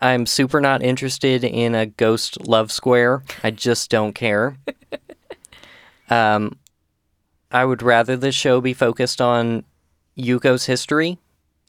I'm 0.00 0.26
super 0.26 0.60
not 0.60 0.82
interested 0.82 1.42
in 1.42 1.74
a 1.74 1.86
ghost 1.86 2.46
love 2.46 2.70
square. 2.70 3.22
I 3.42 3.50
just 3.50 3.90
don't 3.90 4.12
care. 4.12 4.58
um, 6.10 6.58
I 7.50 7.64
would 7.64 7.82
rather 7.82 8.16
the 8.16 8.32
show 8.32 8.60
be 8.60 8.74
focused 8.74 9.20
on 9.20 9.64
Yuko's 10.18 10.66
history, 10.66 11.18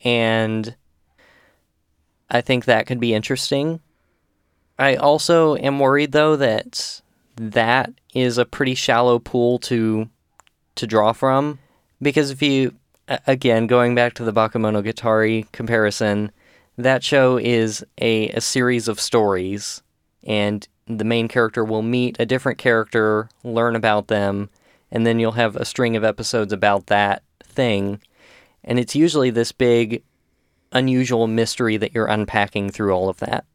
and 0.04 0.76
I 2.30 2.42
think 2.42 2.66
that 2.66 2.86
could 2.86 3.00
be 3.00 3.14
interesting. 3.14 3.80
I 4.78 4.96
also 4.96 5.56
am 5.56 5.80
worried 5.80 6.12
though 6.12 6.36
that 6.36 7.02
that 7.36 7.92
is 8.18 8.38
a 8.38 8.46
pretty 8.46 8.76
shallow 8.76 9.20
pool 9.20 9.60
to 9.60 10.10
to 10.76 10.88
draw 10.88 11.12
from 11.12 11.60
because 12.02 12.30
if 12.30 12.42
you 12.42 12.74
again 13.26 13.68
going 13.68 13.96
back 13.96 14.14
to 14.14 14.24
the 14.24 14.34
Bakemonogatari 14.34 15.52
comparison, 15.52 16.32
that 16.78 17.04
show 17.04 17.38
is 17.38 17.84
a, 18.00 18.30
a 18.30 18.42
series 18.42 18.88
of 18.88 19.00
stories 19.00 19.82
and 20.24 20.68
the 20.88 21.04
main 21.04 21.28
character 21.28 21.64
will 21.64 21.82
meet 21.82 22.16
a 22.20 22.26
different 22.26 22.58
character, 22.58 23.30
learn 23.44 23.76
about 23.76 24.08
them, 24.08 24.50
and 24.92 25.06
then 25.06 25.20
you'll 25.20 25.34
have 25.34 25.56
a 25.56 25.66
string 25.66 25.96
of 25.96 26.04
episodes 26.04 26.54
about 26.54 26.88
that 26.88 27.24
thing. 27.44 28.00
And 28.64 28.80
it's 28.80 28.96
usually 28.96 29.30
this 29.30 29.52
big, 29.52 30.04
unusual 30.72 31.28
mystery 31.28 31.78
that 31.78 31.94
you're 31.94 32.08
unpacking 32.08 32.70
through 32.70 32.94
all 32.94 33.10
of 33.10 33.18
that. 33.18 33.46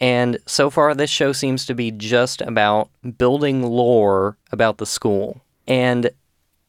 And 0.00 0.38
so 0.46 0.70
far, 0.70 0.94
this 0.94 1.10
show 1.10 1.32
seems 1.32 1.66
to 1.66 1.74
be 1.74 1.90
just 1.90 2.40
about 2.42 2.90
building 3.18 3.62
lore 3.62 4.36
about 4.52 4.78
the 4.78 4.86
school. 4.86 5.40
And 5.66 6.10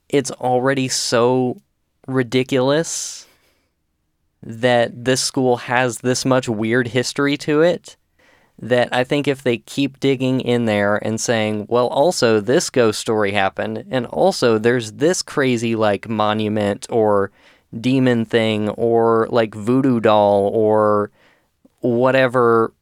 it's 0.09 0.31
already 0.31 0.87
so 0.87 1.61
ridiculous 2.07 3.27
that 4.41 5.05
this 5.05 5.21
school 5.21 5.57
has 5.57 5.99
this 5.99 6.25
much 6.25 6.49
weird 6.49 6.87
history 6.87 7.37
to 7.37 7.61
it 7.61 7.97
that 8.61 8.89
I 8.91 9.03
think 9.03 9.27
if 9.27 9.43
they 9.43 9.59
keep 9.59 9.99
digging 9.99 10.41
in 10.41 10.65
there 10.65 10.97
and 10.97 11.19
saying, 11.19 11.67
well, 11.69 11.87
also 11.87 12.41
this 12.41 12.69
ghost 12.69 12.99
story 12.99 13.31
happened, 13.31 13.85
and 13.89 14.05
also 14.07 14.57
there's 14.57 14.93
this 14.93 15.21
crazy 15.21 15.75
like 15.75 16.09
monument 16.09 16.85
or 16.89 17.31
demon 17.79 18.25
thing 18.25 18.69
or 18.69 19.27
like 19.29 19.55
voodoo 19.55 19.99
doll 19.99 20.49
or 20.53 21.11
whatever, 21.79 22.73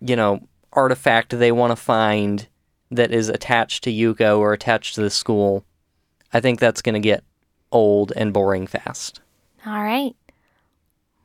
you 0.00 0.16
know, 0.16 0.40
artifact 0.72 1.38
they 1.38 1.52
want 1.52 1.70
to 1.70 1.76
find 1.76 2.48
that 2.90 3.10
is 3.10 3.28
attached 3.28 3.84
to 3.84 3.92
Yuko 3.92 4.38
or 4.38 4.52
attached 4.52 4.94
to 4.94 5.02
the 5.02 5.10
school, 5.10 5.64
I 6.32 6.40
think 6.40 6.60
that's 6.60 6.82
going 6.82 6.94
to 6.94 7.00
get 7.00 7.24
old 7.70 8.12
and 8.16 8.32
boring 8.32 8.66
fast. 8.66 9.20
All 9.66 9.82
right. 9.82 10.14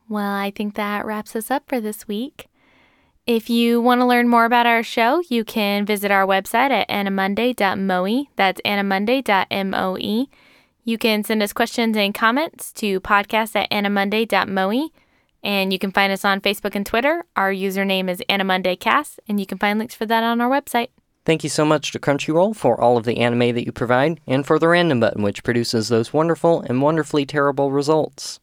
Well, 0.08 0.32
I 0.32 0.50
think 0.50 0.74
that 0.74 1.06
wraps 1.06 1.34
us 1.34 1.50
up 1.50 1.68
for 1.68 1.80
this 1.80 2.06
week. 2.06 2.48
If 3.26 3.48
you 3.48 3.80
want 3.80 4.02
to 4.02 4.06
learn 4.06 4.28
more 4.28 4.44
about 4.44 4.66
our 4.66 4.82
show, 4.82 5.22
you 5.30 5.44
can 5.44 5.86
visit 5.86 6.10
our 6.10 6.26
website 6.26 6.70
at 6.70 6.88
animonday.moe. 6.90 8.26
That's 8.36 8.60
animonday.moe. 8.66 10.26
You 10.86 10.98
can 10.98 11.24
send 11.24 11.42
us 11.42 11.54
questions 11.54 11.96
and 11.96 12.14
comments 12.14 12.70
to 12.74 13.00
podcast 13.00 13.56
at 13.56 13.70
animonday.moe. 13.70 14.90
And 15.44 15.74
you 15.74 15.78
can 15.78 15.92
find 15.92 16.10
us 16.10 16.24
on 16.24 16.40
Facebook 16.40 16.74
and 16.74 16.86
Twitter. 16.86 17.22
Our 17.36 17.52
username 17.52 18.08
is 18.08 18.22
AniMondayCast, 18.30 19.18
and 19.28 19.38
you 19.38 19.44
can 19.44 19.58
find 19.58 19.78
links 19.78 19.94
for 19.94 20.06
that 20.06 20.24
on 20.24 20.40
our 20.40 20.48
website. 20.48 20.88
Thank 21.26 21.44
you 21.44 21.50
so 21.50 21.66
much 21.66 21.92
to 21.92 21.98
Crunchyroll 21.98 22.56
for 22.56 22.80
all 22.80 22.96
of 22.96 23.04
the 23.04 23.18
anime 23.18 23.54
that 23.54 23.66
you 23.66 23.72
provide, 23.72 24.20
and 24.26 24.46
for 24.46 24.58
the 24.58 24.68
random 24.68 25.00
button, 25.00 25.22
which 25.22 25.44
produces 25.44 25.88
those 25.88 26.14
wonderful 26.14 26.62
and 26.62 26.80
wonderfully 26.80 27.26
terrible 27.26 27.70
results. 27.70 28.40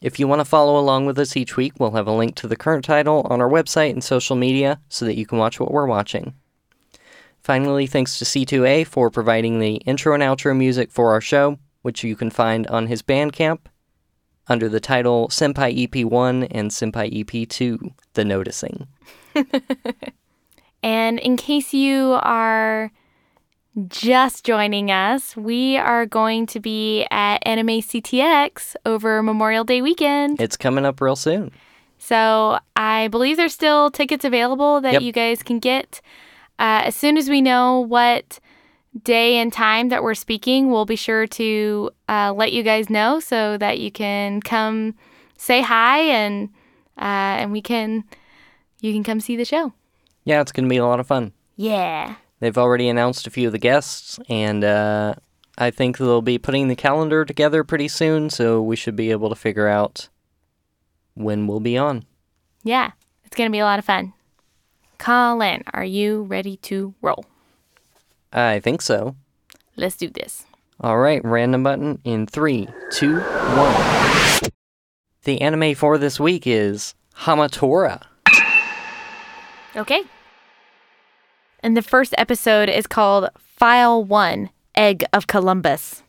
If 0.00 0.18
you 0.18 0.26
want 0.26 0.40
to 0.40 0.44
follow 0.44 0.78
along 0.80 1.06
with 1.06 1.16
us 1.18 1.36
each 1.36 1.56
week, 1.56 1.74
we'll 1.78 1.92
have 1.92 2.08
a 2.08 2.12
link 2.12 2.34
to 2.36 2.48
the 2.48 2.56
current 2.56 2.84
title 2.84 3.24
on 3.30 3.40
our 3.40 3.48
website 3.48 3.90
and 3.90 4.02
social 4.02 4.34
media 4.34 4.80
so 4.88 5.04
that 5.04 5.16
you 5.16 5.26
can 5.26 5.38
watch 5.38 5.60
what 5.60 5.70
we're 5.70 5.86
watching. 5.86 6.34
Finally, 7.40 7.86
thanks 7.86 8.18
to 8.18 8.24
Sithu 8.24 8.66
Aye 8.68 8.82
for 8.82 9.10
providing 9.10 9.60
the 9.60 9.76
intro 9.76 10.12
and 10.12 10.22
outro 10.24 10.56
music 10.56 10.90
for 10.90 11.12
our 11.12 11.20
show, 11.20 11.58
which 11.82 12.02
you 12.02 12.16
can 12.16 12.30
find 12.30 12.66
on 12.66 12.88
his 12.88 13.02
Bandcamp 13.02 13.60
under 14.52 14.68
the 14.68 14.80
title 14.80 15.28
Senpai 15.28 15.88
EP1 15.88 16.46
and 16.50 16.70
Senpai 16.70 17.24
EP2 17.24 17.92
The 18.14 18.24
Noticing. 18.24 18.86
And 20.84 21.20
in 21.20 21.36
case 21.36 21.72
you 21.72 22.18
are 22.22 22.90
just 23.86 24.44
joining 24.44 24.90
us, 24.90 25.36
we 25.36 25.76
are 25.76 26.06
going 26.06 26.44
to 26.46 26.58
be 26.60 27.06
at 27.10 27.38
Anime 27.46 27.80
CTX 27.80 28.74
over 28.84 29.22
Memorial 29.22 29.62
Day 29.62 29.80
weekend. 29.80 30.40
It's 30.40 30.56
coming 30.56 30.84
up 30.84 31.00
real 31.00 31.14
soon. 31.14 31.52
So 31.98 32.58
I 32.74 33.06
believe 33.08 33.36
there's 33.36 33.54
still 33.54 33.92
tickets 33.92 34.24
available 34.24 34.80
that 34.80 34.94
Yep. 34.94 35.02
you 35.02 35.12
guys 35.12 35.42
can 35.44 35.60
get. 35.60 36.00
Uh, 36.58 36.82
as 36.84 36.96
soon 36.96 37.16
as 37.16 37.30
we 37.30 37.40
know 37.40 37.78
what 37.78 38.40
day 39.04 39.36
and 39.36 39.52
time 39.52 39.88
that 39.88 40.02
we're 40.02 40.14
speaking, 40.14 40.70
we'll 40.70 40.84
be 40.84 40.96
sure 40.96 41.26
to 41.26 41.90
uh, 42.08 42.32
let 42.34 42.52
you 42.52 42.62
guys 42.62 42.90
know 42.90 43.20
so 43.20 43.56
that 43.58 43.78
you 43.78 43.90
can 43.90 44.40
come 44.40 44.94
say 45.36 45.62
hi 45.62 46.00
and 46.00 46.50
uh, 46.98 47.40
and 47.40 47.52
we 47.52 47.62
can 47.62 48.04
you 48.80 48.92
can 48.92 49.02
come 49.02 49.20
see 49.20 49.36
the 49.36 49.44
show. 49.44 49.72
Yeah, 50.24 50.40
it's 50.40 50.52
going 50.52 50.64
to 50.64 50.70
be 50.70 50.76
a 50.76 50.86
lot 50.86 51.00
of 51.00 51.06
fun. 51.06 51.32
Yeah. 51.56 52.16
They've 52.40 52.58
already 52.58 52.88
announced 52.88 53.26
a 53.26 53.30
few 53.30 53.48
of 53.48 53.52
the 53.52 53.58
guests, 53.58 54.18
and 54.28 54.64
uh, 54.64 55.14
I 55.58 55.70
think 55.70 55.98
they'll 55.98 56.22
be 56.22 56.38
putting 56.38 56.68
the 56.68 56.76
calendar 56.76 57.24
together 57.24 57.62
pretty 57.62 57.88
soon, 57.88 58.30
so 58.30 58.60
we 58.60 58.76
should 58.76 58.96
be 58.96 59.10
able 59.10 59.28
to 59.28 59.36
figure 59.36 59.68
out 59.68 60.08
when 61.14 61.46
we'll 61.46 61.60
be 61.60 61.78
on. 61.78 62.04
Yeah, 62.64 62.92
it's 63.24 63.36
going 63.36 63.48
to 63.48 63.52
be 63.52 63.60
a 63.60 63.64
lot 63.64 63.78
of 63.78 63.84
fun. 63.84 64.12
Colin, 64.98 65.62
are 65.72 65.84
you 65.84 66.22
ready 66.22 66.56
to 66.58 66.94
roll? 67.00 67.24
I 68.32 68.60
think 68.60 68.82
so. 68.82 69.16
Let's 69.76 69.96
do 69.96 70.08
this. 70.08 70.46
All 70.80 70.98
right, 70.98 71.24
random 71.24 71.62
button 71.62 72.00
in 72.04 72.26
three, 72.26 72.68
two, 72.90 73.20
one. 73.20 74.50
The 75.24 75.40
anime 75.40 75.74
for 75.74 75.98
this 75.98 76.18
week 76.18 76.46
is 76.46 76.94
Hamatora. 77.18 78.02
Okay. 79.76 80.02
And 81.60 81.76
the 81.76 81.82
first 81.82 82.14
episode 82.18 82.68
is 82.68 82.86
called 82.86 83.28
File 83.38 84.02
1 84.02 84.50
Egg 84.74 85.04
of 85.12 85.26
Columbus. 85.26 86.02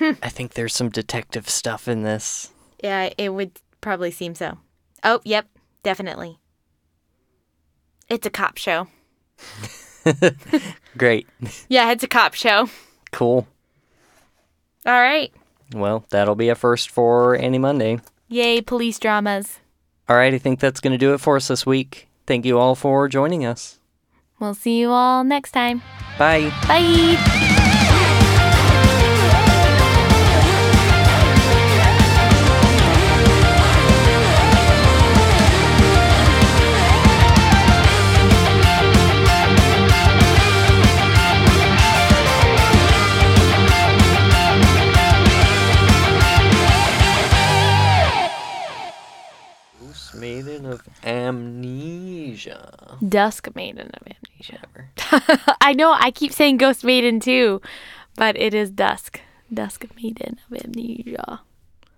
I 0.00 0.28
think 0.30 0.54
there's 0.54 0.74
some 0.74 0.88
detective 0.88 1.48
stuff 1.48 1.86
in 1.86 2.02
this. 2.02 2.50
Yeah, 2.82 3.10
it 3.18 3.34
would 3.34 3.52
probably 3.80 4.10
seem 4.10 4.34
so. 4.34 4.58
Oh, 5.04 5.20
yep, 5.24 5.46
definitely. 5.82 6.38
It's 8.08 8.26
a 8.26 8.30
cop 8.30 8.56
show. 8.56 8.88
Great. 10.96 11.26
Yeah, 11.68 11.92
it's 11.92 12.02
a 12.02 12.08
cop 12.08 12.34
show. 12.34 12.68
Cool. 13.12 13.46
All 14.84 14.92
right. 14.92 15.32
Well, 15.74 16.04
that'll 16.10 16.34
be 16.34 16.48
a 16.48 16.54
first 16.54 16.90
for 16.90 17.36
AniMonday. 17.36 18.00
Yay, 18.28 18.60
police 18.60 18.98
dramas. 18.98 19.60
All 20.08 20.16
right, 20.16 20.34
I 20.34 20.38
think 20.38 20.60
that's 20.60 20.80
going 20.80 20.92
to 20.92 20.98
do 20.98 21.14
it 21.14 21.18
for 21.18 21.36
us 21.36 21.48
this 21.48 21.64
week. 21.64 22.08
Thank 22.26 22.44
you 22.44 22.58
all 22.58 22.74
for 22.74 23.08
joining 23.08 23.44
us. 23.44 23.78
We'll 24.38 24.54
see 24.54 24.80
you 24.80 24.90
all 24.90 25.22
next 25.22 25.52
time. 25.52 25.82
Bye. 26.18 26.50
Bye. 26.66 27.68
Dusk 53.06 53.54
Maiden 53.54 53.90
of 53.94 54.02
Amnesia. 54.06 55.56
I 55.60 55.72
know 55.72 55.92
I 55.92 56.10
keep 56.10 56.32
saying 56.32 56.56
Ghost 56.58 56.84
Maiden 56.84 57.20
too, 57.20 57.60
but 58.16 58.36
it 58.36 58.54
is 58.54 58.70
Dusk. 58.70 59.20
Dusk 59.52 59.84
Maiden 59.96 60.38
of 60.50 60.64
Amnesia. 60.64 61.40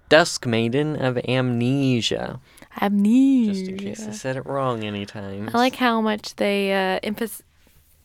Dusk 0.09 0.47
Maiden 0.47 0.97
of 0.97 1.19
Amnesia. 1.29 2.41
Amnesia. 2.81 3.53
Just 3.53 3.69
in 3.71 3.77
case 3.79 4.07
I 4.09 4.11
said 4.13 4.37
it 4.37 4.47
wrong 4.47 4.85
anytime. 4.85 5.51
I 5.53 5.59
like 5.59 5.77
how 5.77 6.01
much 6.01 6.37
they 6.37 6.73
uh, 6.73 7.01
emphas- 7.03 7.43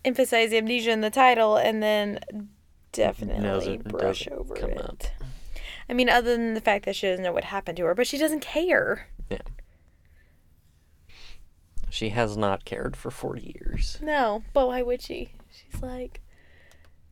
emphasize 0.05 0.53
amnesia 0.53 0.91
in 0.91 1.01
the 1.01 1.09
title 1.09 1.57
and 1.57 1.81
then 1.81 2.19
definitely 2.91 3.77
brush 3.77 4.27
over 4.31 4.55
it. 4.55 4.79
up. 4.79 5.03
I 5.89 5.93
mean, 5.93 6.09
other 6.09 6.35
than 6.37 6.53
the 6.53 6.61
fact 6.61 6.85
that 6.85 6.95
she 6.95 7.07
doesn't 7.07 7.23
know 7.23 7.33
what 7.33 7.45
happened 7.45 7.77
to 7.77 7.85
her, 7.85 7.95
but 7.95 8.05
she 8.07 8.17
doesn't 8.17 8.41
care. 8.41 9.07
She 11.89 12.09
has 12.09 12.37
not 12.37 12.65
cared 12.65 12.95
for 12.95 13.09
40 13.11 13.55
years. 13.59 13.97
No, 14.01 14.43
but 14.53 14.67
why 14.67 14.81
would 14.81 15.01
she? 15.01 15.33
She's 15.51 15.81
like, 15.81 16.21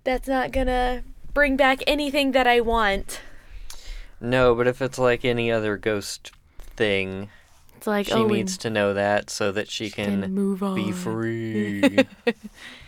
that's 0.03 0.28
not 0.28 0.51
gonna 0.51 1.03
bring 1.34 1.57
back 1.57 1.82
anything 1.88 2.32
that 2.32 2.47
I 2.47 2.61
want. 2.61 3.21
No, 4.21 4.55
but 4.55 4.67
if 4.67 4.82
it's 4.82 4.97
like 4.99 5.25
any 5.25 5.51
other 5.51 5.78
ghost 5.78 6.32
thing, 6.59 7.30
It's 7.75 7.88
like, 7.88 8.07
she 8.07 8.13
oh, 8.13 8.28
needs 8.28 8.57
to 8.59 8.69
know 8.69 8.93
that 8.93 9.30
so 9.30 9.51
that 9.51 9.69
she 9.69 9.89
can 9.89 10.21
can 10.21 10.34
move 10.34 10.63
on. 10.63 10.75
be 10.75 10.91
free. 10.91 11.84